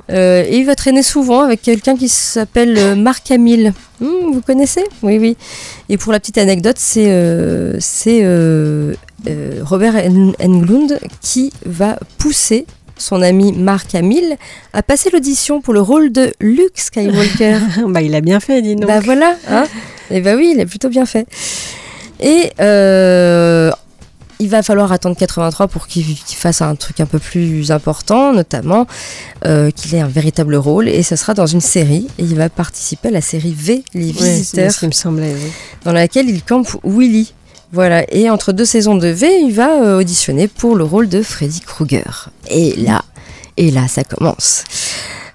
Euh, 0.10 0.44
et 0.48 0.58
il 0.58 0.66
va 0.66 0.76
traîner 0.76 1.02
souvent 1.02 1.42
avec 1.42 1.62
quelqu'un 1.62 1.96
qui 1.96 2.10
s'appelle 2.10 2.96
Marc 2.96 3.32
Hamill. 3.32 3.74
Hmm, 4.02 4.34
vous 4.34 4.42
connaissez? 4.46 4.84
Oui, 5.02 5.18
oui. 5.18 5.38
Et 5.88 5.98
pour 5.98 6.12
la 6.12 6.20
petite 6.20 6.38
anecdote, 6.38 6.76
c'est 6.78 7.10
euh, 7.10 7.78
c'est, 7.80 8.20
euh, 9.28 9.62
Robert 9.64 9.96
En- 9.96 10.34
Englund 10.44 11.00
qui 11.22 11.52
va 11.66 11.98
pousser 12.18 12.66
son 12.98 13.22
ami 13.22 13.52
Marc 13.54 13.96
Hamill 13.96 14.38
à 14.74 14.84
passer 14.84 15.10
l'audition 15.12 15.62
pour 15.62 15.74
le 15.74 15.82
rôle 15.82 16.12
de 16.12 16.32
Luke 16.40 16.76
Skywalker. 16.78 17.58
bah, 17.88 18.02
il 18.02 18.14
a 18.16 18.22
bien 18.22 18.40
fait, 18.40 18.62
dis 18.62 18.76
donc. 18.76 18.88
Bah 18.88 19.00
voilà, 19.00 19.36
hein 19.50 19.66
Et 20.12 20.22
bah 20.22 20.36
oui, 20.36 20.52
il 20.56 20.62
a 20.62 20.66
plutôt 20.66 20.90
bien 20.90 21.06
fait. 21.06 21.26
Et 22.20 22.52
euh, 22.62 23.72
il 24.40 24.50
va 24.50 24.62
falloir 24.62 24.92
attendre 24.92 25.16
83 25.18 25.68
pour 25.68 25.88
qu'il 25.88 26.04
fasse 26.18 26.62
un 26.62 26.76
truc 26.76 27.00
un 27.00 27.06
peu 27.06 27.20
plus 27.20 27.72
important, 27.72 28.34
notamment 28.34 28.88
euh, 29.46 29.72
qu'il 29.72 29.96
ait 29.96 30.02
un 30.02 30.08
véritable 30.08 30.56
rôle. 30.56 30.88
Et 30.88 31.02
ce 31.04 31.16
sera 31.16 31.34
dans 31.34 31.46
une 31.48 31.62
série. 31.62 32.08
Et 32.20 32.24
il 32.24 32.36
va 32.36 32.50
participer 32.50 33.08
à 33.08 33.12
la 33.12 33.22
série 33.22 33.56
V, 33.58 33.84
Les 33.94 34.06
Ouais, 34.06 34.12
Visiteurs, 34.12 34.72
ce 34.72 34.80
qui 34.80 34.88
me 34.88 34.92
semblait. 34.92 35.34
oui. 35.34 35.52
dans 35.84 35.94
laquelle 35.94 36.30
il 36.30 36.44
campe 36.44 36.70
Willy. 36.84 37.34
Voilà, 37.74 38.06
et 38.14 38.30
entre 38.30 38.52
deux 38.54 38.66
saisons 38.66 38.96
de 38.96 39.08
V, 39.08 39.28
il 39.42 39.52
va 39.52 39.82
euh, 39.84 40.00
auditionner 40.00 40.48
pour 40.48 40.76
le 40.76 40.84
rôle 40.84 41.10
de 41.10 41.24
Freddy 41.24 41.60
Krueger. 41.62 42.30
Et 42.50 42.76
là, 42.78 43.02
et 43.58 43.72
là, 43.72 43.88
ça 43.88 44.04
commence. 44.04 44.64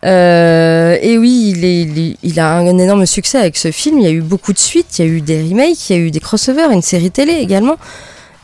Euh, 0.04 0.96
et 1.02 1.18
oui, 1.18 1.52
il, 1.56 1.64
est- 1.64 1.82
il 1.82 1.98
est- 1.98 2.16
il 2.22 2.38
a 2.38 2.54
un 2.56 2.78
énorme 2.78 3.06
succès 3.06 3.38
avec 3.38 3.56
ce 3.56 3.72
film. 3.72 3.98
Il 3.98 4.04
y 4.04 4.06
a 4.06 4.12
eu 4.12 4.20
beaucoup 4.20 4.52
de 4.52 4.58
suites, 4.58 4.98
il 5.00 5.04
y 5.04 5.08
a 5.08 5.10
eu 5.10 5.20
des 5.20 5.42
remakes, 5.42 5.90
il 5.90 5.96
y 5.96 5.98
a 5.98 6.02
eu 6.02 6.10
des 6.12 6.20
crossovers, 6.20 6.70
une 6.70 6.82
série 6.82 7.10
télé 7.10 7.32
également. 7.32 7.74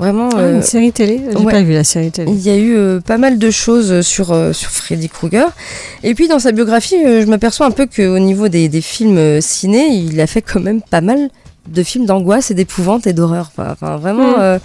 Vraiment, 0.01 0.28
Ah, 0.34 0.38
euh, 0.40 0.57
une 0.57 0.62
série 0.62 0.90
télé 0.90 1.20
J'ai 1.30 1.36
ouais. 1.38 1.53
pas 1.53 1.62
vu 1.62 1.72
la 1.72 1.84
série 1.84 2.11
télé. 2.11 2.28
il 2.32 2.40
y 2.40 2.51
a 2.51 2.57
eu 2.57 2.74
euh, 2.76 2.99
pas 3.01 3.16
mal 3.16 3.38
de 3.38 3.51
choses 3.53 4.01
sur, 4.01 4.32
euh, 4.32 4.53
sur 4.53 4.70
Freddy 4.70 5.09
Krueger. 5.09 5.47
Et 6.03 6.14
puis 6.16 6.26
dans 6.26 6.40
sa 6.40 6.51
biographie, 6.51 6.97
euh, 7.07 7.22
je 7.22 7.26
m'aperçois 7.26 7.66
un 7.66 7.70
peu 7.70 7.86
qu'au 7.86 8.18
niveau 8.18 8.49
des, 8.49 8.68
des 8.68 8.80
films 8.80 9.18
euh, 9.18 9.40
ciné, 9.40 9.86
il 9.86 10.20
a 10.20 10.26
fait 10.26 10.42
quand 10.42 10.59
même 10.59 10.82
pas 10.82 11.01
mal 11.01 11.30
de 11.69 11.83
films 11.83 12.07
d'angoisse 12.07 12.51
et 12.51 12.55
d'épouvante 12.55 13.07
et 13.07 13.12
d'horreur. 13.12 13.51
Enfin, 13.59 13.97
vraiment, 13.97 14.33
Mm. 14.33 14.41
euh, 14.41 14.59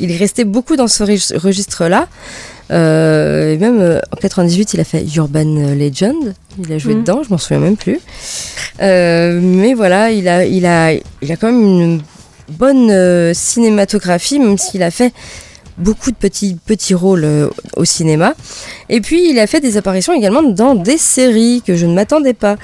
il 0.00 0.10
est 0.12 0.16
resté 0.16 0.44
beaucoup 0.44 0.76
dans 0.76 0.88
ce 0.88 1.02
reg- 1.04 1.36
registre-là. 1.36 2.08
Euh, 2.70 3.54
et 3.54 3.56
même 3.58 3.80
euh, 3.80 4.00
en 4.12 4.16
98, 4.16 4.74
il 4.74 4.80
a 4.80 4.84
fait 4.84 5.04
Urban 5.14 5.44
Legend. 5.74 6.34
Il 6.62 6.72
a 6.72 6.78
joué 6.78 6.94
Mm. 6.94 7.00
dedans, 7.00 7.22
je 7.24 7.30
m'en 7.30 7.38
souviens 7.38 7.60
même 7.60 7.76
plus. 7.76 8.00
Mais 8.80 9.74
voilà, 9.74 10.10
il 10.10 10.28
a, 10.28 10.44
il, 10.44 10.64
a, 10.66 10.92
il 10.92 11.32
a 11.32 11.36
quand 11.36 11.48
même 11.52 11.62
une 11.80 12.02
bonne 12.50 13.34
cinématographie, 13.34 14.38
même 14.38 14.58
s'il 14.58 14.82
a 14.82 14.90
fait 14.90 15.12
beaucoup 15.76 16.10
de 16.10 16.16
petits, 16.16 16.56
petits 16.66 16.94
rôles 16.94 17.50
au 17.76 17.84
cinéma. 17.84 18.34
Et 18.88 19.00
puis, 19.00 19.30
il 19.30 19.38
a 19.38 19.46
fait 19.46 19.60
des 19.60 19.76
apparitions 19.76 20.12
également 20.12 20.42
dans 20.42 20.74
des 20.74 20.98
séries 20.98 21.62
que 21.64 21.76
je 21.76 21.86
ne 21.86 21.94
m'attendais 21.94 22.32
pas. 22.34 22.56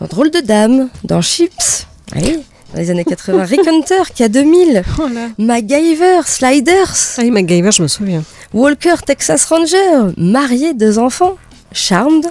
Dans 0.00 0.06
Drôle 0.06 0.30
de 0.30 0.40
Dame, 0.40 0.88
dans 1.04 1.22
Chips, 1.22 1.86
oui, 2.16 2.38
dans 2.72 2.80
les 2.80 2.90
années 2.90 3.04
80, 3.04 3.44
Rick 3.44 3.66
Hunter, 3.66 4.02
K2000, 4.14 4.82
Oh 4.98 5.08
là. 5.12 5.28
MacGyver, 5.38 6.20
Sliders, 6.26 6.94
Ah 7.18 7.22
oui, 7.22 7.30
MacGyver, 7.30 7.70
je 7.72 7.82
me 7.82 7.88
souviens. 7.88 8.22
Walker, 8.52 8.94
Texas 9.06 9.44
Ranger, 9.46 10.12
Marié, 10.16 10.74
deux 10.74 10.98
enfants, 10.98 11.36
Charmed, 11.72 12.26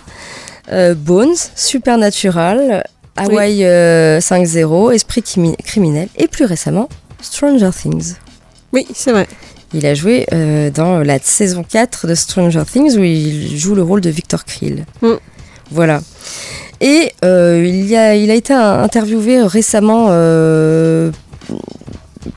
euh, 0.72 0.94
Bones, 0.96 1.36
Supernatural, 1.56 2.84
Hawaii 3.18 3.64
euh, 3.64 4.20
5-0, 4.20 4.92
Esprit 4.94 5.22
crimi- 5.22 5.56
criminel 5.64 6.10
et 6.18 6.28
plus 6.28 6.46
récemment 6.46 6.90
Stranger 7.22 7.70
Things. 7.80 8.16
Oui, 8.74 8.86
c'est 8.94 9.12
vrai. 9.12 9.28
Il 9.74 9.86
a 9.86 9.94
joué 9.94 10.26
euh, 10.34 10.70
dans 10.70 11.00
la 11.00 11.20
saison 11.20 11.64
4 11.64 12.08
de 12.08 12.16
Stranger 12.16 12.64
Things 12.70 12.98
où 12.98 13.04
il 13.04 13.58
joue 13.58 13.74
le 13.76 13.84
rôle 13.84 14.02
de 14.02 14.10
Victor 14.10 14.44
Krill. 14.46 14.86
Mm. 15.02 15.14
Voilà. 15.72 16.02
Et 16.82 17.12
euh, 17.24 17.66
il, 17.66 17.96
a, 17.96 18.16
été 18.16 18.54
interviewé 18.54 19.42
récemment 19.44 20.08
euh, 20.10 21.12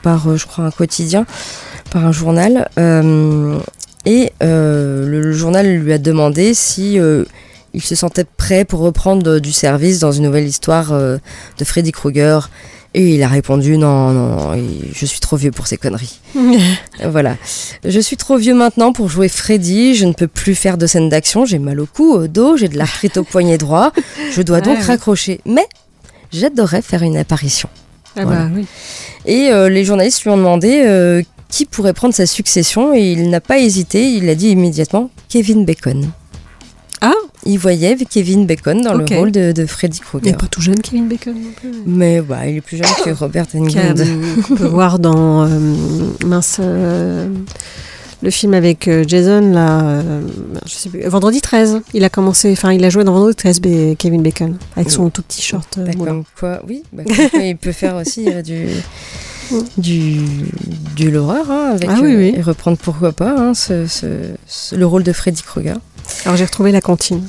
par, 0.01 0.29
euh, 0.29 0.37
je 0.37 0.45
crois, 0.45 0.65
un 0.65 0.71
quotidien, 0.71 1.25
par 1.91 2.05
un 2.05 2.11
journal. 2.11 2.69
euh, 2.77 3.57
et 4.05 4.31
euh, 4.41 5.05
le, 5.05 5.21
le 5.21 5.31
journal 5.33 5.67
lui 5.67 5.91
a 5.91 5.97
demandé 5.97 6.53
si 6.53 6.97
euh, 6.97 7.25
il 7.73 7.81
se 7.81 7.95
sentait 7.95 8.23
prêt 8.23 8.65
pour 8.65 8.79
reprendre 8.79 9.29
euh, 9.29 9.39
du 9.39 9.51
service 9.51 9.99
dans 9.99 10.11
une 10.11 10.23
nouvelle 10.23 10.47
histoire 10.47 10.93
euh, 10.93 11.17
de 11.57 11.65
Freddy 11.65 11.91
Krueger. 11.91 12.49
Et 12.95 13.13
il 13.15 13.21
a 13.23 13.27
répondu 13.27 13.77
non, 13.77 14.09
non, 14.11 14.57
je 14.93 15.05
suis 15.05 15.19
trop 15.19 15.35
vieux 15.37 15.51
pour 15.51 15.67
ces 15.67 15.77
conneries. 15.77 16.19
Voilà. 17.05 17.37
Je 17.85 17.99
suis 17.99 18.17
trop 18.17 18.37
vieux 18.37 18.55
maintenant 18.55 18.93
pour 18.93 19.09
jouer 19.09 19.29
Freddy. 19.29 19.93
Je 19.95 20.05
ne 20.05 20.13
peux 20.13 20.27
plus 20.27 20.55
faire 20.55 20.77
de 20.77 20.87
scènes 20.87 21.07
d'action. 21.09 21.45
J'ai 21.45 21.59
mal 21.59 21.79
au 21.79 21.85
cou, 21.85 22.11
au 22.13 22.27
dos, 22.27 22.57
j'ai 22.57 22.67
de 22.67 22.77
l'arthrite 22.77 23.17
au 23.17 23.23
poignet 23.23 23.57
droit. 23.57 23.91
Je 24.35 24.41
dois 24.41 24.59
donc 24.61 24.79
raccrocher. 24.79 25.39
Mais 25.45 25.65
j'adorerais 26.33 26.81
faire 26.81 27.03
une 27.03 27.15
apparition. 27.17 27.69
Ah 28.17 28.25
Voilà. 28.25 28.45
bah 28.45 28.51
oui. 28.55 28.65
Et 29.25 29.49
euh, 29.51 29.69
les 29.69 29.85
journalistes 29.85 30.23
lui 30.23 30.31
ont 30.31 30.37
demandé 30.37 30.81
euh, 30.83 31.21
qui 31.47 31.65
pourrait 31.65 31.93
prendre 31.93 32.13
sa 32.13 32.25
succession 32.25 32.93
et 32.95 33.11
il 33.11 33.29
n'a 33.29 33.39
pas 33.39 33.59
hésité. 33.59 34.11
Il 34.13 34.27
a 34.29 34.35
dit 34.35 34.49
immédiatement 34.49 35.11
Kevin 35.29 35.63
Bacon. 35.63 36.09
Ah, 37.01 37.13
il 37.45 37.57
voyait 37.57 37.95
Kevin 38.09 38.45
Bacon 38.45 38.81
dans 38.81 38.93
le 38.93 39.05
rôle 39.05 39.31
de, 39.31 39.51
de 39.53 39.65
Freddy 39.65 39.97
Il 39.99 40.05
Krueger. 40.05 40.31
n'est 40.31 40.37
pas 40.37 40.47
tout 40.47 40.61
jeune, 40.61 40.79
Kevin 40.81 41.07
Bacon 41.07 41.33
non 41.33 41.51
plus. 41.55 41.71
Mais 41.85 42.21
bah, 42.21 42.45
il 42.47 42.57
est 42.57 42.61
plus 42.61 42.77
jeune 42.77 42.87
que 43.05 43.11
Robert 43.11 43.45
Englund. 43.53 44.03
qu'on 44.47 44.55
peut 44.55 44.65
voir 44.67 44.99
dans 44.99 45.43
euh, 45.45 45.49
mince, 46.25 46.57
euh, 46.59 47.29
le 48.21 48.29
film 48.31 48.53
avec 48.53 48.89
euh, 48.89 49.05
Jason 49.07 49.39
là, 49.53 49.81
euh, 49.81 50.21
je 50.65 50.73
sais 50.73 50.89
plus, 50.89 51.01
Vendredi 51.07 51.39
13. 51.39 51.79
Il 51.93 52.03
a 52.03 52.09
commencé, 52.09 52.51
enfin 52.51 52.73
il 52.73 52.83
a 52.83 52.89
joué 52.89 53.05
dans 53.05 53.13
Vendredi 53.13 53.35
13, 53.35 53.61
Ba- 53.61 53.95
Kevin 53.97 54.21
Bacon, 54.21 54.57
avec 54.75 54.91
son 54.91 55.09
tout 55.09 55.21
petit 55.21 55.41
short. 55.41 55.79
quoi, 56.37 56.61
oui, 56.67 56.83
bah, 56.91 57.03
quoi, 57.05 57.39
il 57.41 57.55
peut 57.55 57.71
faire 57.71 57.95
aussi 57.95 58.25
du, 58.43 58.65
du, 59.77 60.17
du 60.97 61.11
l'horreur, 61.11 61.49
hein, 61.49 61.71
avec, 61.75 61.89
Ah 61.89 61.99
oui, 62.01 62.15
oui. 62.15 62.33
et 62.35 62.41
reprendre 62.41 62.77
pourquoi 62.77 63.13
pas 63.13 63.35
hein, 63.39 63.53
ce, 63.53 63.87
ce- 63.87 64.33
ce- 64.47 64.75
le 64.75 64.85
rôle 64.85 65.03
de 65.03 65.13
Freddy 65.13 65.41
Krueger. 65.41 65.77
Alors 66.25 66.37
j'ai 66.37 66.45
retrouvé 66.45 66.71
la 66.71 66.81
cantine. 66.81 67.27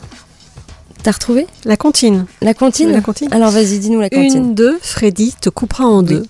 T'as 1.03 1.13
retrouvé 1.13 1.47
La 1.65 1.77
cantine? 1.77 2.27
la 2.43 2.53
cantine? 2.53 2.91
La 2.93 3.01
cantine. 3.01 3.29
Alors 3.33 3.51
vas-y, 3.51 3.79
dis-nous 3.79 4.01
la 4.01 4.11
cantine. 4.11 4.37
Une, 4.37 4.55
deux, 4.55 4.79
Freddy 4.83 5.35
te 5.41 5.49
coupera 5.49 5.85
en 5.85 6.03
deux. 6.03 6.27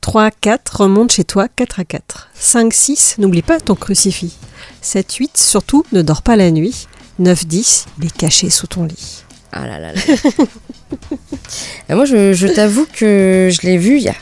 3, 0.00 0.30
4, 0.30 0.82
remonte 0.82 1.12
chez 1.12 1.24
toi, 1.24 1.48
4 1.48 1.80
à 1.80 1.84
4. 1.84 2.28
5, 2.34 2.72
6, 2.72 3.16
n'oublie 3.18 3.42
pas 3.42 3.60
ton 3.60 3.74
crucifix. 3.74 4.36
7, 4.80 5.12
8, 5.12 5.36
surtout, 5.36 5.84
ne 5.92 6.02
dors 6.02 6.22
pas 6.22 6.36
la 6.36 6.50
nuit. 6.50 6.86
9, 7.18 7.46
10, 7.46 7.86
il 7.98 8.06
est 8.06 8.16
caché 8.16 8.50
sous 8.50 8.66
ton 8.66 8.84
lit. 8.84 9.22
Ah 9.52 9.66
là 9.66 9.78
là 9.78 9.92
là. 9.92 10.00
Et 11.88 11.94
moi, 11.94 12.04
je, 12.04 12.32
je 12.32 12.48
t'avoue 12.48 12.86
que 12.92 13.48
je 13.52 13.66
l'ai 13.66 13.76
vu 13.78 13.96
il 13.98 14.02
y 14.02 14.08
a 14.08 14.14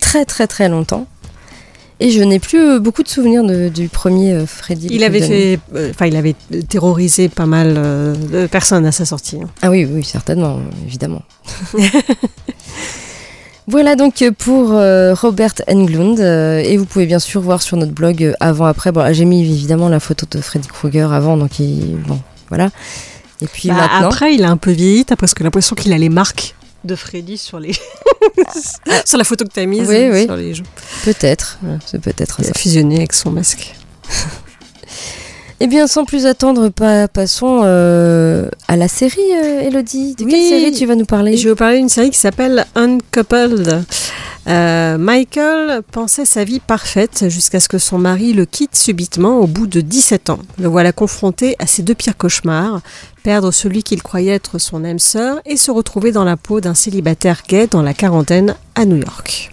très 0.00 0.24
très 0.24 0.46
très 0.46 0.68
longtemps. 0.68 1.06
Et 2.00 2.10
je 2.10 2.20
n'ai 2.22 2.38
plus 2.40 2.58
euh, 2.58 2.78
beaucoup 2.80 3.02
de 3.04 3.08
souvenirs 3.08 3.44
de- 3.44 3.68
du 3.68 3.88
premier 3.88 4.32
euh, 4.32 4.46
Freddy. 4.46 4.88
Il 4.90 5.04
avait 5.04 5.20
Krueger. 5.20 5.36
fait, 5.36 5.60
euh, 5.76 5.90
enfin, 5.90 6.06
il 6.06 6.16
avait 6.16 6.34
terrorisé 6.68 7.28
pas 7.28 7.46
mal 7.46 7.74
de 7.74 8.46
personnes 8.46 8.86
à 8.86 8.92
sa 8.92 9.04
sortie. 9.04 9.36
hein. 9.42 9.48
Ah 9.62 9.70
oui, 9.70 9.86
oui, 9.88 10.02
certainement, 10.04 10.58
évidemment. 10.86 11.22
voilà 13.68 13.94
donc 13.94 14.24
pour 14.38 14.72
euh, 14.72 15.14
Robert 15.14 15.54
Englund. 15.68 16.18
euh, 16.20 16.58
et 16.58 16.76
vous 16.76 16.84
pouvez 16.86 17.06
bien 17.06 17.18
sûr 17.20 17.40
voir 17.40 17.62
sur 17.62 17.76
notre 17.76 17.92
blog 17.92 18.22
euh, 18.24 18.32
avant-après. 18.40 18.90
Bon, 18.92 19.12
j'ai 19.12 19.24
mis 19.24 19.40
évidemment 19.42 19.88
la 19.88 20.00
photo 20.00 20.26
de 20.30 20.40
Freddy 20.42 20.68
Krueger 20.68 21.12
avant, 21.12 21.36
donc 21.36 21.58
il, 21.60 21.96
bon, 22.06 22.18
voilà. 22.48 22.70
Et 23.40 23.46
puis 23.46 23.68
Bah, 23.68 23.74
maintenant. 23.76 24.08
après, 24.08 24.34
il 24.34 24.44
a 24.44 24.50
un 24.50 24.56
peu 24.56 24.70
vieilli. 24.72 25.04
T'as 25.04 25.16
presque 25.16 25.40
l'impression 25.40 25.74
qu'il 25.76 25.92
a 25.92 25.98
les 25.98 26.08
marques 26.08 26.54
de 26.84 26.94
Freddy 26.96 27.38
sur 27.38 27.58
les, 27.60 27.72
sur 29.04 29.18
la 29.18 29.24
photo 29.24 29.44
que 29.44 29.50
t'as 29.52 29.66
mise. 29.66 29.88
Oui, 29.88 30.08
oui. 30.10 30.24
Sur 30.24 30.36
les 30.36 30.54
joues. 30.54 30.64
Peut-être, 31.04 31.58
c'est 31.86 32.00
peut-être 32.00 32.36
Il 32.40 32.44
ça. 32.46 32.52
a 32.54 32.58
fusionné 32.58 32.96
avec 32.96 33.12
son 33.12 33.30
masque. 33.30 33.74
Eh 35.64 35.68
bien, 35.68 35.86
sans 35.86 36.04
plus 36.04 36.26
attendre, 36.26 36.70
pa- 36.70 37.06
passons 37.06 37.60
euh, 37.62 38.48
à 38.66 38.74
la 38.76 38.88
série, 38.88 39.20
euh, 39.32 39.60
Elodie. 39.60 40.16
De 40.16 40.24
quelle 40.24 40.40
Oui. 40.40 40.48
série 40.48 40.72
tu 40.72 40.86
vas 40.86 40.96
nous 40.96 41.04
parler? 41.04 41.36
Je 41.36 41.44
vais 41.44 41.50
vous 41.50 41.56
parler 41.56 41.78
d'une 41.78 41.88
série 41.88 42.10
qui 42.10 42.18
s'appelle 42.18 42.66
Uncoupled. 42.74 43.84
Euh, 44.48 44.98
Michael 44.98 45.82
pensait 45.92 46.24
sa 46.24 46.42
vie 46.44 46.60
parfaite 46.60 47.28
jusqu'à 47.28 47.60
ce 47.60 47.68
que 47.68 47.78
son 47.78 47.98
mari 47.98 48.32
le 48.32 48.44
quitte 48.44 48.74
subitement 48.74 49.38
au 49.38 49.46
bout 49.46 49.66
de 49.66 49.80
17 49.80 50.30
ans. 50.30 50.40
Le 50.58 50.68
voilà 50.68 50.92
confronté 50.92 51.54
à 51.58 51.66
ses 51.66 51.82
deux 51.82 51.94
pires 51.94 52.16
cauchemars, 52.16 52.80
perdre 53.22 53.52
celui 53.52 53.82
qu'il 53.82 54.02
croyait 54.02 54.32
être 54.32 54.58
son 54.58 54.84
âme 54.84 54.98
sœur 54.98 55.40
et 55.46 55.56
se 55.56 55.70
retrouver 55.70 56.10
dans 56.10 56.24
la 56.24 56.36
peau 56.36 56.60
d'un 56.60 56.74
célibataire 56.74 57.42
gay 57.48 57.68
dans 57.68 57.82
la 57.82 57.94
quarantaine 57.94 58.56
à 58.74 58.84
New 58.84 58.96
York. 58.96 59.52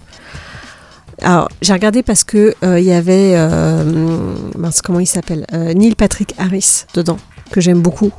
Alors, 1.22 1.48
j'ai 1.60 1.72
regardé 1.72 2.02
parce 2.02 2.24
que 2.24 2.54
euh, 2.64 2.80
il 2.80 2.86
y 2.86 2.92
avait 2.92 3.34
euh, 3.34 4.34
comment 4.82 5.00
il 5.00 5.06
s'appelle 5.06 5.44
Euh, 5.52 5.74
Neil 5.74 5.94
Patrick 5.94 6.34
Harris 6.38 6.86
dedans 6.94 7.18
que 7.50 7.60
j'aime 7.60 7.82
beaucoup, 7.82 8.12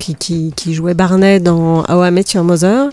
qui, 0.00 0.52
qui 0.56 0.74
jouait 0.74 0.94
Barney 0.94 1.38
dans 1.38 1.84
How 1.84 2.04
I 2.04 2.10
Met 2.10 2.24
Your 2.34 2.42
Mother. 2.42 2.90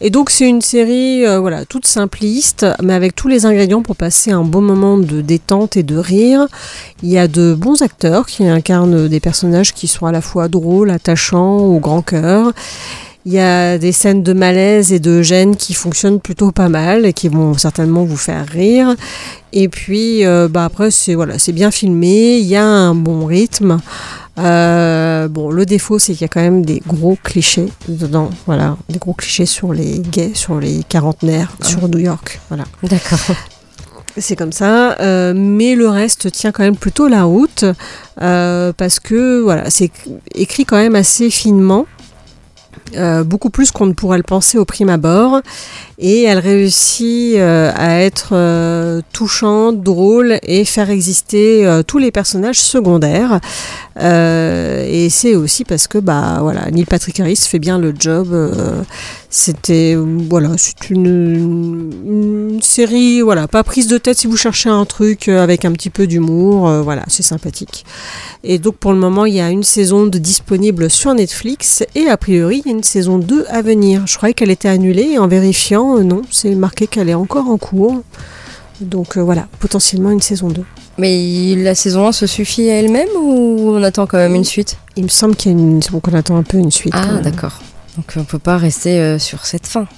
Et 0.00 0.10
donc 0.10 0.30
c'est 0.30 0.48
une 0.48 0.62
série 0.62 1.26
euh, 1.26 1.40
voilà 1.40 1.64
toute 1.64 1.86
simpliste, 1.86 2.64
mais 2.82 2.94
avec 2.94 3.16
tous 3.16 3.26
les 3.26 3.46
ingrédients 3.46 3.82
pour 3.82 3.96
passer 3.96 4.30
un 4.30 4.44
bon 4.44 4.60
moment 4.60 4.96
de 4.96 5.20
détente 5.20 5.76
et 5.76 5.82
de 5.82 5.96
rire. 5.96 6.46
Il 7.02 7.08
y 7.08 7.18
a 7.18 7.26
de 7.26 7.52
bons 7.54 7.82
acteurs 7.82 8.26
qui 8.26 8.46
incarnent 8.46 9.08
des 9.08 9.20
personnages 9.20 9.74
qui 9.74 9.88
sont 9.88 10.06
à 10.06 10.12
la 10.12 10.20
fois 10.20 10.46
drôles, 10.46 10.90
attachants, 10.90 11.58
au 11.58 11.80
grand 11.80 12.02
cœur. 12.02 12.52
Il 13.26 13.32
y 13.32 13.40
a 13.40 13.76
des 13.76 13.90
scènes 13.90 14.22
de 14.22 14.32
malaise 14.32 14.92
et 14.92 15.00
de 15.00 15.20
gêne 15.20 15.56
qui 15.56 15.74
fonctionnent 15.74 16.20
plutôt 16.20 16.52
pas 16.52 16.68
mal 16.68 17.04
et 17.04 17.12
qui 17.12 17.28
vont 17.28 17.54
certainement 17.54 18.04
vous 18.04 18.16
faire 18.16 18.46
rire. 18.46 18.94
Et 19.52 19.68
puis 19.68 20.24
euh, 20.24 20.46
bah 20.48 20.64
après 20.64 20.92
c'est 20.92 21.14
voilà 21.14 21.38
c'est 21.38 21.52
bien 21.52 21.72
filmé, 21.72 22.38
il 22.38 22.46
y 22.46 22.56
a 22.56 22.64
un 22.64 22.94
bon 22.94 23.26
rythme. 23.26 23.80
Euh, 24.38 25.28
bon, 25.28 25.50
le 25.50 25.66
défaut, 25.66 25.98
c'est 25.98 26.12
qu'il 26.12 26.22
y 26.22 26.24
a 26.24 26.28
quand 26.28 26.40
même 26.40 26.64
des 26.64 26.80
gros 26.86 27.16
clichés 27.22 27.68
dedans. 27.88 28.30
Voilà, 28.46 28.76
des 28.88 28.98
gros 28.98 29.14
clichés 29.14 29.46
sur 29.46 29.72
les 29.72 29.98
gays, 29.98 30.32
sur 30.34 30.60
les 30.60 30.82
quarantenaires, 30.88 31.52
sur 31.62 31.88
New 31.88 31.98
York. 31.98 32.40
Voilà, 32.48 32.64
D'accord. 32.82 33.36
c'est 34.16 34.36
comme 34.36 34.52
ça. 34.52 34.98
Euh, 35.00 35.32
mais 35.34 35.74
le 35.74 35.88
reste 35.88 36.30
tient 36.30 36.52
quand 36.52 36.62
même 36.62 36.76
plutôt 36.76 37.08
la 37.08 37.24
route 37.24 37.64
euh, 38.20 38.72
parce 38.76 39.00
que 39.00 39.40
voilà, 39.40 39.70
c'est 39.70 39.90
écrit 40.34 40.64
quand 40.64 40.76
même 40.76 40.94
assez 40.94 41.30
finement. 41.30 41.86
Euh, 42.94 43.24
beaucoup 43.24 43.50
plus 43.50 43.70
qu'on 43.70 43.86
ne 43.86 43.92
pourrait 43.92 44.18
le 44.18 44.22
penser 44.22 44.58
au 44.58 44.64
prime 44.64 44.88
abord. 44.88 45.40
Et 45.98 46.22
elle 46.22 46.38
réussit 46.38 47.36
euh, 47.36 47.72
à 47.74 48.00
être 48.00 48.30
euh, 48.32 49.00
touchante, 49.12 49.82
drôle 49.82 50.38
et 50.44 50.64
faire 50.64 50.90
exister 50.90 51.66
tous 51.86 51.98
les 51.98 52.10
personnages 52.10 52.60
secondaires. 52.60 53.40
Et 54.00 55.08
c'est 55.10 55.34
aussi 55.34 55.64
parce 55.64 55.88
que 55.88 55.98
bah 55.98 56.38
voilà, 56.40 56.70
Neil 56.70 56.84
Patrick 56.84 57.18
Harris 57.18 57.40
fait 57.48 57.58
bien 57.58 57.78
le 57.78 57.92
job. 57.98 58.28
C'était 59.30 59.96
voilà, 59.96 60.50
c'est 60.56 60.90
une, 60.90 61.92
une 62.06 62.62
série 62.62 63.20
voilà, 63.20 63.48
pas 63.48 63.64
prise 63.64 63.88
de 63.88 63.98
tête 63.98 64.18
si 64.18 64.26
vous 64.26 64.36
cherchez 64.36 64.68
un 64.68 64.84
truc 64.84 65.28
avec 65.28 65.64
un 65.64 65.72
petit 65.72 65.90
peu 65.90 66.06
d'humour. 66.06 66.70
voilà, 66.82 67.02
c'est 67.08 67.24
sympathique. 67.24 67.84
Et 68.44 68.58
donc 68.58 68.76
pour 68.76 68.92
le 68.92 68.98
moment, 68.98 69.26
il 69.26 69.34
y 69.34 69.40
a 69.40 69.50
une 69.50 69.64
saison 69.64 70.06
de 70.06 70.18
disponible 70.18 70.90
sur 70.90 71.14
Netflix 71.14 71.84
et 71.94 72.08
a 72.08 72.16
priori, 72.16 72.62
y 72.68 72.72
a 72.72 72.76
une 72.76 72.84
saison 72.84 73.18
2 73.18 73.46
à 73.48 73.62
venir. 73.62 74.06
Je 74.06 74.16
croyais 74.16 74.34
qu'elle 74.34 74.50
était 74.50 74.68
annulée 74.68 75.10
et 75.12 75.18
en 75.18 75.28
vérifiant, 75.28 75.98
euh, 75.98 76.02
non, 76.02 76.22
c'est 76.30 76.54
marqué 76.54 76.86
qu'elle 76.86 77.08
est 77.08 77.14
encore 77.14 77.48
en 77.48 77.58
cours. 77.58 78.02
Donc 78.80 79.16
euh, 79.16 79.22
voilà, 79.22 79.48
potentiellement 79.58 80.10
une 80.10 80.20
saison 80.20 80.48
2. 80.48 80.64
Mais 80.98 81.54
la 81.56 81.74
saison 81.76 82.08
1 82.08 82.12
se 82.12 82.26
suffit 82.26 82.68
à 82.70 82.74
elle-même 82.74 83.08
ou 83.16 83.70
on 83.70 83.82
attend 83.82 84.06
quand 84.06 84.18
même 84.18 84.34
une 84.34 84.44
suite? 84.44 84.78
Il 84.96 85.04
me 85.04 85.08
semble 85.08 85.36
qu'il 85.36 85.52
y 85.52 85.54
a 85.54 85.58
une, 85.58 85.80
qu'on 85.80 86.12
attend 86.12 86.36
un 86.36 86.42
peu 86.42 86.58
une 86.58 86.72
suite. 86.72 86.92
Ah, 86.96 87.06
même. 87.06 87.22
d'accord. 87.22 87.60
Donc 87.96 88.12
on 88.16 88.24
peut 88.24 88.38
pas 88.38 88.56
rester 88.58 88.98
euh, 89.00 89.18
sur 89.18 89.46
cette 89.46 89.66
fin. 89.66 89.86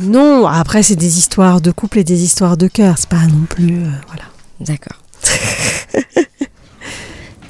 Non, 0.00 0.46
après 0.48 0.82
c'est 0.82 0.96
des 0.96 1.18
histoires 1.18 1.60
de 1.60 1.70
couple 1.70 2.00
et 2.00 2.04
des 2.04 2.24
histoires 2.24 2.56
de 2.56 2.66
cœur, 2.66 2.96
c'est 2.98 3.08
pas 3.08 3.26
non 3.26 3.46
plus 3.48 3.84
euh, 3.84 3.90
voilà. 4.08 4.24
D'accord. 4.58 5.00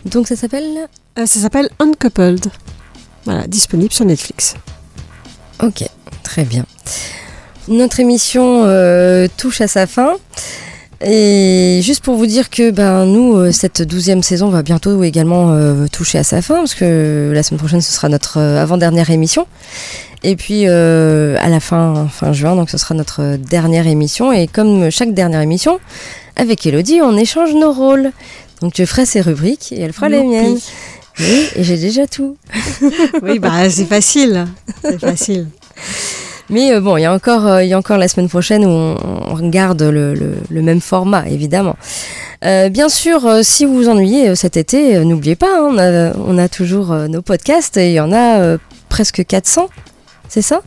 Donc 0.05 0.29
ça 0.29 0.37
s'appelle? 0.37 0.89
Euh, 1.19 1.25
ça 1.25 1.41
s'appelle 1.41 1.71
Uncoupled. 1.79 2.49
Voilà, 3.25 3.47
disponible 3.47 3.93
sur 3.93 4.05
Netflix. 4.05 4.55
Ok, 5.63 5.85
très 6.23 6.45
bien. 6.45 6.67
Notre 7.69 8.01
émission 8.01 8.65
euh, 8.65 9.27
touche 9.37 9.61
à 9.61 9.69
sa 9.69 9.87
fin. 9.87 10.17
Et 11.05 11.81
juste 11.83 12.03
pour 12.03 12.17
vous 12.17 12.27
dire 12.27 12.49
que 12.49 12.71
ben, 12.71 13.05
nous, 13.05 13.37
euh, 13.37 13.53
cette 13.53 13.83
douzième 13.83 14.23
saison 14.23 14.49
va 14.49 14.63
bientôt 14.63 15.03
également 15.03 15.51
euh, 15.51 15.87
toucher 15.87 16.19
à 16.19 16.25
sa 16.25 16.41
fin, 16.41 16.57
parce 16.57 16.75
que 16.75 17.31
la 17.35 17.43
semaine 17.43 17.59
prochaine, 17.59 17.81
ce 17.83 17.93
sera 17.93 18.09
notre 18.09 18.41
avant-dernière 18.41 19.11
émission. 19.11 19.47
Et 20.23 20.37
puis 20.37 20.63
euh, 20.67 21.37
à 21.41 21.51
la 21.51 21.61
fin, 21.61 22.09
fin 22.09 22.33
juin, 22.33 22.57
donc 22.57 22.71
ce 22.71 22.79
sera 22.79 22.95
notre 22.95 23.37
dernière 23.37 23.87
émission. 23.87 24.33
Et 24.33 24.47
comme 24.47 24.91
chaque 24.91 25.13
dernière 25.13 25.43
émission, 25.43 25.79
avec 26.37 26.65
Elodie, 26.67 27.01
on 27.03 27.17
échange 27.17 27.55
nos 27.55 27.73
rôles. 27.73 28.11
Donc 28.63 28.73
je 28.75 28.85
ferai 28.87 29.05
ses 29.05 29.21
rubriques 29.21 29.73
et 29.73 29.81
elle 29.81 29.93
fera 29.93 30.09
les 30.09 30.23
miennes. 30.23 30.59
Oui, 31.21 31.47
et 31.57 31.63
j'ai 31.65 31.77
déjà 31.77 32.07
tout. 32.07 32.37
Oui, 33.23 33.39
bah 33.39 33.69
c'est 33.71 33.85
facile. 33.87 34.47
C'est 34.83 34.99
facile. 35.01 35.47
Mais 36.51 36.73
euh, 36.73 36.81
bon, 36.81 36.97
il 36.97 37.03
y 37.03 37.05
a 37.07 37.13
encore, 37.15 37.47
euh, 37.47 37.63
il 37.63 37.69
y 37.69 37.73
a 37.73 37.79
encore 37.79 37.97
la 37.99 38.09
semaine 38.09 38.29
prochaine 38.29 38.65
où 38.65 38.69
on, 38.69 38.97
on 39.31 39.49
garde 39.49 39.83
le, 39.83 40.13
le- 40.15 40.37
le 40.51 40.63
même 40.63 40.81
format, 40.81 41.27
évidemment. 41.29 41.77
Euh, 42.45 42.69
bien 42.69 42.89
sûr, 42.91 43.27
si 43.43 43.65
vous 43.65 43.75
vous 43.75 43.89
ennuyez 43.89 44.35
cet 44.37 44.57
été, 44.59 45.03
n'oubliez 45.05 45.37
pas, 45.37 45.59
hein, 45.59 45.69
on, 45.71 45.79
a, 45.79 46.13
on 46.17 46.37
a 46.37 46.49
toujours 46.49 46.93
nos 47.09 47.23
podcasts 47.23 47.77
et 47.79 47.89
il 47.91 47.95
y 47.95 48.01
en 48.01 48.13
a 48.13 48.59
presque 48.91 49.25
400, 49.25 49.69
c'est 50.29 50.43
ça? 50.43 50.61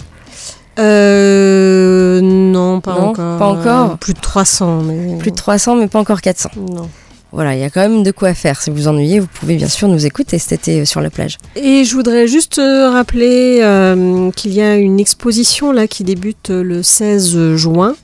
Euh, 0.79 2.21
non, 2.21 2.81
pas 2.81 2.93
Non, 2.93 3.07
encore. 3.09 3.37
pas 3.37 3.45
encore. 3.47 3.97
Plus 3.97 4.13
de 4.13 4.19
300, 4.19 4.81
mais 4.83 5.17
Plus 5.17 5.31
de 5.31 5.35
300, 5.35 5.75
mais 5.75 5.87
pas 5.87 5.99
encore 5.99 6.21
400. 6.21 6.49
non. 6.57 6.89
Voilà, 7.31 7.55
il 7.55 7.59
y 7.59 7.63
a 7.63 7.69
quand 7.69 7.81
même 7.81 8.03
de 8.03 8.11
quoi 8.11 8.33
faire. 8.33 8.61
Si 8.61 8.69
vous 8.69 8.77
vous 8.77 8.87
ennuyez, 8.87 9.19
vous 9.19 9.27
pouvez 9.27 9.55
bien 9.55 9.67
sûr 9.67 9.87
nous 9.87 10.05
écouter 10.05 10.39
cet 10.39 10.61
été 10.61 10.81
euh, 10.81 10.85
sur 10.85 11.01
la 11.01 11.09
plage. 11.09 11.37
Et 11.55 11.83
je 11.83 11.93
voudrais 11.93 12.27
juste 12.27 12.59
euh, 12.59 12.89
rappeler 12.89 13.59
euh, 13.61 14.31
qu'il 14.31 14.53
y 14.53 14.61
a 14.61 14.75
une 14.75 14.99
exposition 14.99 15.71
là 15.71 15.87
qui 15.87 16.03
débute 16.03 16.49
le 16.49 16.83
16 16.83 17.55
juin 17.55 17.95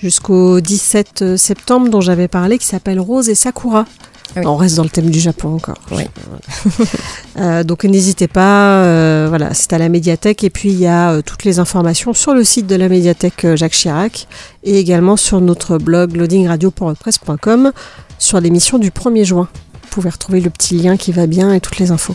jusqu'au 0.00 0.60
17 0.60 1.36
septembre 1.36 1.90
dont 1.90 2.00
j'avais 2.00 2.28
parlé 2.28 2.58
qui 2.58 2.66
s'appelle 2.66 3.00
Rose 3.00 3.28
et 3.28 3.34
Sakura. 3.34 3.84
Ah 4.36 4.40
oui. 4.40 4.46
On 4.46 4.56
reste 4.56 4.76
dans 4.76 4.84
le 4.84 4.90
thème 4.90 5.10
du 5.10 5.18
Japon 5.18 5.54
encore. 5.54 5.78
Oui. 5.90 6.04
Euh, 7.38 7.62
donc 7.62 7.84
n'hésitez 7.84 8.26
pas, 8.26 8.82
euh, 8.82 9.26
voilà, 9.28 9.54
c'est 9.54 9.72
à 9.72 9.78
la 9.78 9.88
médiathèque 9.88 10.42
et 10.44 10.50
puis 10.50 10.70
il 10.70 10.78
y 10.78 10.86
a 10.86 11.12
euh, 11.12 11.22
toutes 11.22 11.44
les 11.44 11.58
informations 11.58 12.12
sur 12.12 12.34
le 12.34 12.44
site 12.44 12.66
de 12.66 12.74
la 12.74 12.88
médiathèque 12.88 13.46
Jacques 13.54 13.72
Chirac 13.72 14.26
et 14.64 14.78
également 14.78 15.16
sur 15.16 15.40
notre 15.40 15.78
blog 15.78 16.16
loadingradio.wordpress.com 16.16 17.72
sur 18.20 18.38
l'émission 18.40 18.78
du 18.78 18.90
1er 18.90 19.24
juin. 19.24 19.48
Vous 19.82 19.88
pouvez 19.90 20.10
retrouver 20.10 20.40
le 20.40 20.50
petit 20.50 20.76
lien 20.76 20.96
qui 20.96 21.10
va 21.10 21.26
bien 21.26 21.52
et 21.52 21.60
toutes 21.60 21.78
les 21.78 21.90
infos. 21.90 22.14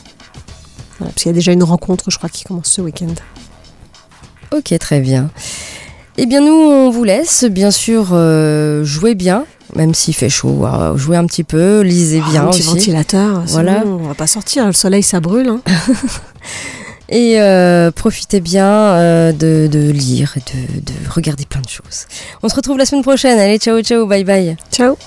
Voilà, 1.00 1.12
parce 1.12 1.24
qu'il 1.24 1.30
y 1.30 1.32
a 1.32 1.36
déjà 1.36 1.52
une 1.52 1.64
rencontre, 1.64 2.10
je 2.10 2.18
crois, 2.18 2.30
qui 2.30 2.46
commence 2.46 2.68
ce 2.70 2.80
week-end. 2.80 3.14
Ok, 4.56 4.74
très 4.80 5.02
bien. 5.02 5.30
Eh 6.18 6.26
bien, 6.26 6.40
nous, 6.40 6.54
on 6.54 6.90
vous 6.90 7.04
laisse, 7.04 7.44
bien 7.44 7.72
sûr, 7.72 8.10
euh, 8.14 8.86
jouez 8.86 9.16
bien, 9.16 9.44
même 9.76 9.94
s'il 9.94 10.14
fait 10.16 10.30
chaud. 10.30 10.66
euh, 10.66 10.96
jouez 10.96 11.18
un 11.18 11.26
petit 11.26 11.44
peu, 11.44 11.82
lisez 11.82 12.22
bien 12.22 12.44
un 12.44 12.52
petit 12.52 12.62
aussi. 12.62 12.70
ventilateur, 12.70 13.42
Voilà. 13.48 13.82
voilà. 13.82 13.86
on 13.86 14.08
va 14.08 14.14
pas 14.14 14.28
sortir, 14.28 14.66
le 14.66 14.72
soleil 14.72 15.04
ça 15.04 15.20
brûle. 15.20 15.50
hein. 15.50 15.60
Et 17.10 17.40
euh, 17.42 17.92
profitez 17.92 18.40
bien 18.40 18.66
euh, 18.68 19.32
de, 19.34 19.68
de 19.70 19.92
lire 19.92 20.34
de, 20.38 20.80
de 20.82 20.94
regarder 21.10 21.46
plein 21.46 21.62
de 21.62 21.70
choses. 21.70 22.06
On 22.42 22.48
se 22.50 22.56
retrouve 22.56 22.78
la 22.78 22.86
semaine 22.86 23.04
prochaine. 23.04 23.38
Allez, 23.38 23.60
ciao, 23.60 23.82
ciao, 23.82 24.08
bye 24.08 24.24
bye. 24.24 24.56
Ciao 24.72 24.98